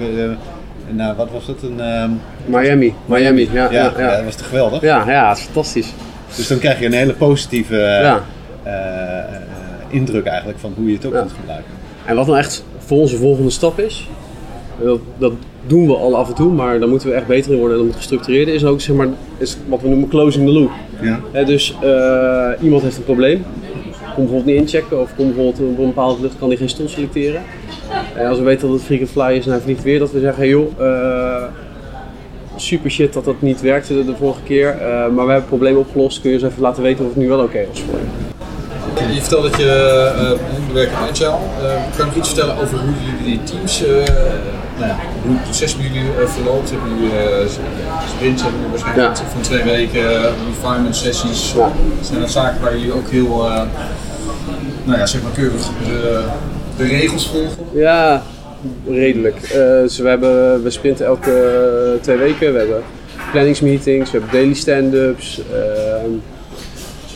nou, 0.90 1.16
wat 1.16 1.30
was 1.32 1.48
het? 1.48 1.62
Een, 1.62 2.02
um... 2.02 2.22
Miami. 2.46 2.94
Miami, 3.06 3.50
ja, 3.52 3.72
ja, 3.72 3.94
ja, 3.98 4.16
dat 4.16 4.26
was 4.26 4.36
toch 4.36 4.48
geweldig? 4.48 4.82
Ja, 4.82 5.12
ja, 5.12 5.28
dat 5.28 5.38
is 5.38 5.44
fantastisch. 5.44 5.94
Dus 6.36 6.48
dan 6.48 6.58
krijg 6.58 6.80
je 6.80 6.86
een 6.86 6.94
hele 6.94 7.14
positieve 7.14 7.76
ja. 7.76 8.24
indruk 9.90 10.26
eigenlijk 10.26 10.60
van 10.60 10.74
hoe 10.76 10.88
je 10.88 10.94
het 10.94 11.06
ook 11.06 11.14
kunt 11.14 11.32
gebruiken. 11.40 11.72
En 12.06 12.16
wat 12.16 12.26
dan 12.26 12.38
echt 12.38 12.64
voor 12.86 12.98
onze 12.98 13.18
volgende 13.18 13.50
stap 13.50 13.80
is, 13.80 14.08
dat, 14.84 15.00
dat, 15.18 15.32
doen 15.68 15.88
we 15.88 15.96
al 15.96 16.16
af 16.16 16.30
en 16.30 16.36
toe, 16.36 16.52
maar 16.52 16.80
daar 16.80 16.90
moeten 16.90 17.10
we 17.10 17.14
echt 17.14 17.28
beter 17.28 17.52
in 17.52 17.60
worden 17.60 17.78
dan 17.78 17.88
het 17.88 17.96
gestructureerde 17.96 18.52
is 18.52 18.66
ook 18.66 18.82
zeg 18.82 18.96
maar, 18.96 19.08
is 19.38 19.58
wat 19.68 19.82
we 19.82 19.88
noemen 19.88 20.10
closing 20.10 20.46
the 20.46 20.52
loop. 20.52 20.72
Ja. 21.02 21.20
He, 21.32 21.46
dus 21.46 21.78
uh, 21.84 22.50
iemand 22.62 22.84
heeft 22.84 22.98
een 22.98 23.04
probleem, 23.04 23.44
komt 23.92 24.16
bijvoorbeeld 24.16 24.46
niet 24.46 24.56
inchecken 24.56 25.02
of 25.02 25.16
komt 25.16 25.36
bijvoorbeeld 25.36 25.72
op 25.72 25.80
een 25.80 25.86
bepaalde 25.86 26.18
vlucht 26.20 26.38
kan 26.40 26.48
hij 26.48 26.58
geen 26.58 26.70
stoel 26.70 26.88
selecteren. 26.88 27.42
En 28.16 28.28
als 28.28 28.38
we 28.38 28.44
weten 28.44 28.68
dat 28.68 28.76
het 28.76 28.86
frequent 28.86 29.12
fly 29.12 29.38
is 29.38 29.46
en 29.46 29.52
hij 29.52 29.62
vliegt 29.62 29.84
weer, 29.84 30.00
dat 30.00 30.12
we 30.12 30.20
zeggen, 30.20 30.40
hey 30.40 30.50
joh, 30.50 30.80
uh, 30.80 31.44
super 32.56 32.92
shit 32.92 33.14
dat 33.14 33.26
dat 33.26 33.42
niet 33.42 33.62
werkte 33.62 33.94
de, 33.94 34.06
de 34.06 34.16
vorige 34.16 34.42
keer. 34.44 34.76
Uh, 34.76 34.88
maar 34.90 35.10
we 35.10 35.18
hebben 35.18 35.36
het 35.36 35.46
probleem 35.46 35.78
opgelost. 35.78 36.22
Kun 36.22 36.30
je 36.30 36.36
eens 36.36 36.46
even 36.46 36.62
laten 36.62 36.84
weten 36.84 37.06
of 37.06 37.10
het 37.10 37.20
nu 37.20 37.28
wel 37.28 37.44
oké 37.44 37.66
was 37.70 37.82
voor 37.82 38.00
je. 38.00 38.23
Je 39.00 39.20
vertelt 39.20 39.44
dat 39.44 39.58
je 39.58 40.12
uh, 40.16 40.74
werkt 40.74 40.92
in 40.92 40.98
Agile. 40.98 41.28
Uh, 41.28 41.98
kan 41.98 42.08
je 42.14 42.18
iets 42.18 42.28
vertellen 42.28 42.58
over 42.58 42.78
hoe 42.78 42.94
jullie 43.06 43.24
die 43.24 43.44
teams, 43.44 43.82
uh, 43.82 43.88
nou 44.78 44.88
ja, 44.88 44.96
hoe 45.24 45.34
het 45.34 45.44
proces 45.44 45.78
bij 45.78 45.86
jullie 45.86 46.10
verloopt? 46.26 46.70
Hebben 46.70 46.90
jullie 46.90 47.50
sprints, 48.16 48.42
hebben 48.42 48.60
jullie 48.62 48.78
waarschijnlijk 48.78 49.18
ja. 49.18 49.24
van 49.32 49.42
twee 49.42 49.64
weken, 49.64 50.22
refinement 50.22 50.96
sessies? 50.96 51.54
Ja. 51.56 51.72
Zijn 52.02 52.20
dat 52.20 52.32
zaken 52.32 52.62
waar 52.62 52.78
jullie 52.78 52.94
ook 52.94 53.10
heel, 53.10 53.50
nou 54.84 55.00
ja, 55.00 55.06
zeg 55.06 55.22
maar 55.22 55.32
keurig 55.32 55.62
de, 55.88 56.24
de 56.78 56.84
regels 56.84 57.28
volgen? 57.28 57.66
Ja, 57.74 58.22
redelijk. 58.88 59.52
dus 59.82 59.98
we, 59.98 60.08
hebben, 60.08 60.64
we 60.64 60.70
sprinten 60.70 61.06
elke 61.06 61.98
twee 62.02 62.18
weken. 62.18 62.54
We 62.54 62.60
hebben 62.60 62.84
planningsmeetings, 63.32 64.12
we 64.12 64.18
hebben 64.18 64.40
daily 64.40 64.54
stand-ups. 64.54 65.42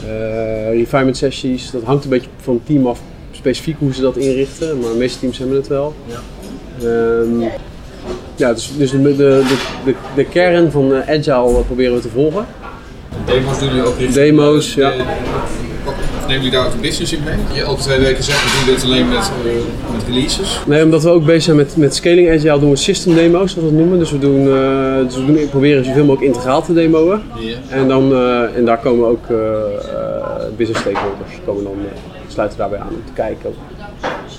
Ehm, 0.08 0.72
uh, 0.72 0.80
refinement 0.80 1.18
sessies, 1.18 1.72
dat 1.72 1.84
hangt 1.84 2.04
een 2.04 2.10
beetje 2.10 2.30
van 2.42 2.54
het 2.54 2.66
team 2.66 2.88
af 2.88 3.00
specifiek 3.32 3.76
hoe 3.80 3.94
ze 3.94 4.02
dat 4.02 4.18
inrichten, 4.18 4.80
maar 4.80 4.92
de 4.92 4.98
meeste 4.98 5.20
teams 5.20 5.38
hebben 5.38 5.56
het 5.56 5.68
wel. 5.68 5.94
Ja, 6.06 6.20
um, 6.88 7.42
ja 8.36 8.54
dus, 8.54 8.72
dus 8.78 8.92
de, 8.92 9.02
de, 9.02 9.44
de, 9.86 9.96
de, 10.16 10.26
kern 10.26 10.72
van 10.72 10.94
Agile 10.94 11.64
proberen 11.66 11.96
we 11.96 12.02
te 12.02 12.10
volgen. 12.10 12.46
Demos 13.26 13.60
doen 13.60 13.68
jullie 13.68 13.84
ook 13.84 13.98
in 13.98 14.12
Demos, 14.12 14.74
ja. 14.74 14.94
Nemen 16.28 16.44
jullie 16.44 16.58
daar 16.58 16.68
ook 16.68 16.74
een 16.74 16.82
business 16.82 17.14
in 17.14 17.24
mee? 17.24 17.36
Je 17.54 17.62
elke 17.62 17.82
twee 17.82 18.00
weken 18.00 18.24
zegt, 18.24 18.44
we 18.44 18.66
doen 18.66 18.76
dit 18.76 18.84
alleen 18.84 19.10
met, 19.10 19.32
uh, 19.46 19.52
met 19.94 20.04
releases? 20.08 20.60
Nee, 20.66 20.84
omdat 20.84 21.04
we 21.04 21.10
ook 21.10 21.26
bezig 21.26 21.44
zijn 21.44 21.56
met, 21.56 21.78
met 21.78 21.96
scaling 21.96 22.30
agile 22.30 22.60
doen 22.60 22.70
we 22.70 22.76
system 22.76 23.16
demo's, 23.16 23.52
zoals 23.52 23.70
we 23.70 23.76
het 23.76 23.80
noemen. 23.80 24.00
Dus 24.00 24.12
we, 24.12 24.20
doen, 24.20 24.44
uh, 24.44 24.96
dus 25.06 25.16
we 25.16 25.26
doen, 25.26 25.50
proberen 25.50 25.86
zoveel 25.86 26.06
mogelijk 26.06 26.34
integraal 26.34 26.62
te 26.62 26.74
demoen. 26.74 27.22
Yeah. 27.40 27.58
En, 27.70 27.88
dan, 27.88 28.16
en 28.56 28.66
daar 28.66 28.78
komen 28.78 29.08
ook 29.08 29.28
business 30.58 30.82
stakeholders 30.82 31.32
komen 31.46 31.64
dan, 31.64 31.76
sluiten 32.28 32.58
daarbij 32.58 32.80
aan 32.80 32.90
om 32.90 33.04
te 33.06 33.14
kijken 33.14 33.54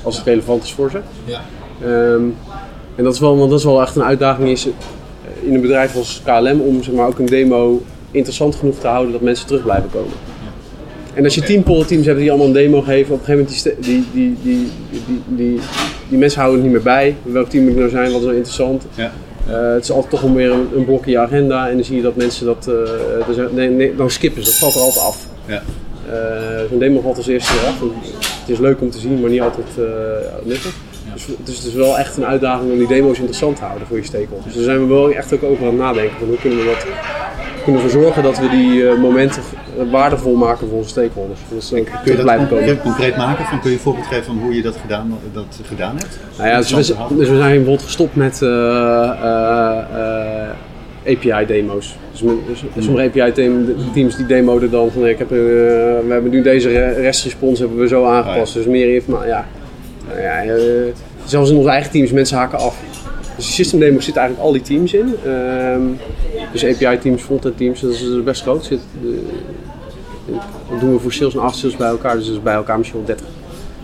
als 0.02 0.16
het 0.16 0.26
relevant 0.26 0.62
is 0.64 0.72
voor 0.72 0.90
ze. 0.90 0.98
Ja. 1.24 1.40
Um, 1.86 2.36
en 2.94 3.04
dat 3.04 3.14
is, 3.14 3.20
wel, 3.20 3.36
want 3.36 3.50
dat 3.50 3.58
is 3.58 3.64
wel 3.64 3.80
echt 3.80 3.96
een 3.96 4.04
uitdaging 4.04 4.48
is 4.48 4.68
in 5.42 5.54
een 5.54 5.60
bedrijf 5.60 5.96
als 5.96 6.20
KLM 6.24 6.60
om 6.60 6.82
zeg 6.82 6.94
maar, 6.94 7.06
ook 7.06 7.18
een 7.18 7.26
demo 7.26 7.82
interessant 8.10 8.54
genoeg 8.54 8.78
te 8.78 8.86
houden 8.86 9.12
dat 9.12 9.20
mensen 9.20 9.46
terug 9.46 9.62
blijven 9.62 9.90
komen. 9.90 10.12
En 11.18 11.24
als 11.24 11.34
je 11.34 11.62
teams 11.86 12.06
hebt 12.06 12.18
die 12.18 12.28
allemaal 12.28 12.46
een 12.46 12.52
demo 12.52 12.80
geven, 12.80 13.14
op 13.14 13.20
een 13.20 13.24
gegeven 13.24 13.64
moment 13.64 13.84
die, 13.84 14.04
die, 14.12 14.36
die, 14.42 14.70
die, 15.02 15.22
die, 15.26 15.60
die, 16.08 16.18
mensen 16.18 16.40
houden 16.40 16.60
het 16.60 16.70
niet 16.70 16.76
meer 16.76 16.94
bij. 16.94 17.16
Welk 17.22 17.48
team 17.48 17.62
moet 17.62 17.72
ik 17.72 17.78
nou 17.78 17.90
zijn, 17.90 18.10
wat 18.10 18.20
is 18.20 18.24
nou 18.24 18.36
interessant. 18.36 18.86
Ja. 18.94 19.12
Uh, 19.48 19.72
het 19.72 19.82
is 19.82 19.90
altijd 19.90 20.10
toch 20.10 20.32
weer 20.32 20.50
een, 20.50 20.68
een 20.76 20.84
blok 20.84 21.06
in 21.06 21.12
je 21.12 21.18
agenda 21.18 21.68
en 21.68 21.74
dan 21.74 21.84
zie 21.84 21.96
je 21.96 22.02
dat 22.02 22.16
mensen 22.16 22.46
dat, 22.46 22.68
uh, 22.68 23.26
dus, 23.26 23.36
nee, 23.52 23.68
nee, 23.68 23.96
dan 23.96 24.10
skippen 24.10 24.44
ze, 24.44 24.50
dat 24.50 24.58
valt 24.58 24.74
er 24.74 24.80
altijd 24.80 25.04
af. 25.04 25.26
Ja. 25.46 25.62
Uh, 26.08 26.68
Zo'n 26.70 26.78
demo 26.78 27.00
valt 27.00 27.16
als 27.16 27.26
eerste 27.26 27.52
eraf. 27.52 27.80
Het 28.40 28.48
is 28.48 28.58
leuk 28.58 28.80
om 28.80 28.90
te 28.90 28.98
zien, 28.98 29.20
maar 29.20 29.30
niet 29.30 29.40
altijd 29.40 29.66
nuttig. 30.42 30.74
Ja. 31.06 31.12
Dus, 31.12 31.26
dus 31.44 31.56
het 31.56 31.66
is 31.66 31.74
wel 31.74 31.98
echt 31.98 32.16
een 32.16 32.26
uitdaging 32.26 32.72
om 32.72 32.78
die 32.78 32.88
demo's 32.88 33.16
interessant 33.16 33.56
te 33.56 33.64
houden 33.64 33.86
voor 33.86 33.96
je 33.96 34.04
stakeholders. 34.04 34.44
Dus 34.44 34.54
daar 34.54 34.64
zijn 34.64 34.80
we 34.80 34.94
wel 34.94 35.10
echt 35.10 35.34
ook 35.34 35.42
over 35.42 35.64
aan 35.64 35.70
het 35.70 35.78
nadenken. 35.78 36.18
Van 36.18 36.28
hoe 36.28 36.38
kunnen 36.38 36.58
we 36.58 36.64
dat 36.64 36.84
kunnen 37.72 37.86
we 37.86 37.98
zorgen 38.02 38.22
dat 38.22 38.38
we 38.38 38.48
die 38.48 38.84
momenten 38.84 39.42
waardevol 39.90 40.34
maken 40.34 40.68
voor 40.68 40.76
onze 40.76 40.88
stakeholders. 40.88 41.40
Dus 41.48 41.68
dan 41.68 41.84
kun 41.84 41.92
je, 42.04 42.16
je 42.16 42.22
blijven 42.22 42.48
komen. 42.48 42.64
Kun 42.64 42.74
je 42.74 42.80
concreet 42.80 43.16
maken? 43.16 43.44
Van, 43.44 43.60
kun 43.60 43.70
je 43.70 43.76
een 43.76 43.82
voorbeeld 43.82 44.06
geven 44.06 44.24
van 44.24 44.38
hoe 44.38 44.54
je 44.54 44.62
dat 44.62 44.76
gedaan, 44.76 45.18
dat 45.32 45.60
gedaan 45.64 45.96
hebt? 45.96 46.18
Nou 46.36 46.48
ja, 46.48 46.56
dus 46.56 46.70
we, 46.70 46.76
dus 47.16 47.28
we, 47.28 47.36
zijn 47.36 47.38
bijvoorbeeld 47.38 47.82
gestopt 47.82 48.16
met 48.16 48.40
uh, 48.42 48.48
uh, 48.48 49.78
uh, 51.06 51.16
API-demo's. 51.16 51.96
Dus, 52.10 52.20
dus 52.74 52.84
sommige 52.84 53.06
API-teams 53.06 54.16
die 54.16 54.26
demoden 54.26 54.70
dan 54.70 54.90
van 54.90 55.06
ik 55.06 55.18
heb, 55.18 55.28
we 55.28 56.04
hebben 56.08 56.30
nu 56.30 56.42
deze 56.42 56.68
restrespons 56.88 57.58
hebben 57.58 57.78
we 57.78 57.88
zo 57.88 58.04
aangepast. 58.04 58.54
Dus 58.54 58.66
meer 58.66 58.94
informatie. 58.94 59.28
Ja, 59.28 59.46
nou 60.08 60.20
ja, 60.20 60.44
zelfs 61.24 61.50
in 61.50 61.56
onze 61.56 61.70
eigen 61.70 61.90
teams 61.90 62.12
mensen 62.12 62.36
haken 62.36 62.58
af. 62.58 62.77
Dus 63.38 63.46
die 63.46 63.54
system 63.54 63.80
demo 63.80 64.00
zit 64.00 64.16
eigenlijk 64.16 64.46
al 64.46 64.52
die 64.52 64.62
teams 64.62 64.92
in. 64.92 65.14
Um, 65.26 65.98
dus 66.52 66.64
API 66.64 66.98
teams, 66.98 67.22
frontend 67.22 67.56
teams, 67.56 67.80
dat 67.80 67.90
is 67.90 68.22
best 68.24 68.42
groot. 68.42 68.64
Zit, 68.64 68.80
de, 69.02 69.22
dat 70.70 70.80
doen 70.80 70.92
we 70.92 70.98
voor 70.98 71.12
sales 71.12 71.34
en 71.34 71.40
after 71.40 71.60
sales 71.60 71.76
bij 71.76 71.88
elkaar. 71.88 72.16
Dus 72.16 72.26
dat 72.26 72.34
is 72.34 72.42
bij 72.42 72.54
elkaar 72.54 72.78
misschien 72.78 72.98
wel 72.98 73.16
30, 73.16 73.26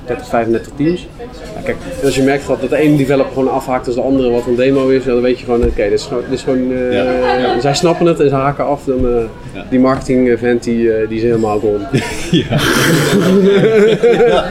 30 0.07 0.29
35 0.29 0.73
teams. 0.77 1.07
Ja, 1.55 1.61
kijk, 1.65 1.77
als 2.05 2.15
je 2.15 2.23
merkt 2.23 2.47
dat, 2.47 2.61
dat 2.61 2.71
de 2.71 2.77
ene 2.77 2.97
developer 2.97 3.33
gewoon 3.33 3.51
afhaakt 3.51 3.87
als 3.87 3.95
de 3.95 4.03
andere 4.03 4.31
wat 4.31 4.47
een 4.47 4.57
demo 4.57 4.89
is, 4.89 5.05
dan 5.05 5.21
weet 5.21 5.39
je 5.39 5.45
gewoon, 5.45 5.61
oké, 5.61 5.69
okay, 5.69 5.89
dit 5.89 5.99
is 5.99 6.07
gewoon, 6.07 6.23
dit 6.23 6.33
is 6.33 6.43
gewoon 6.43 6.71
uh, 6.71 6.93
ja, 6.93 7.35
ja. 7.37 7.61
zij 7.61 7.75
snappen 7.75 8.07
het 8.07 8.21
en 8.21 8.29
ze 8.29 8.35
haken 8.35 8.67
af. 8.67 8.85
Dan, 8.85 9.07
uh, 9.07 9.61
die 9.71 9.81
marketing 9.81 10.29
event 10.29 10.63
die, 10.63 10.83
uh, 10.83 11.09
die 11.09 11.17
is 11.17 11.23
helemaal 11.23 11.59
gone. 11.59 11.87
ja. 12.31 12.59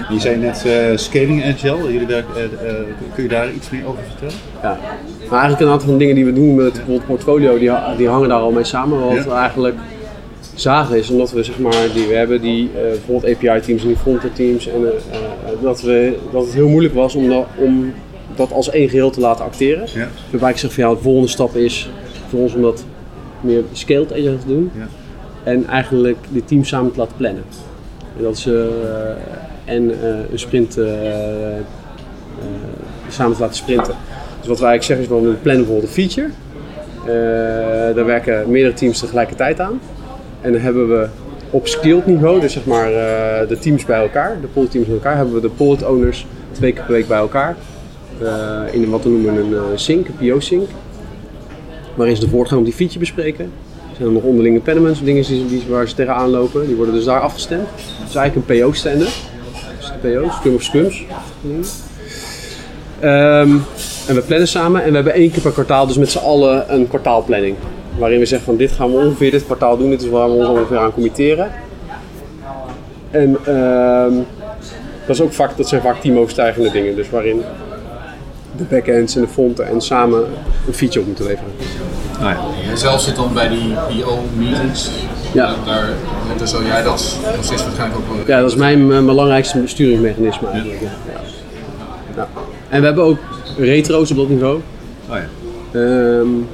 Je 0.09 0.19
zei 0.25 0.37
net 0.37 0.65
scaling 0.99 1.43
agile, 1.45 1.91
jullie 1.91 2.07
werk, 2.07 2.25
kun 3.13 3.23
je 3.23 3.29
daar 3.29 3.51
iets 3.51 3.69
meer 3.69 3.87
over 3.87 4.03
vertellen? 4.09 4.35
Ja, 4.61 4.77
maar 5.29 5.39
eigenlijk 5.39 5.61
een 5.61 5.67
aantal 5.67 5.87
van 5.87 5.97
de 5.97 5.99
dingen 5.99 6.15
die 6.15 6.25
we 6.25 6.33
doen 6.33 6.55
met 6.55 6.73
bijvoorbeeld 6.73 7.05
portfolio, 7.05 7.57
die, 7.57 7.71
die 7.97 8.07
hangen 8.07 8.29
daar 8.29 8.39
al 8.39 8.51
mee 8.51 8.63
samen. 8.63 8.99
Want 8.99 9.27
eigenlijk 9.27 9.75
zagen 10.55 10.97
is 10.97 11.09
omdat 11.09 11.31
we 11.31 11.43
zeg 11.43 11.59
maar, 11.59 11.87
die, 11.93 12.07
we 12.07 12.13
hebben 12.13 12.41
die 12.41 12.63
uh, 12.63 12.81
bijvoorbeeld 12.81 13.35
API-teams 13.35 13.81
en 13.81 13.87
die 13.87 13.97
frontend 13.97 14.35
teams 14.35 14.67
en 14.67 14.81
uh, 14.81 14.87
dat, 15.61 15.81
we, 15.81 16.17
dat 16.31 16.45
het 16.45 16.53
heel 16.53 16.69
moeilijk 16.69 16.93
was 16.93 17.15
om 17.15 17.29
dat, 17.29 17.45
om 17.57 17.93
dat 18.35 18.51
als 18.51 18.69
één 18.69 18.89
geheel 18.89 19.09
te 19.09 19.19
laten 19.19 19.45
acteren. 19.45 19.87
Ja. 19.93 20.07
Waarbij 20.31 20.49
ik 20.49 20.57
zeg 20.57 20.73
van 20.73 20.83
ja, 20.83 20.89
de 20.89 21.01
volgende 21.01 21.27
stap 21.27 21.55
is 21.55 21.89
voor 22.29 22.39
ons 22.39 22.53
om 22.53 22.61
dat 22.61 22.85
meer 23.41 23.63
scaled 23.71 24.11
agile 24.11 24.37
te 24.37 24.47
doen. 24.47 24.71
Ja. 24.77 24.87
En 25.43 25.67
eigenlijk 25.67 26.17
de 26.31 26.45
teams 26.45 26.67
samen 26.67 26.91
te 26.91 26.97
laten 26.97 27.17
plannen. 27.17 27.43
En 28.17 28.23
dat 28.23 28.37
is 28.37 28.45
en 29.65 29.93
een 30.31 30.39
sprint 30.39 30.73
samen 33.09 33.35
te 33.35 33.41
laten 33.41 33.55
sprinten. 33.55 33.95
Dus 34.39 34.47
wat 34.47 34.59
wij 34.59 34.69
eigenlijk 34.69 34.83
zeggen 34.83 35.25
is 35.25 35.31
we 35.31 35.41
plannen 35.41 35.65
bijvoorbeeld 35.65 35.97
een 35.97 36.03
feature. 36.03 36.29
daar 37.95 38.05
werken 38.05 38.51
meerdere 38.51 38.73
teams 38.73 38.99
tegelijkertijd 38.99 39.59
aan. 39.59 39.79
En 40.43 40.51
dan 40.51 40.61
hebben 40.61 40.89
we 40.89 41.07
op 41.49 41.67
skilled 41.67 42.05
niveau, 42.05 42.39
dus 42.39 42.53
zeg 42.53 42.65
maar 42.65 42.91
uh, 42.91 43.47
de 43.47 43.57
teams 43.59 43.85
bij 43.85 44.01
elkaar, 44.01 44.37
de 44.41 44.47
product 44.47 44.71
teams 44.71 44.87
bij 44.87 44.95
elkaar, 44.95 45.15
hebben 45.15 45.33
we 45.33 45.41
de 45.41 45.49
product 45.49 45.85
owners 45.85 46.25
twee 46.51 46.73
keer 46.73 46.83
per 46.83 46.93
week 46.93 47.07
bij 47.07 47.17
elkaar. 47.17 47.55
Uh, 48.21 48.61
in 48.71 48.89
wat 48.89 49.03
we 49.03 49.09
noemen 49.09 49.35
een 49.35 49.49
uh, 49.49 49.61
sync, 49.75 50.07
een 50.07 50.29
PO-sync. 50.29 50.69
Waarin 51.95 52.15
ze 52.15 52.21
de 52.21 52.29
voortgang 52.29 52.59
op 52.59 52.65
die 52.65 52.75
feature 52.75 52.99
bespreken. 52.99 53.45
Er 53.89 53.95
zijn 53.95 54.07
er 54.07 54.13
nog 54.13 54.23
onderlinge 54.23 54.55
impediments, 54.55 55.03
dingen 55.03 55.23
die, 55.23 55.45
die, 55.47 55.63
waar 55.69 55.87
ze 55.87 55.95
tegenaan 55.95 56.29
lopen. 56.29 56.67
Die 56.67 56.75
worden 56.75 56.93
dus 56.93 57.05
daar 57.05 57.19
afgestemd. 57.19 57.67
Het 57.99 58.09
is 58.09 58.15
eigenlijk 58.15 58.49
een 58.49 58.59
PO-stander. 58.59 59.09
Dus 59.77 59.91
de 60.01 60.09
PO, 60.09 60.29
Scrum 60.29 60.53
of 60.53 60.63
Scrums. 60.63 61.05
Um, 63.03 63.61
en 64.07 64.15
we 64.15 64.23
plannen 64.25 64.47
samen 64.47 64.83
en 64.83 64.89
we 64.89 64.95
hebben 64.95 65.13
één 65.13 65.31
keer 65.31 65.41
per 65.41 65.51
kwartaal 65.51 65.87
dus 65.87 65.97
met 65.97 66.11
z'n 66.11 66.17
allen 66.17 66.73
een 66.73 66.87
kwartaalplanning 66.87 67.55
waarin 67.97 68.19
we 68.19 68.25
zeggen 68.25 68.47
van 68.47 68.57
dit 68.57 68.71
gaan 68.71 68.91
we 68.91 68.97
ongeveer 68.97 69.31
dit 69.31 69.45
kwartaal 69.45 69.77
doen, 69.77 69.89
dit 69.89 70.01
is 70.01 70.09
waar 70.09 70.29
we 70.29 70.35
ons 70.35 70.47
ongeveer 70.47 70.77
aan 70.77 70.93
committeren. 70.93 71.51
En 73.11 73.37
uh, 73.47 74.25
dat, 75.05 75.15
is 75.15 75.21
ook 75.21 75.33
vaak, 75.33 75.57
dat 75.57 75.67
zijn 75.67 75.81
vaak 75.81 76.01
teamoverstijgende 76.01 76.71
dingen, 76.71 76.95
dus 76.95 77.09
waarin 77.09 77.41
de 78.57 78.63
backends 78.63 79.15
en 79.15 79.21
de 79.21 79.27
fronten 79.27 79.67
en 79.67 79.81
samen 79.81 80.25
een 80.67 80.73
feature 80.73 80.99
op 80.99 81.05
moeten 81.05 81.25
leveren. 81.25 81.51
Nou 82.19 82.31
ja. 82.31 82.69
En 82.69 82.77
zelf 82.77 83.01
zit 83.01 83.15
dan 83.15 83.33
bij 83.33 83.49
die 83.49 83.73
PO-meetings. 83.87 84.89
Ja. 85.33 85.55
Daar, 85.65 85.89
daar 86.37 86.47
zou 86.47 86.65
jij 86.65 86.83
dat 86.83 87.17
steeds 87.39 87.63
waarschijnlijk 87.63 87.99
ook 87.99 88.15
wel... 88.15 88.27
Ja, 88.27 88.41
dat 88.41 88.49
is 88.49 88.55
mijn, 88.55 88.87
mijn 88.87 89.05
belangrijkste 89.05 89.59
besturingsmechanisme 89.59 90.47
eigenlijk. 90.47 90.81
Ja. 90.81 90.87
Ja. 91.07 91.21
ja. 92.15 92.27
En 92.69 92.79
we 92.79 92.85
hebben 92.85 93.03
ook 93.03 93.17
retro's 93.57 94.11
op 94.11 94.17
dat 94.17 94.29
niveau. 94.29 94.61
Oh 95.09 95.15
ja. 95.15 95.79
Um, 95.79 96.47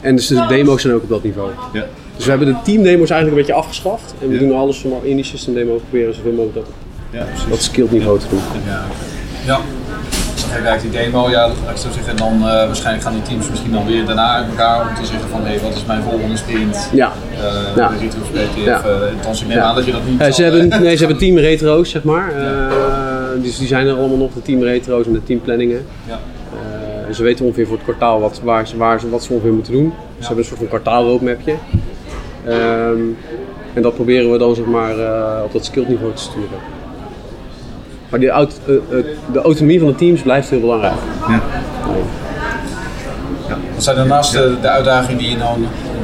en 0.00 0.16
dus 0.16 0.26
de 0.26 0.46
demo's 0.48 0.82
zijn 0.82 0.94
ook 0.94 1.02
op 1.02 1.08
dat 1.08 1.22
niveau. 1.22 1.50
Ja. 1.72 1.86
Dus 2.16 2.24
we 2.28 2.30
hebben 2.30 2.48
de 2.48 2.62
teamdemo's 2.64 3.10
eigenlijk 3.10 3.30
een 3.30 3.46
beetje 3.46 3.62
afgeschaft. 3.62 4.14
En 4.22 4.28
we 4.28 4.38
doen 4.38 4.52
alles 4.52 4.78
van 4.78 4.92
in 5.02 5.16
die 5.16 5.24
system 5.24 5.54
demo 5.54 5.76
proberen 5.76 6.14
zoveel 6.14 6.32
mogelijk 6.32 6.54
dat, 6.54 6.66
ja, 7.10 7.26
dat 7.48 7.62
skilled 7.62 7.90
niveau 7.90 8.18
te 8.18 8.26
doen. 8.30 8.40
Ja. 8.66 8.84
ja. 9.46 9.60
Kijk, 10.62 10.80
die 10.80 10.90
demo, 10.90 11.30
ja, 11.30 11.48
laat 11.48 11.70
ik 11.70 11.76
zo 11.76 11.88
zeggen, 11.92 12.10
en 12.10 12.16
dan 12.16 12.34
uh, 12.36 12.42
waarschijnlijk 12.42 13.04
gaan 13.04 13.12
die 13.12 13.22
teams 13.22 13.50
misschien 13.50 13.72
dan 13.72 13.86
weer 13.86 14.04
daarna 14.06 14.34
uit 14.34 14.46
elkaar 14.48 14.88
om 14.88 14.94
te 14.94 15.06
zeggen 15.06 15.28
van 15.28 15.40
hé, 15.40 15.48
hey, 15.48 15.60
wat 15.60 15.74
is 15.74 15.84
mijn 15.84 16.02
volgende 16.02 16.36
sprint? 16.36 16.88
Ja. 16.92 17.12
Uh, 17.32 17.76
ja. 17.76 17.92
Retrospectief, 18.00 18.64
ja. 18.64 18.82
Uh, 18.84 19.48
neem 19.48 19.58
aan 19.58 19.74
dat 19.74 19.84
je 19.84 19.92
dat 19.92 20.00
niet 20.06 20.34
ze 20.34 20.42
hebben, 20.42 20.68
Nee, 20.68 20.96
ze 20.96 21.04
hebben 21.04 21.18
team 21.24 21.38
retro's, 21.38 21.90
zeg 21.90 22.02
maar. 22.02 22.32
dus 23.42 23.58
die 23.58 23.66
zijn 23.66 23.86
er 23.86 23.94
allemaal 23.94 24.16
nog, 24.16 24.32
de 24.34 24.42
team 24.42 24.62
retro's 24.62 25.06
en 25.06 25.12
de 25.12 25.22
teamplanningen. 25.22 25.86
Ja. 26.08 26.18
En 27.10 27.16
ze 27.16 27.22
weten 27.22 27.44
ongeveer 27.44 27.66
voor 27.66 27.76
het 27.76 27.84
kwartaal 27.84 28.20
wat, 28.20 28.40
waar 28.44 28.66
ze, 28.66 28.76
waar 28.76 29.00
ze, 29.00 29.10
wat 29.10 29.22
ze 29.22 29.32
ongeveer 29.32 29.52
moeten 29.52 29.72
doen. 29.72 29.92
Ze 30.18 30.26
hebben 30.26 30.38
een 30.38 30.44
soort 30.44 30.58
van 30.58 30.68
kwartaalroadmapje. 30.68 31.54
Um, 32.48 33.16
en 33.74 33.82
dat 33.82 33.94
proberen 33.94 34.32
we 34.32 34.38
dan 34.38 34.54
zeg 34.54 34.64
maar, 34.64 34.98
uh, 34.98 35.40
op 35.44 35.52
dat 35.52 35.64
skillniveau 35.64 36.12
te 36.14 36.22
sturen. 36.22 36.58
Maar 38.08 38.20
die 38.20 38.28
uh, 38.28 38.38
uh, 38.38 39.04
de 39.32 39.40
autonomie 39.42 39.78
van 39.78 39.88
de 39.88 39.94
teams 39.94 40.20
blijft 40.22 40.50
heel 40.50 40.60
belangrijk. 40.60 40.94
Ja. 41.28 41.40
Ja. 43.48 43.56
Wat 43.74 43.82
zijn 43.82 43.96
daarnaast 43.96 44.32
de, 44.32 44.56
de 44.60 44.68
uitdagingen 44.68 45.18
die 45.18 45.30
je 45.30 45.36
nou 45.36 45.58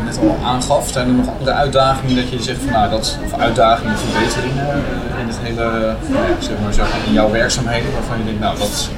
net 0.05 0.19
al 0.19 0.37
aangaf? 0.45 0.89
Zijn 0.89 1.09
er 1.09 1.15
nog 1.15 1.29
andere 1.39 1.51
uitdagingen 1.51 2.17
dat 2.17 2.29
je 2.31 2.43
zegt 2.43 2.61
van 2.63 2.73
nou 2.73 2.91
dat, 2.91 3.19
of 3.25 3.39
uitdagingen, 3.39 3.95
verbeteringen 3.97 4.69
eh, 4.69 5.21
in 5.21 5.27
het 5.27 5.39
hele, 5.43 5.95
zeg 6.39 6.57
maar, 6.63 6.75
zeg 6.75 6.89
in 7.07 7.13
jouw 7.13 7.31
werkzaamheden 7.31 7.93
waarvan 7.93 8.19
je 8.19 8.25
denkt 8.25 8.41
nou 8.41 8.59
dat 8.59 8.91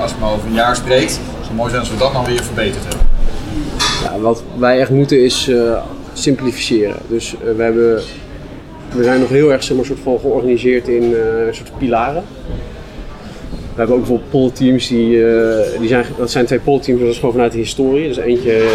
als 0.00 0.10
je 0.10 0.16
maar 0.20 0.30
over 0.30 0.46
een 0.46 0.54
jaar 0.54 0.76
spreekt, 0.76 1.20
zou 1.48 1.60
mooi 1.60 1.70
zijn 1.70 1.80
als 1.80 1.90
we 1.90 1.96
dat 1.96 2.12
dan 2.12 2.24
weer 2.24 2.42
verbeterd 2.42 2.84
hebben. 2.84 3.06
Ja, 4.02 4.18
wat 4.18 4.42
wij 4.58 4.80
echt 4.80 4.90
moeten 4.90 5.24
is 5.24 5.48
uh, 5.48 5.82
simplificeren. 6.12 6.96
Dus 7.08 7.34
we 7.56 7.62
hebben 7.62 8.02
we 8.94 9.02
zijn 9.02 9.20
nog 9.20 9.28
heel 9.28 9.52
erg 9.52 9.62
zeg 9.62 9.76
maar, 9.76 9.86
soort 9.86 9.98
van 10.02 10.18
georganiseerd 10.20 10.88
in 10.88 11.02
uh, 11.02 11.18
soort 11.50 11.78
pilaren. 11.78 12.22
We 13.50 13.84
hebben 13.84 13.96
ook 13.96 14.02
bijvoorbeeld 14.02 14.30
polteams, 14.30 14.88
die, 14.88 15.24
die 15.78 15.88
zijn, 15.88 16.04
dat 16.16 16.30
zijn 16.30 16.46
twee 16.46 16.58
polteams, 16.58 17.00
dat 17.00 17.08
is 17.08 17.18
gewoon 17.18 17.32
vanuit 17.32 17.52
de 17.52 17.58
historie. 17.58 18.08
Dus 18.08 18.16
eentje, 18.16 18.68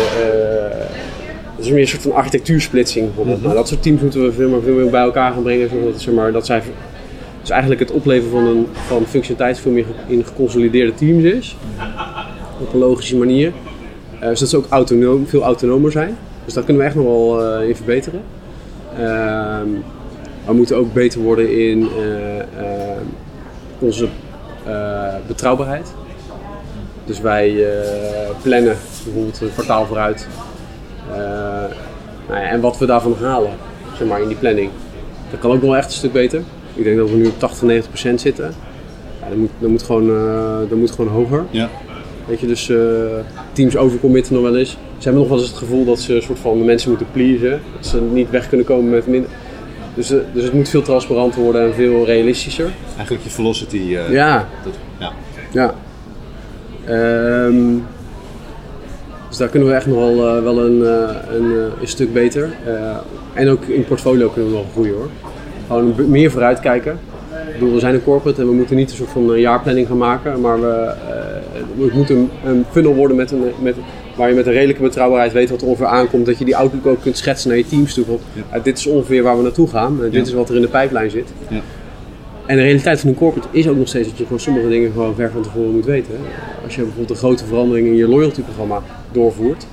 dat 1.56 1.66
is 1.66 1.72
meer 1.72 1.82
een 1.82 1.88
soort 1.88 2.02
van 2.02 2.14
architectuursplitsing 2.14 3.06
bijvoorbeeld. 3.06 3.38
Mm 3.38 3.44
-hmm. 3.44 3.54
nou, 3.54 3.62
dat 3.64 3.68
soort 3.68 3.84
teams 3.84 4.02
moeten 4.02 4.24
we 4.24 4.32
veel 4.32 4.50
meer, 4.50 4.62
veel 4.62 4.76
meer 4.76 4.90
bij 4.90 5.02
elkaar 5.02 5.32
gaan 5.34 5.44
brengen, 5.44 5.70
zodat 5.70 6.02
zeg 6.02 6.14
maar, 6.14 6.32
dat 6.32 6.46
zij, 6.46 6.62
dus 7.42 7.50
eigenlijk 7.50 7.82
het 7.82 7.92
opleveren 7.92 8.32
van, 8.32 8.46
een, 8.46 8.68
van 8.88 9.06
functionaliteit 9.06 9.60
veel 9.60 9.72
meer 9.72 9.86
in 10.08 10.26
geconsolideerde 10.26 10.94
teams 10.94 11.24
is. 11.24 11.56
Op 12.60 12.74
een 12.74 12.80
logische 12.80 13.18
manier. 13.18 13.52
Uh, 14.14 14.20
zodat 14.20 14.50
ze 14.50 14.58
ook 14.58 14.68
autonoom, 14.70 15.28
veel 15.28 15.42
autonomer 15.42 15.92
zijn. 15.92 16.18
Dus 16.46 16.54
daar 16.54 16.64
kunnen 16.64 16.82
we 16.82 16.88
echt 16.88 16.98
nog 16.98 17.06
wel 17.06 17.62
in 17.62 17.76
verbeteren. 17.76 18.22
Ehm, 18.98 19.68
we 20.46 20.54
moeten 20.54 20.78
ook 20.78 20.94
beter 20.94 21.22
worden 21.22 21.60
in 21.70 21.88
onze 23.80 24.08
uh, 24.68 25.14
betrouwbaarheid. 25.28 25.94
Dus 27.06 27.22
wij 27.22 27.68
plannen 28.42 28.76
bijvoorbeeld 29.04 29.42
een 29.42 29.52
kwartaal 29.54 29.86
vooruit. 29.86 30.28
Nou 32.28 32.40
ja, 32.42 32.50
en 32.50 32.62
wat 32.62 32.78
we 32.78 32.86
daarvan 32.86 33.16
halen, 33.22 33.52
zeg 33.98 34.08
maar, 34.08 34.22
in 34.22 34.28
die 34.28 34.38
planning. 34.38 34.70
Dat 35.32 35.40
kan 35.40 35.52
ook 35.52 35.62
nog 35.62 35.76
echt 35.76 35.86
een 35.86 35.92
stuk 35.92 36.14
beter. 36.14 36.42
Ik 36.74 36.84
denk 36.84 36.98
dat 36.98 37.10
we 37.10 37.16
nu 37.16 37.26
op 37.26 37.40
80, 37.40 37.62
90 37.62 37.90
procent 37.92 38.22
zitten. 38.22 38.54
Ja, 39.22 39.30
dat, 39.30 39.38
moet, 39.38 39.50
dat, 39.60 39.70
moet 39.70 39.84
gewoon, 39.84 40.08
dat 40.70 40.78
moet 40.78 40.92
gewoon 40.92 41.12
hoger. 41.12 41.46
Ja. 41.50 41.70
Weet 42.28 42.40
je, 42.40 42.48
dus 42.48 42.72
teams 43.52 43.78
overcommitten 43.78 44.34
nog 44.34 44.44
wel 44.44 44.58
eens. 44.58 44.70
Ze 44.70 45.04
hebben 45.04 45.22
nog 45.22 45.30
wel 45.30 45.40
eens 45.40 45.48
het 45.48 45.58
gevoel 45.58 45.86
dat 45.86 46.00
ze 46.00 46.16
een 46.16 46.22
soort 46.22 46.40
van 46.40 46.58
de 46.58 46.64
mensen 46.64 46.90
moeten 46.90 47.08
pleasen. 47.12 47.62
Dat 47.76 47.86
ze 47.86 48.02
niet 48.02 48.30
weg 48.30 48.48
kunnen 48.48 48.66
komen 48.66 48.90
met 48.90 49.08
minder. 49.08 49.30
Dus, 49.94 50.12
uh, 50.12 50.20
dus 50.34 50.44
het 50.44 50.54
moet 50.54 50.70
veel 50.70 50.82
transparanter 50.82 51.42
worden 51.42 51.62
en 51.62 51.74
veel 51.74 52.06
realistischer. 52.06 52.72
Eigenlijk 52.96 53.24
je 53.24 53.30
velocity. 53.30 53.78
Uh, 53.78 54.12
ja. 54.12 54.48
Dat, 54.64 54.74
ja. 54.98 55.12
ja. 55.52 55.74
Um, 57.46 57.86
dus 59.28 59.38
daar 59.38 59.50
kunnen 59.50 59.70
we 59.70 59.76
echt 59.76 59.86
nog 59.86 59.98
wel, 59.98 60.44
wel 60.44 60.60
een, 60.60 60.82
een, 61.36 61.72
een, 61.82 61.88
stuk 61.88 62.14
beter. 62.14 62.54
en 63.34 63.50
ook 63.50 63.64
in 63.64 63.86
portfolio 63.86 64.30
kunnen 64.30 64.52
we 64.52 64.58
nog 64.58 64.72
groeien 64.72 64.94
hoor. 64.94 65.10
Gewoon 65.68 66.10
meer 66.10 66.32
vooruitkijken. 66.32 67.00
Ik 67.48 67.54
bedoel, 67.54 67.74
we 67.74 67.80
zijn 67.80 67.94
een 67.94 68.04
corporate 68.04 68.42
en 68.42 68.48
we 68.48 68.54
moeten 68.54 68.76
niet 68.76 68.90
een 68.90 68.96
soort 68.96 69.10
van 69.10 69.40
jaarplanning 69.40 69.88
gaan 69.88 69.98
maken. 69.98 70.42
Maar 70.42 70.62
we, 70.62 70.94
het 71.80 71.94
moet 71.94 72.10
een, 72.10 72.30
een 72.46 72.66
funnel 72.72 72.96
worden 72.96 73.18
met 73.18 73.32
een, 73.32 73.44
met, 73.62 73.76
waar 74.16 74.30
je 74.30 74.36
met 74.36 74.46
een 74.46 74.54
redelijke 74.54 74.82
betrouwbaarheid 74.82 75.34
weet 75.34 75.50
wat 75.50 75.62
er 75.62 75.68
ongeveer 75.68 75.86
aankomt. 75.86 76.26
Dat 76.26 76.38
je 76.38 76.46
die 76.46 76.56
outlook 76.56 76.86
ook 76.86 77.02
kunt 77.02 77.18
schetsen 77.18 77.50
naar 77.50 77.58
je 77.58 77.68
teams 77.68 77.94
toe. 77.94 78.06
ja. 78.52 78.60
dit 78.60 78.78
is 78.78 78.88
ongeveer 78.88 79.24
waar 79.24 79.38
we 79.38 79.44
naartoe 79.44 79.68
gaan. 79.68 80.00
dit 80.12 80.28
is 80.28 80.34
wat 80.34 80.50
er 80.50 80.56
in 80.56 80.62
de 80.62 80.68
pijplijn 80.68 81.12
zit. 81.12 81.34
Ja. 81.50 81.62
En 82.46 82.56
de 82.56 82.62
realiteit 82.62 83.00
van 83.00 83.10
een 83.10 83.16
corporate 83.16 83.48
is 83.52 83.68
ook 83.68 83.78
nog 83.78 83.88
steeds 83.88 84.08
dat 84.08 84.18
je 84.18 84.24
gewoon 84.24 84.40
sommige 84.40 84.70
dingen 84.70 84.92
gewoon 84.92 85.16
ver 85.16 85.32
van 85.32 85.42
tevoren 85.42 85.72
moet 85.72 85.86
weten. 85.86 86.14
Als 86.64 86.76
je 86.76 86.82
bijvoorbeeld 86.82 87.10
een 87.10 87.16
grote 87.16 87.46
verandering 87.46 87.88
in 87.88 87.96
je 87.96 88.08
loyalty 88.08 88.42
programma 88.42 88.82
doorvoert. 89.12 89.68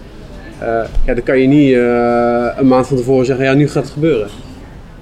Uh, 0.63 0.67
ja, 1.07 1.15
dan 1.15 1.23
kan 1.23 1.39
je 1.39 1.47
niet 1.47 1.71
uh, 1.71 2.47
een 2.57 2.67
maand 2.67 2.87
van 2.87 2.97
tevoren 2.97 3.27
zeggen, 3.27 3.45
ja 3.45 3.55
nu 3.55 3.69
gaat 3.69 3.83
het 3.83 3.93
gebeuren. 3.93 4.29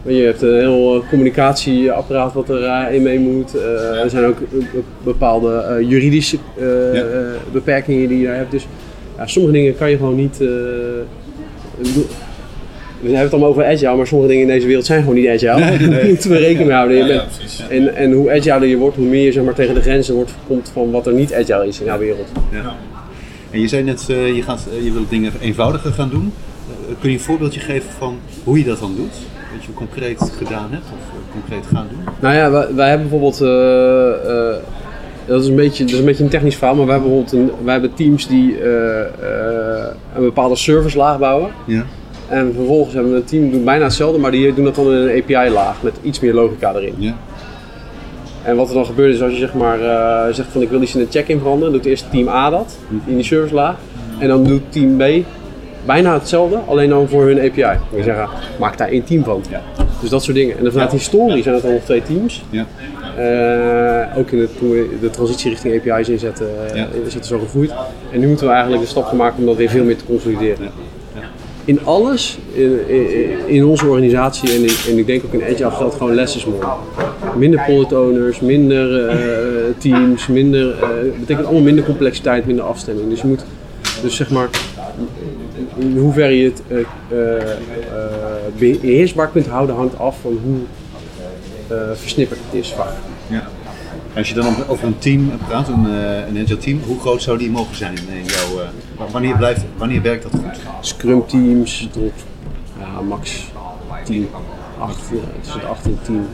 Je 0.09 0.23
hebt 0.23 0.43
een 0.43 0.59
heel 0.59 1.05
communicatieapparaat 1.09 2.33
wat 2.33 2.49
er 2.49 2.93
in 2.93 3.03
mee 3.03 3.19
moet. 3.19 3.55
Er 4.03 4.11
zijn 4.11 4.25
ook 4.25 4.39
bepaalde 5.03 5.85
juridische 5.89 6.39
beperkingen 7.53 8.09
die 8.09 8.19
je 8.19 8.27
daar 8.27 8.37
hebt. 8.37 8.51
Dus 8.51 8.67
ja, 9.17 9.27
sommige 9.27 9.55
dingen 9.55 9.77
kan 9.77 9.91
je 9.91 9.97
gewoon 9.97 10.17
niet. 10.17 10.39
We 13.01 13.07
hebben 13.07 13.23
het 13.23 13.33
allemaal 13.33 13.51
over 13.51 13.65
agile, 13.65 13.97
maar 13.97 14.07
sommige 14.07 14.31
dingen 14.31 14.47
in 14.47 14.55
deze 14.55 14.67
wereld 14.67 14.87
zijn 14.87 15.01
gewoon 15.01 15.15
niet 15.15 15.29
agile. 15.29 15.59
Nee, 15.59 15.89
Daar 15.89 16.07
moeten 16.07 16.31
we 16.31 16.37
rekening 16.37 16.67
mee 16.67 16.77
houden. 16.77 17.07
Ja, 17.07 17.25
en, 17.69 17.95
en 17.95 18.13
hoe 18.13 18.31
agile 18.31 18.69
je 18.69 18.77
wordt, 18.77 18.97
hoe 18.97 19.07
meer 19.07 19.25
je 19.25 19.33
zeg 19.33 19.45
maar, 19.45 19.55
tegen 19.55 19.75
de 19.75 19.81
grenzen 19.81 20.15
wordt, 20.15 20.35
komt 20.47 20.71
van 20.73 20.91
wat 20.91 21.07
er 21.07 21.13
niet 21.13 21.35
agile 21.35 21.67
is 21.67 21.81
in 21.81 21.87
jouw 21.87 21.99
wereld. 21.99 22.29
Ja. 22.53 22.77
En 23.51 23.61
je 23.61 23.69
zei 23.69 23.83
net, 23.83 24.07
uh, 24.11 24.35
je, 24.37 24.43
gaat, 24.43 24.67
uh, 24.77 24.85
je 24.85 24.93
wilt 24.93 25.11
dingen 25.11 25.33
eenvoudiger 25.41 25.93
gaan 25.93 26.11
doen. 26.11 26.33
Uh, 26.71 26.95
kun 27.01 27.11
je 27.11 27.17
een 27.17 27.23
voorbeeldje 27.23 27.61
geven 27.61 27.91
van 27.99 28.19
hoe 28.45 28.59
je 28.59 28.65
dat 28.65 28.79
dan 28.79 28.95
doet? 28.97 29.15
Je 29.69 29.75
concreet 29.75 30.33
gedaan 30.37 30.69
hebt 30.71 30.85
of 30.85 31.33
concreet 31.33 31.67
gaan 31.73 31.87
doen? 31.91 32.15
Nou 32.21 32.35
ja, 32.35 32.51
wij, 32.51 32.75
wij 32.75 32.89
hebben 32.89 33.09
bijvoorbeeld 33.09 33.39
dat 35.27 35.43
is, 35.43 35.49
een 35.49 35.57
beetje, 35.57 35.85
dat 35.85 35.93
is 35.93 35.99
een 35.99 36.05
beetje 36.05 36.25
een 36.25 36.31
technisch 36.31 36.57
verhaal, 36.57 36.75
maar 36.75 36.87
we 36.87 36.93
hebben 36.93 37.11
bijvoorbeeld 37.11 37.51
een, 37.51 37.65
wij 37.65 37.73
hebben 37.73 37.95
teams 37.95 38.27
die 38.27 38.65
een 40.15 40.23
bepaalde 40.23 40.57
servicelaag 40.57 41.19
bouwen. 41.19 41.51
Ja. 41.65 41.85
En 42.29 42.53
vervolgens 42.55 42.95
hebben 42.95 43.13
we 43.13 43.19
een 43.19 43.25
team 43.25 43.51
die 43.51 43.61
bijna 43.61 43.85
hetzelfde, 43.85 44.19
maar 44.19 44.31
die 44.31 44.55
doen 44.55 44.65
dat 44.65 44.75
dan 44.75 44.87
in 44.87 44.93
een 44.93 45.23
API-laag 45.23 45.83
met 45.83 45.95
iets 46.03 46.21
meer 46.21 46.35
logica 46.35 46.75
erin. 46.75 46.95
Ja. 46.99 47.15
En 48.43 48.57
wat 48.57 48.69
er 48.69 48.75
dan 48.75 48.87
gebeurt 48.87 49.15
is 49.15 49.23
als 49.23 49.33
je 49.33 49.39
zeg 49.39 49.55
maar, 49.55 49.81
uh, 49.81 50.35
zegt 50.35 50.49
van 50.53 50.63
ik 50.63 50.69
wil 50.71 50.83
iets 50.83 50.95
in 50.95 51.01
de 51.01 51.11
check-in 51.11 51.39
veranderen, 51.39 51.73
doet 51.73 51.85
eerst 51.85 52.11
team 52.11 52.29
A 52.29 52.51
dat, 52.51 52.79
in 53.05 53.15
die 53.15 53.25
servicelaag. 53.25 53.77
En 54.19 54.29
dan 54.29 54.45
doet 54.45 54.63
team 54.69 54.97
B 54.97 55.03
bijna 55.89 56.13
hetzelfde, 56.13 56.57
alleen 56.67 56.89
dan 56.89 57.09
voor 57.09 57.27
hun 57.27 57.39
API. 57.39 57.79
Je 57.97 58.03
zeggen, 58.03 58.29
maak 58.59 58.79
daar 58.79 58.89
één 58.89 59.05
team 59.05 59.25
van. 59.25 59.43
Ja. 59.51 59.61
Dus 60.01 60.11
dat 60.11 60.23
soort 60.23 60.37
dingen. 60.37 60.59
En 60.59 60.73
vanuit 60.73 60.93
historie 60.93 61.43
zijn 61.43 61.55
het 61.55 61.65
al 61.65 61.81
twee 61.85 62.03
teams. 62.03 62.43
Ja. 62.51 62.67
Uh, 63.19 64.19
ook 64.19 64.31
in 64.31 64.39
de, 64.39 64.49
toen 64.59 64.71
we 64.71 64.89
de 65.01 65.11
transitie 65.11 65.51
richting 65.51 65.89
API's 65.89 66.09
inzetten, 66.09 66.49
ja. 66.75 66.87
is 67.07 67.15
het 67.15 67.27
zo 67.27 67.39
gegroeid. 67.39 67.73
En 68.13 68.21
nu 68.21 68.27
moeten 68.27 68.47
we 68.47 68.53
eigenlijk 68.53 68.83
de 68.83 68.89
stap 68.89 69.05
gaan 69.05 69.17
maken 69.17 69.39
om 69.39 69.47
dat 69.47 69.57
weer 69.57 69.69
veel 69.69 69.85
meer 69.85 69.97
te 69.97 70.05
consolideren. 70.05 70.65
Ja. 70.65 70.71
Ja. 71.15 71.29
In 71.65 71.85
alles, 71.85 72.39
in, 72.53 72.89
in, 72.89 73.39
in, 73.47 73.65
onze 73.65 73.87
organisatie 73.87 74.53
en, 74.53 74.63
in, 74.63 74.75
en 74.89 74.99
ik 74.99 75.07
denk 75.07 75.25
ook 75.25 75.33
in 75.33 75.43
Agile 75.43 75.71
geldt 75.71 75.95
gewoon 75.95 76.15
less 76.15 76.37
is 76.37 76.45
more. 76.45 76.67
Minder 77.37 77.61
product 77.61 77.93
owners, 77.93 78.41
minder 78.41 78.87
uh, 78.91 79.75
teams, 79.79 80.27
minder, 80.27 80.67
uh, 80.67 81.19
betekent 81.19 81.47
allemaal 81.47 81.65
minder 81.65 81.85
complexiteit, 81.85 82.47
minder 82.47 82.65
afstemming. 82.65 83.09
Dus 83.09 83.21
je 83.21 83.27
moet, 83.27 83.45
dus 84.03 84.17
zeg 84.17 84.31
maar, 84.31 84.49
in 85.79 85.97
hoeverre 85.99 86.37
je 86.37 86.45
het 86.45 86.63
uh, 86.69 86.79
beheersbaar 88.81 89.29
kunt 89.29 89.47
houden 89.47 89.77
hangt 89.77 89.99
af 89.99 90.21
van 90.21 90.39
hoe 90.45 90.59
versnipperd 91.95 92.41
het 92.45 92.61
is 92.61 92.73
vaak. 92.73 92.93
Ja. 93.27 93.49
Als 94.17 94.29
je 94.29 94.35
dan 94.35 94.55
over 94.69 94.87
een 94.87 94.99
team 94.99 95.31
praat, 95.49 95.69
een, 95.69 95.85
een 95.85 96.43
agile 96.43 96.59
team, 96.59 96.81
hoe 96.87 97.01
groot 97.01 97.23
zou 97.23 97.39
die 97.39 97.51
mogen 97.51 97.77
zijn 97.77 97.95
in 97.95 98.25
jouw, 98.25 98.65
wanneer, 99.11 99.37
blijft, 99.37 99.65
wanneer 99.77 100.03
werkt 100.03 100.23
dat 100.23 100.33
goed? 100.33 100.61
Scrum 100.81 101.27
teams 101.27 101.89
tot 101.93 102.13
ja, 102.79 103.01
max 103.01 103.45
10, 104.05 104.29
8, 104.79 105.01
tussen 105.43 105.61
de 105.61 105.67
8 105.67 105.85
en 105.85 105.99
10. 106.03 106.27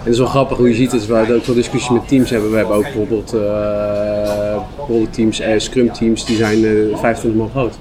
En 0.00 0.06
het 0.06 0.12
is 0.12 0.18
wel 0.18 0.26
grappig 0.26 0.56
hoe 0.56 0.68
je 0.68 0.74
ziet, 0.74 0.90
dat 0.90 1.06
we 1.06 1.34
ook 1.34 1.44
wel 1.44 1.54
discussies 1.54 1.90
met 1.90 2.08
teams 2.08 2.30
hebben. 2.30 2.50
We 2.50 2.56
hebben 2.56 2.76
ook 2.76 2.82
bijvoorbeeld 2.82 3.34
uh, 3.34 5.02
teams, 5.10 5.40
uh, 5.40 5.46
scrum 5.56 5.92
teams, 5.92 6.24
die 6.24 6.36
zijn 6.36 6.58
uh, 6.58 6.96
25 6.96 7.40
man 7.40 7.50
groot. 7.50 7.78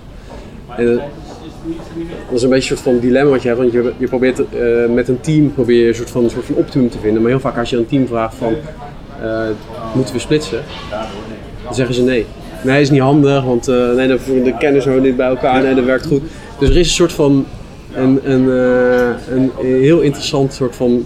En, 0.79 1.01
dat 2.27 2.37
is 2.37 2.43
een 2.43 2.49
beetje 2.49 2.71
een 2.71 2.77
soort 2.77 2.89
van 2.89 2.99
dilemma 2.99 3.31
wat 3.31 3.41
je 3.41 3.47
hebt, 3.47 3.59
want 3.59 3.71
je, 3.71 3.91
je 3.97 4.07
probeert 4.07 4.41
met 4.93 5.07
een 5.07 5.19
team 5.19 5.53
probeer 5.53 5.81
je 5.81 5.87
een 5.87 5.95
soort 5.95 6.09
van, 6.09 6.23
een 6.23 6.29
soort 6.29 6.45
van 6.45 6.55
optimum 6.55 6.89
te 6.89 6.97
vinden. 6.99 7.21
Maar 7.21 7.31
heel 7.31 7.39
vaak 7.39 7.57
als 7.57 7.69
je 7.69 7.77
een 7.77 7.87
team 7.87 8.07
vraagt 8.07 8.35
van, 8.35 8.53
moeten 9.95 10.13
we 10.13 10.19
splitsen? 10.19 10.63
Dan 11.63 11.75
zeggen 11.75 11.95
ze 11.95 12.01
nee. 12.01 12.25
Nee, 12.63 12.81
is 12.81 12.89
niet 12.89 13.01
handig, 13.01 13.43
want 13.43 13.67
nee, 13.67 14.07
de, 14.07 14.41
de 14.43 14.55
kennis 14.59 14.85
niet 14.85 15.15
bij 15.15 15.27
elkaar, 15.27 15.63
nee, 15.63 15.75
dat 15.75 15.85
werkt 15.85 16.05
goed. 16.05 16.21
Dus 16.59 16.69
er 16.69 16.77
is 16.77 16.87
een 16.87 16.93
soort 16.93 17.11
van, 17.11 17.45
een, 17.95 18.31
een, 18.31 18.47
een 19.31 19.51
heel 19.61 19.99
interessant 19.99 20.53
soort 20.53 20.75
van 20.75 21.05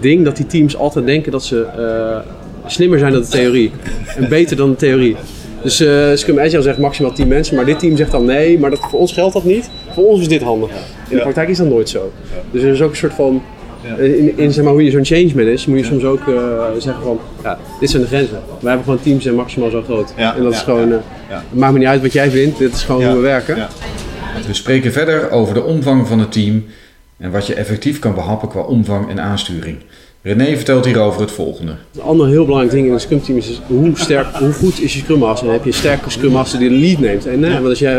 ding 0.00 0.24
dat 0.24 0.36
die 0.36 0.46
teams 0.46 0.76
altijd 0.76 1.06
denken 1.06 1.32
dat 1.32 1.44
ze 1.44 1.66
uh, 1.78 2.70
slimmer 2.70 2.98
zijn 2.98 3.12
dan 3.12 3.20
de 3.20 3.28
theorie. 3.28 3.72
En 4.16 4.28
beter 4.28 4.56
dan 4.56 4.70
de 4.70 4.76
theorie. 4.76 5.16
Dus 5.64 5.80
uh, 5.80 6.10
Scrum 6.14 6.38
Agile 6.38 6.62
zegt 6.62 6.78
maximaal 6.78 7.12
10 7.12 7.28
mensen, 7.28 7.56
maar 7.56 7.64
dit 7.64 7.78
team 7.78 7.96
zegt 7.96 8.10
dan 8.10 8.24
nee, 8.24 8.58
maar 8.58 8.70
dat, 8.70 8.78
voor 8.78 9.00
ons 9.00 9.12
geldt 9.12 9.32
dat 9.32 9.44
niet. 9.44 9.70
Voor 9.92 10.04
ons 10.04 10.20
is 10.20 10.28
dit 10.28 10.42
handig. 10.42 10.70
In 11.08 11.16
de 11.16 11.22
praktijk 11.22 11.48
is 11.48 11.58
dat 11.58 11.68
nooit 11.68 11.88
zo. 11.88 12.12
Dus 12.50 12.62
er 12.62 12.72
is 12.72 12.82
ook 12.82 12.90
een 12.90 12.96
soort 12.96 13.14
van, 13.14 13.42
in, 13.98 14.38
in 14.38 14.52
zeg 14.52 14.64
maar, 14.64 14.72
hoe 14.72 14.84
je 14.84 14.90
zo'n 14.90 15.04
change 15.04 15.30
manage, 15.34 15.70
moet 15.70 15.78
je 15.78 15.84
soms 15.84 16.04
ook 16.04 16.26
uh, 16.26 16.62
zeggen 16.78 17.02
van, 17.02 17.20
ja, 17.42 17.58
dit 17.80 17.90
zijn 17.90 18.02
de 18.02 18.08
grenzen. 18.08 18.38
We 18.60 18.68
hebben 18.68 18.84
gewoon 18.84 19.02
teams 19.02 19.26
en 19.26 19.34
maximaal 19.34 19.70
zo 19.70 19.82
groot. 19.82 20.12
en 20.16 20.42
dat 20.42 20.52
is 20.52 20.60
gewoon, 20.60 20.88
uh, 20.88 20.96
het 21.28 21.58
maakt 21.58 21.72
me 21.72 21.78
niet 21.78 21.88
uit 21.88 22.02
wat 22.02 22.12
jij 22.12 22.30
vindt, 22.30 22.58
dit 22.58 22.74
is 22.74 22.82
gewoon 22.82 23.04
hoe 23.04 23.14
we 23.14 23.20
werken. 23.20 23.68
We 24.46 24.54
spreken 24.54 24.92
verder 24.92 25.30
over 25.30 25.54
de 25.54 25.62
omvang 25.62 26.06
van 26.06 26.18
het 26.18 26.32
team 26.32 26.64
en 27.16 27.30
wat 27.30 27.46
je 27.46 27.54
effectief 27.54 27.98
kan 27.98 28.14
behappen 28.14 28.48
qua 28.48 28.60
omvang 28.60 29.10
en 29.10 29.20
aansturing. 29.20 29.76
René 30.26 30.56
vertelt 30.56 30.84
hierover 30.84 31.20
het 31.20 31.30
volgende. 31.30 31.72
Een 31.94 32.02
ander 32.02 32.28
heel 32.28 32.44
belangrijk 32.44 32.74
ding 32.74 32.86
in 32.86 32.92
een 32.92 33.00
Scrum 33.00 33.22
team 33.22 33.38
is 33.38 33.60
hoe, 33.66 33.90
sterk, 33.94 34.26
hoe 34.36 34.52
goed 34.52 34.80
is 34.80 34.92
je 34.92 34.98
Scrum 34.98 35.18
Master. 35.18 35.46
En 35.46 35.52
heb 35.52 35.62
je 35.62 35.70
een 35.70 35.76
sterke 35.76 36.10
Scrum 36.10 36.32
Master 36.32 36.58
die 36.58 36.68
de 36.68 36.74
lead 36.74 36.98
neemt. 36.98 37.26
En, 37.26 37.40
want 37.40 37.64
als 37.64 37.78
jij, 37.78 37.92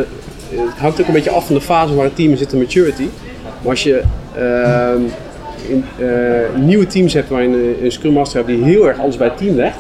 het 0.50 0.78
hangt 0.78 1.02
ook 1.02 1.08
een 1.08 1.14
beetje 1.14 1.30
af 1.30 1.46
van 1.46 1.56
de 1.56 1.62
fase 1.62 1.96
waar 1.96 2.06
het 2.06 2.16
team 2.16 2.32
in 2.32 2.38
zit, 2.38 2.50
de 2.50 2.58
maturity. 2.58 3.08
Maar 3.62 3.70
als 3.70 3.84
je 3.84 4.02
uh, 4.38 5.70
in, 5.70 5.84
uh, 6.00 6.66
nieuwe 6.66 6.88
teams 6.88 7.14
hebt 7.14 7.30
waarin 7.30 7.76
een 7.84 7.92
Scrum 7.92 8.14
Master 8.14 8.38
hebt 8.38 8.50
die 8.50 8.64
heel 8.64 8.88
erg 8.88 9.00
alles 9.00 9.18
bij 9.18 9.28
het 9.28 9.38
team 9.38 9.56
legt. 9.56 9.80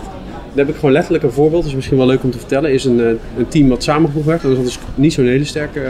Daar 0.53 0.65
heb 0.65 0.69
ik 0.69 0.75
gewoon 0.75 0.91
letterlijk 0.91 1.23
een 1.23 1.31
voorbeeld, 1.31 1.61
dat 1.61 1.69
is 1.69 1.75
misschien 1.75 1.97
wel 1.97 2.05
leuk 2.05 2.23
om 2.23 2.31
te 2.31 2.37
vertellen. 2.37 2.73
Is 2.73 2.85
een, 2.85 2.99
eh, 2.99 3.07
een 3.37 3.47
team 3.47 3.69
wat 3.69 3.83
samengevoegd 3.83 4.25
werd. 4.25 4.41
Dat 4.41 4.63
dus 4.63 4.79
niet 4.95 5.13
zo'n 5.13 5.25
hele 5.25 5.45
sterke 5.45 5.81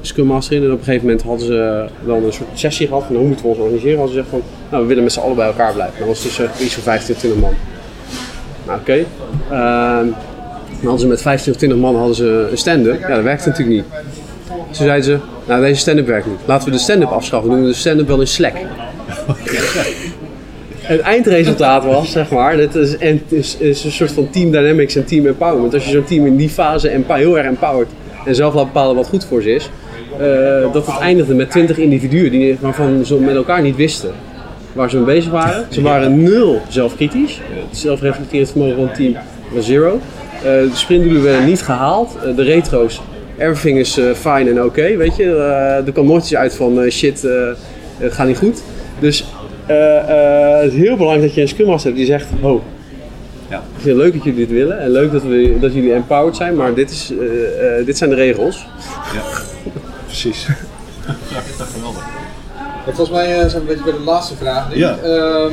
Scrum 0.00 0.26
Master 0.26 0.56
in. 0.56 0.62
En 0.62 0.72
op 0.72 0.78
een 0.78 0.84
gegeven 0.84 1.06
moment 1.06 1.24
hadden 1.24 1.46
ze 1.46 1.86
dan 2.06 2.24
een 2.24 2.32
soort 2.32 2.48
sessie 2.54 2.86
gehad 2.86 3.04
van 3.06 3.16
hoe 3.16 3.26
moeten 3.26 3.44
we 3.44 3.50
ons 3.50 3.58
organiseren. 3.58 3.98
Hadden 3.98 4.14
ze 4.14 4.22
gezegd 4.22 4.42
van, 4.42 4.52
nou 4.70 4.82
we 4.82 4.88
willen 4.88 5.02
met 5.02 5.12
z'n 5.12 5.20
allen 5.20 5.36
bij 5.36 5.46
elkaar 5.46 5.72
blijven. 5.72 5.98
Dat 5.98 6.08
was 6.08 6.22
dus 6.22 6.40
uh, 6.40 6.46
iets 6.58 6.74
van 6.74 6.82
25 6.82 7.40
man. 7.40 7.54
Nou 8.66 8.80
oké. 8.80 8.90
Okay. 8.90 9.06
Uh, 9.50 10.14
dan 10.68 10.80
hadden 10.80 11.00
ze 11.00 11.06
met 11.06 11.22
25 11.22 11.78
man 11.78 11.96
hadden 11.96 12.14
ze 12.16 12.48
een 12.50 12.58
stand-up. 12.58 13.00
Ja, 13.00 13.14
dat 13.14 13.22
werkte 13.22 13.48
natuurlijk 13.48 13.76
niet. 13.76 13.84
Toen 14.46 14.86
zeiden 14.86 15.04
ze, 15.04 15.18
nou 15.46 15.62
deze 15.62 15.80
stand-up 15.80 16.06
werkt 16.06 16.26
niet. 16.26 16.38
Laten 16.44 16.66
we 16.66 16.74
de 16.74 16.78
stand-up 16.78 17.08
afschaffen. 17.08 17.50
Doen 17.50 17.60
we 17.60 17.66
de 17.66 17.74
stand-up 17.74 18.06
wel 18.08 18.20
in 18.20 18.26
Slack. 18.26 18.54
het 20.88 21.00
eindresultaat 21.00 21.84
was, 21.84 22.12
zeg 22.12 22.30
maar, 22.30 22.56
dit 22.56 22.74
is, 22.74 22.96
en 22.96 23.22
is, 23.28 23.56
is 23.56 23.84
een 23.84 23.92
soort 23.92 24.12
van 24.12 24.30
team 24.30 24.50
dynamics 24.50 24.96
en 24.96 25.04
team 25.04 25.26
empowerment. 25.26 25.74
Als 25.74 25.84
je 25.84 25.90
zo'n 25.90 26.04
team 26.04 26.26
in 26.26 26.36
die 26.36 26.48
fase 26.48 27.02
heel 27.06 27.38
erg 27.38 27.46
empowert 27.46 27.88
en 28.24 28.34
zelf 28.34 28.54
laat 28.54 28.64
bepalen 28.64 28.96
wat 28.96 29.08
goed 29.08 29.24
voor 29.24 29.42
ze 29.42 29.50
is, 29.54 29.70
uh, 30.20 30.72
dat 30.72 30.86
het 30.86 30.98
eindigde 30.98 31.34
met 31.34 31.50
20 31.50 31.78
individuen 31.78 32.30
die, 32.30 32.56
waarvan 32.60 33.04
ze 33.04 33.14
met 33.14 33.34
elkaar 33.34 33.62
niet 33.62 33.76
wisten 33.76 34.10
waar 34.72 34.90
ze 34.90 34.96
mee 34.96 35.04
bezig 35.04 35.30
waren. 35.30 35.66
Ze 35.70 35.82
waren 35.82 36.22
nul 36.22 36.60
zelfkritisch. 36.68 37.40
Het 37.68 37.78
zelfreflecterend 37.78 38.50
vermogen 38.50 38.76
van 38.76 38.86
het 38.86 38.94
team 38.94 39.16
was 39.52 39.66
zero. 39.66 39.94
Uh, 39.94 40.42
de 40.42 40.70
sprintdoelen 40.72 41.22
werden 41.22 41.46
niet 41.46 41.62
gehaald. 41.62 42.16
Uh, 42.26 42.36
de 42.36 42.42
retro's, 42.42 43.00
everything 43.38 43.78
is 43.78 44.00
fine 44.14 44.50
en 44.50 44.56
oké, 44.56 44.66
okay, 44.66 44.96
weet 44.96 45.16
je. 45.16 45.34
er 45.86 45.92
kwam 45.92 46.06
nooit 46.06 46.22
iets 46.22 46.34
uit 46.34 46.54
van 46.54 46.90
shit, 46.90 47.28
het 47.96 48.12
gaat 48.12 48.26
niet 48.26 48.38
goed. 48.38 48.62
Dus 48.98 49.24
het 49.66 50.72
is 50.72 50.78
heel 50.78 50.96
belangrijk 50.96 51.22
dat 51.26 51.34
je 51.34 51.40
een 51.40 51.48
scrum 51.48 51.66
master 51.66 51.86
hebt 51.86 51.96
die 51.96 52.10
zegt, 52.10 52.26
oh, 52.40 52.62
ja. 53.50 53.56
Ik 53.56 53.82
vind 53.82 53.96
het 53.96 54.04
leuk 54.04 54.12
dat 54.12 54.24
jullie 54.24 54.46
dit 54.46 54.56
willen 54.56 54.80
en 54.80 54.90
leuk 54.90 55.12
dat, 55.12 55.22
we, 55.22 55.56
dat 55.60 55.74
jullie 55.74 55.92
empowered 55.92 56.36
zijn, 56.36 56.54
maar 56.56 56.74
dit, 56.74 56.90
is, 56.90 57.12
dit 57.84 57.98
zijn 57.98 58.10
de 58.10 58.16
regels. 58.16 58.66
Ja 59.14 59.56
precies. 60.08 60.46
Geweldig. 61.74 62.04
volgens 62.84 63.10
mij 63.10 63.26
zijn 63.26 63.50
we 63.50 63.58
een 63.58 63.66
beetje 63.66 63.84
bij 63.84 63.92
de 63.92 64.04
laatste 64.04 64.36
vraag. 64.36 64.74
Ja. 64.74 64.98
Um, 65.04 65.52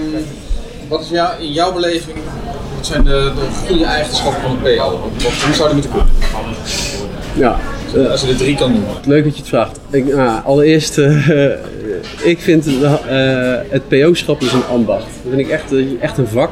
wat 0.88 1.02
is 1.02 1.10
jou, 1.10 1.42
in 1.42 1.52
jouw 1.52 1.74
beleving, 1.74 2.18
wat 2.76 2.86
zijn 2.86 3.04
de, 3.04 3.32
de 3.36 3.68
goede 3.68 3.86
eigenschappen 3.86 4.42
van 4.42 4.52
een 4.52 4.78
PO? 4.78 5.12
Wat, 5.24 5.32
hoe 5.32 5.54
zou 5.54 5.74
die 5.74 5.74
moeten 5.74 5.92
kunnen? 5.92 6.14
Ja. 7.36 7.60
Als 8.10 8.22
je 8.22 8.28
er 8.28 8.38
drie 8.38 8.56
kan 8.56 8.72
noemen. 8.72 8.90
Leuk 9.06 9.24
dat 9.24 9.34
je 9.34 9.40
het 9.40 9.50
vraagt. 9.50 9.80
Ik, 9.90 10.16
nou, 10.16 10.44
allereerst, 10.44 10.98
uh, 10.98 11.28
ik 12.32 12.40
vind 12.40 12.68
uh, 12.68 12.94
het 13.70 13.88
PO-schap 13.88 14.42
is 14.42 14.52
een 14.52 14.66
ambacht. 14.66 15.06
Dat 15.06 15.34
vind 15.34 15.40
ik 15.40 15.50
echt, 15.50 15.74
echt 16.00 16.18
een 16.18 16.28
vak. 16.28 16.52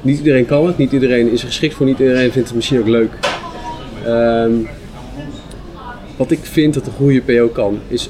Niet 0.00 0.18
iedereen 0.18 0.46
kan 0.46 0.66
het, 0.66 0.78
niet 0.78 0.92
iedereen 0.92 1.32
is 1.32 1.40
er 1.40 1.46
geschikt 1.46 1.74
voor, 1.74 1.86
niet 1.86 1.98
iedereen 1.98 2.32
vindt 2.32 2.48
het 2.48 2.56
misschien 2.56 2.78
ook 2.78 2.86
leuk. 2.86 3.10
Um, 4.06 4.68
wat 6.16 6.30
ik 6.30 6.38
vind 6.42 6.74
dat 6.74 6.86
een 6.86 6.92
goede 6.92 7.20
PO 7.20 7.48
kan, 7.48 7.80
is 7.88 8.08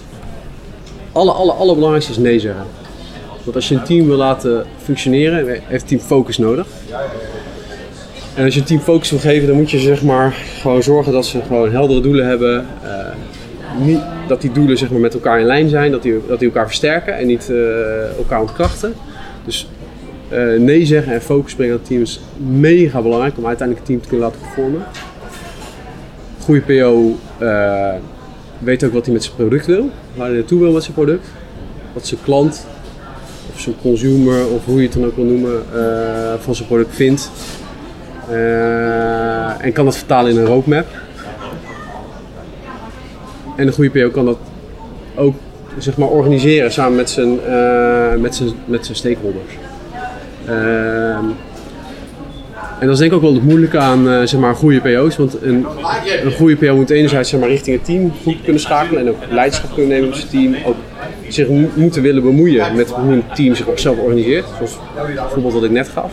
alle, 1.12 1.32
alle, 1.32 1.52
allerbelangrijkste 1.52 2.12
is 2.12 2.18
nee 2.18 2.38
zeggen. 2.40 2.64
Want 3.44 3.56
als 3.56 3.68
je 3.68 3.74
een 3.74 3.84
team 3.84 4.06
wil 4.06 4.16
laten 4.16 4.66
functioneren, 4.82 5.46
heeft 5.46 5.68
het 5.68 5.86
team 5.86 6.00
focus 6.00 6.38
nodig. 6.38 6.66
En 8.34 8.44
als 8.44 8.54
je 8.54 8.60
een 8.60 8.66
team 8.66 8.80
focus 8.80 9.10
wil 9.10 9.18
geven, 9.18 9.46
dan 9.46 9.56
moet 9.56 9.70
je 9.70 9.78
zeg 9.78 10.02
maar 10.02 10.32
gewoon 10.60 10.82
zorgen 10.82 11.12
dat 11.12 11.26
ze 11.26 11.42
gewoon 11.46 11.70
heldere 11.70 12.00
doelen 12.00 12.26
hebben. 12.26 12.66
Uh, 12.84 13.86
niet, 13.86 14.00
dat 14.28 14.40
die 14.40 14.52
doelen 14.52 14.78
zeg 14.78 14.90
maar, 14.90 15.00
met 15.00 15.14
elkaar 15.14 15.40
in 15.40 15.46
lijn 15.46 15.68
zijn, 15.68 15.90
dat 15.90 16.02
die, 16.02 16.20
dat 16.28 16.38
die 16.38 16.48
elkaar 16.48 16.66
versterken 16.66 17.16
en 17.16 17.26
niet 17.26 17.48
uh, 17.50 18.16
elkaar 18.16 18.40
ontkrachten. 18.40 18.94
Dus 19.44 19.68
uh, 20.32 20.60
nee 20.60 20.86
zeggen 20.86 21.12
en 21.12 21.22
focus 21.22 21.54
brengen 21.54 21.72
aan 21.72 21.80
het 21.80 21.88
team 21.88 22.02
is 22.02 22.20
mega 22.36 23.02
belangrijk 23.02 23.38
om 23.38 23.46
uiteindelijk 23.46 23.78
het 23.78 23.86
team 23.86 24.00
te 24.02 24.08
kunnen 24.08 24.26
laten 24.26 24.40
performen 24.40 24.82
goede 26.46 26.60
PO 26.60 27.16
uh, 27.42 27.94
weet 28.58 28.84
ook 28.84 28.92
wat 28.92 29.04
hij 29.04 29.14
met 29.14 29.24
zijn 29.24 29.36
product 29.36 29.66
wil, 29.66 29.90
waar 30.14 30.26
hij 30.26 30.36
naartoe 30.36 30.60
wil 30.60 30.72
met 30.72 30.82
zijn 30.82 30.94
product. 30.94 31.26
Wat 31.92 32.06
zijn 32.06 32.20
klant 32.24 32.66
of 33.52 33.60
zijn 33.60 33.74
consumer 33.82 34.48
of 34.48 34.64
hoe 34.64 34.76
je 34.76 34.82
het 34.82 34.92
dan 34.92 35.04
ook 35.04 35.16
wil 35.16 35.24
noemen 35.24 35.62
uh, 35.74 36.34
van 36.40 36.54
zijn 36.54 36.68
product 36.68 36.94
vindt. 36.94 37.30
Uh, 38.30 39.64
en 39.64 39.72
kan 39.72 39.84
dat 39.84 39.96
vertalen 39.96 40.30
in 40.30 40.38
een 40.38 40.46
roadmap. 40.46 40.86
En 43.56 43.66
een 43.66 43.72
goede 43.72 43.90
PO 43.90 44.10
kan 44.10 44.24
dat 44.24 44.38
ook 45.14 45.34
zeg 45.78 45.96
maar, 45.96 46.08
organiseren 46.08 46.72
samen 46.72 46.96
met 46.96 47.10
zijn, 47.10 47.30
met 48.20 48.34
zijn, 48.34 48.50
met 48.64 48.84
zijn 48.84 48.96
stakeholders. 48.96 49.52
En 52.78 52.86
dat 52.86 52.94
is 52.94 52.98
denk 52.98 53.10
ik 53.10 53.16
ook 53.16 53.22
wel 53.22 53.34
het 53.34 53.42
moeilijke 53.42 53.78
aan 53.78 54.08
uh, 54.08 54.22
zeg 54.24 54.40
maar, 54.40 54.54
goede 54.54 54.80
PO's. 54.80 55.16
Want 55.16 55.42
een, 55.42 55.66
een 56.24 56.32
goede 56.32 56.56
PO 56.56 56.74
moet 56.74 56.90
enerzijds 56.90 57.30
zeg 57.30 57.40
maar, 57.40 57.48
richting 57.48 57.76
het 57.76 57.84
team 57.84 58.12
goed 58.22 58.36
kunnen 58.42 58.60
schakelen 58.60 59.00
en 59.00 59.08
ook 59.08 59.16
leiderschap 59.30 59.74
kunnen 59.74 59.88
nemen 59.90 60.08
met 60.08 60.18
zijn 60.18 60.30
team. 60.30 60.54
Ook 60.64 60.76
zich 61.28 61.48
moeten 61.74 62.02
willen 62.02 62.22
bemoeien 62.22 62.76
met 62.76 62.90
hoe 62.90 63.12
een 63.12 63.24
team 63.34 63.54
zich 63.54 63.66
zelf 63.74 63.98
organiseert. 63.98 64.44
Zoals 64.56 64.78
het 64.94 65.32
voorbeeld 65.32 65.52
wat 65.52 65.64
ik 65.64 65.70
net 65.70 65.88
gaf. 65.88 66.12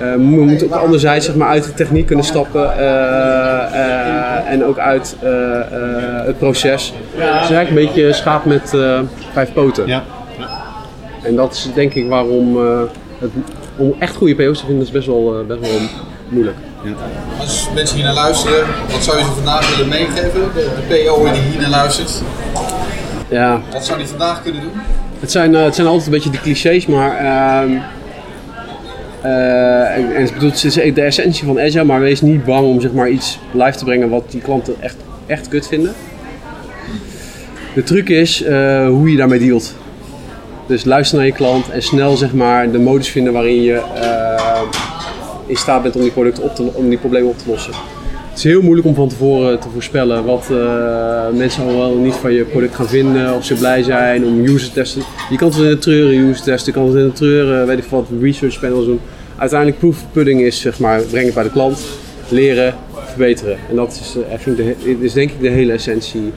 Uh, 0.00 0.12
we 0.12 0.18
moeten 0.18 0.66
ook 0.66 0.80
anderzijds 0.80 1.26
zeg 1.26 1.34
maar, 1.34 1.48
uit 1.48 1.64
de 1.64 1.74
techniek 1.74 2.06
kunnen 2.06 2.24
stappen 2.24 2.72
uh, 2.78 4.50
en 4.50 4.64
ook 4.64 4.78
uit 4.78 5.16
het 6.26 6.38
proces. 6.38 6.92
Het 7.16 7.42
is 7.42 7.50
eigenlijk 7.50 7.68
een 7.68 7.74
beetje 7.74 8.12
schaap 8.12 8.44
met 8.44 8.74
vijf 9.32 9.52
poten. 9.52 9.86
Ja. 9.86 10.04
En 11.22 11.36
dat 11.36 11.52
is 11.52 11.68
denk 11.74 11.94
ik 11.94 12.08
waarom 12.08 12.56
het 13.18 13.30
om 13.76 13.94
echt 13.98 14.16
goede 14.16 14.34
PO's 14.34 14.58
te 14.58 14.66
vinden 14.66 14.84
is 14.84 14.90
best 14.90 15.06
wel, 15.06 15.40
uh, 15.40 15.46
best 15.46 15.60
wel 15.60 15.80
moeilijk. 16.28 16.56
Ja. 16.84 16.92
Als 17.40 17.68
mensen 17.74 17.96
hier 17.96 18.04
naar 18.04 18.14
luisteren, 18.14 18.66
wat 18.90 19.04
zou 19.04 19.18
je 19.18 19.24
ze 19.24 19.30
vandaag 19.30 19.70
willen 19.70 19.88
meegeven? 19.88 20.40
De, 20.54 20.68
de 20.88 21.04
PO 21.04 21.32
die 21.32 21.42
hier 21.42 21.60
naar 21.60 21.70
luistert. 21.70 22.22
Ja. 23.28 23.60
Wat 23.72 23.84
zou 23.84 23.98
die 23.98 24.06
vandaag 24.06 24.42
kunnen 24.42 24.62
doen? 24.62 24.72
Het 25.20 25.30
zijn, 25.30 25.52
uh, 25.52 25.64
het 25.64 25.74
zijn 25.74 25.86
altijd 25.86 26.06
een 26.06 26.12
beetje 26.12 26.30
de 26.30 26.40
clichés, 26.40 26.86
maar 26.86 27.22
uh, 27.22 27.60
en, 29.96 30.16
en 30.16 30.22
het, 30.22 30.32
het 30.40 30.64
is 30.64 30.74
de 30.74 31.02
essentie 31.02 31.44
van 31.44 31.60
Agile, 31.60 31.84
maar 31.84 32.00
wees 32.00 32.20
niet 32.20 32.44
bang 32.44 32.66
om 32.66 32.80
zeg 32.80 32.92
maar, 32.92 33.08
iets 33.08 33.38
live 33.50 33.78
te 33.78 33.84
brengen 33.84 34.08
wat 34.08 34.30
die 34.30 34.40
klanten 34.40 34.74
echt, 34.80 34.96
echt 35.26 35.48
kut 35.48 35.68
vinden. 35.68 35.94
De 37.74 37.82
truc 37.82 38.08
is 38.08 38.44
hoe 38.88 39.10
je 39.10 39.16
daarmee 39.16 39.38
dealt. 39.38 39.74
Dus 40.66 40.84
luister 40.84 41.16
naar 41.16 41.26
je 41.26 41.32
klant 41.32 41.70
en 41.70 41.82
snel 41.82 42.16
zeg 42.16 42.32
maar, 42.32 42.70
de 42.70 42.78
modus 42.78 43.08
vinden 43.08 43.32
waarin 43.32 43.62
je 43.62 43.72
uh, 43.72 44.60
in 45.46 45.56
staat 45.56 45.82
bent 45.82 45.96
om 45.96 46.02
die, 46.02 46.10
producten 46.10 46.42
op 46.42 46.54
te, 46.54 46.62
om 46.72 46.88
die 46.88 46.98
problemen 46.98 47.28
op 47.28 47.38
te 47.38 47.50
lossen. 47.50 47.72
Het 48.28 48.38
is 48.44 48.44
heel 48.44 48.62
moeilijk 48.62 48.86
om 48.86 48.94
van 48.94 49.08
tevoren 49.08 49.60
te 49.60 49.68
voorspellen 49.72 50.24
wat 50.24 50.48
uh, 50.50 51.28
mensen 51.32 51.62
al 51.62 51.76
wel 51.76 51.94
niet 51.94 52.14
van 52.14 52.32
je 52.32 52.44
product 52.44 52.74
gaan 52.74 52.88
vinden, 52.88 53.34
of 53.34 53.44
ze 53.44 53.54
blij 53.54 53.82
zijn, 53.82 54.24
om 54.24 54.44
user 54.44 54.72
testen. 54.72 55.02
Je 55.30 55.36
kan 55.36 55.48
het 55.48 55.56
in 55.56 55.68
de 55.68 55.78
treuren 55.78 56.16
user 56.16 56.44
testen, 56.44 56.72
je 56.72 56.78
kan 56.78 56.88
het 56.88 56.96
in 56.96 57.06
de 57.06 57.12
treuren, 57.12 57.66
weet 57.66 57.78
ik 57.78 57.84
wat, 57.84 58.06
research 58.20 58.60
panels 58.60 58.84
doen. 58.84 59.00
Uiteindelijk 59.36 59.78
proof 59.78 60.04
pudding 60.12 60.40
is 60.40 60.60
zeg 60.60 60.78
maar, 60.78 61.02
brengen 61.02 61.34
bij 61.34 61.42
de 61.42 61.50
klant, 61.50 61.80
leren, 62.28 62.74
verbeteren. 63.04 63.58
En 63.70 63.76
dat 63.76 64.00
is, 64.02 64.16
uh, 64.48 65.00
is 65.00 65.12
denk 65.12 65.30
ik 65.30 65.40
de 65.40 65.48
hele 65.48 65.72
essentie 65.72 66.32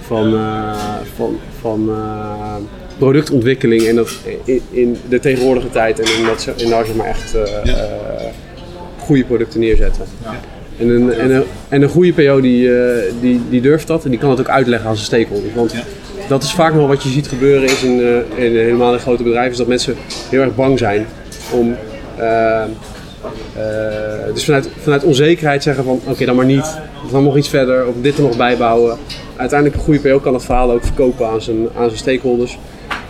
van, 0.00 0.38
van, 1.16 1.38
van 1.60 1.90
productontwikkeling 2.98 3.82
en 3.82 3.96
dat 3.96 4.10
in, 4.44 4.62
in, 4.70 4.96
de 5.08 5.20
tegenwoordige 5.20 5.70
tijd 5.70 6.00
en 6.00 6.06
in 6.18 6.24
dat 6.24 6.50
in 6.56 6.68
zeg 6.68 6.94
maar 6.94 7.06
echt 7.06 7.34
uh, 7.34 7.42
goede 8.98 9.24
producten 9.24 9.60
neerzetten. 9.60 10.04
Ja. 10.22 10.40
En, 10.78 10.88
een, 10.88 11.12
en, 11.12 11.30
een, 11.30 11.44
en 11.68 11.82
een 11.82 11.88
goede 11.88 12.12
PO 12.12 12.40
die, 12.40 12.68
uh, 12.68 12.92
die, 13.20 13.40
die 13.50 13.60
durft 13.60 13.86
dat 13.86 14.04
en 14.04 14.10
die 14.10 14.18
kan 14.18 14.30
het 14.30 14.40
ook 14.40 14.48
uitleggen 14.48 14.88
aan 14.88 14.94
zijn 14.94 15.06
stakeholders. 15.06 15.54
Want 15.54 15.72
ja. 15.72 15.82
dat 16.28 16.42
is 16.42 16.52
vaak 16.52 16.74
nog 16.74 16.88
wat 16.88 17.02
je 17.02 17.08
ziet 17.08 17.28
gebeuren 17.28 17.64
is 17.64 17.82
in, 17.82 18.00
in 18.34 18.56
helemaal 18.56 18.92
in 18.92 18.98
grote 18.98 19.22
bedrijven, 19.22 19.50
is 19.50 19.58
dat 19.58 19.66
mensen 19.66 19.94
heel 20.30 20.40
erg 20.40 20.54
bang 20.54 20.78
zijn 20.78 21.06
om 21.52 21.76
dus 24.34 24.44
vanuit, 24.44 24.68
vanuit 24.80 25.04
onzekerheid 25.04 25.62
zeggen 25.62 25.84
van 25.84 26.00
oké, 26.04 26.24
dan 26.24 26.36
maar 26.36 26.44
niet. 26.44 26.78
Dan 27.10 27.24
nog 27.24 27.36
iets 27.36 27.48
verder 27.48 27.86
of 27.86 27.94
dit 28.00 28.16
er 28.16 28.22
nog 28.22 28.36
bijbouwen. 28.36 28.98
Uiteindelijk 29.36 29.78
een 29.78 29.84
goede 29.84 30.00
PO 30.00 30.18
kan 30.18 30.34
het 30.34 30.44
verhaal 30.44 30.70
ook 30.70 30.84
verkopen 30.84 31.28
aan 31.28 31.42
zijn, 31.42 31.68
aan 31.76 31.86
zijn 31.86 31.98
stakeholders. 31.98 32.58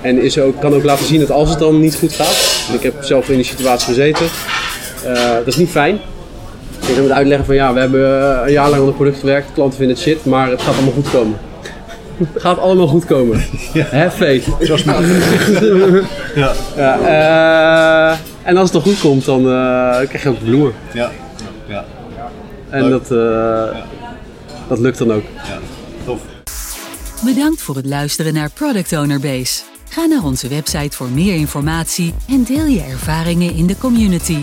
En 0.00 0.22
is 0.22 0.38
ook, 0.38 0.60
kan 0.60 0.74
ook 0.74 0.84
laten 0.84 1.04
zien 1.04 1.20
dat 1.20 1.30
als 1.30 1.50
het 1.50 1.58
dan 1.58 1.80
niet 1.80 1.96
goed 1.96 2.12
gaat. 2.12 2.68
Ik 2.72 2.82
heb 2.82 2.94
zelf 3.00 3.28
in 3.28 3.36
die 3.36 3.44
situatie 3.44 3.86
gezeten. 3.86 4.26
Uh, 5.06 5.32
dat 5.34 5.46
is 5.46 5.56
niet 5.56 5.70
fijn. 5.70 5.98
Je 6.94 7.00
moet 7.00 7.10
uitleggen 7.10 7.46
van 7.46 7.54
ja, 7.54 7.72
we 7.72 7.80
hebben 7.80 8.00
een 8.46 8.52
jaar 8.52 8.68
lang 8.68 8.80
aan 8.80 8.86
het 8.86 8.96
product 8.96 9.18
gewerkt. 9.18 9.52
Klanten 9.54 9.78
vinden 9.78 9.96
het 9.96 10.04
shit, 10.04 10.24
maar 10.24 10.50
het 10.50 10.62
gaat 10.62 10.74
allemaal 10.74 10.92
goed 10.92 11.10
komen. 11.10 11.36
gaat 12.34 12.58
allemaal 12.58 12.86
goed 12.86 13.04
komen. 13.04 13.44
Ja. 13.72 14.10
Faith. 14.10 14.44
Zoals 14.60 14.84
met... 14.84 14.96
ja. 16.34 16.52
Ja, 16.76 16.98
eh, 16.98 18.18
en 18.42 18.56
als 18.56 18.72
het 18.72 18.72
dan 18.72 18.92
goed 18.92 19.00
komt, 19.00 19.24
dan 19.24 19.40
eh, 19.40 20.08
krijg 20.08 20.22
je 20.22 20.28
ook 20.28 20.44
bloemen. 20.44 20.72
Ja. 20.92 21.10
Ja. 21.68 21.84
En 22.70 22.82
Leuk. 22.82 22.90
dat, 22.90 23.18
eh, 23.18 23.76
dat 24.68 24.78
lukt 24.78 24.98
dan 24.98 25.12
ook. 25.12 25.22
Ja. 25.34 25.58
Tof. 26.04 26.20
Bedankt 27.24 27.62
voor 27.62 27.76
het 27.76 27.86
luisteren 27.86 28.34
naar 28.34 28.50
Product 28.54 28.92
Owner 28.92 29.20
Base. 29.20 29.62
Ga 29.88 30.06
naar 30.06 30.24
onze 30.24 30.48
website 30.48 30.96
voor 30.96 31.08
meer 31.08 31.34
informatie 31.34 32.14
en 32.28 32.44
deel 32.44 32.66
je 32.66 32.80
ervaringen 32.80 33.54
in 33.54 33.66
de 33.66 33.78
community. 33.78 34.38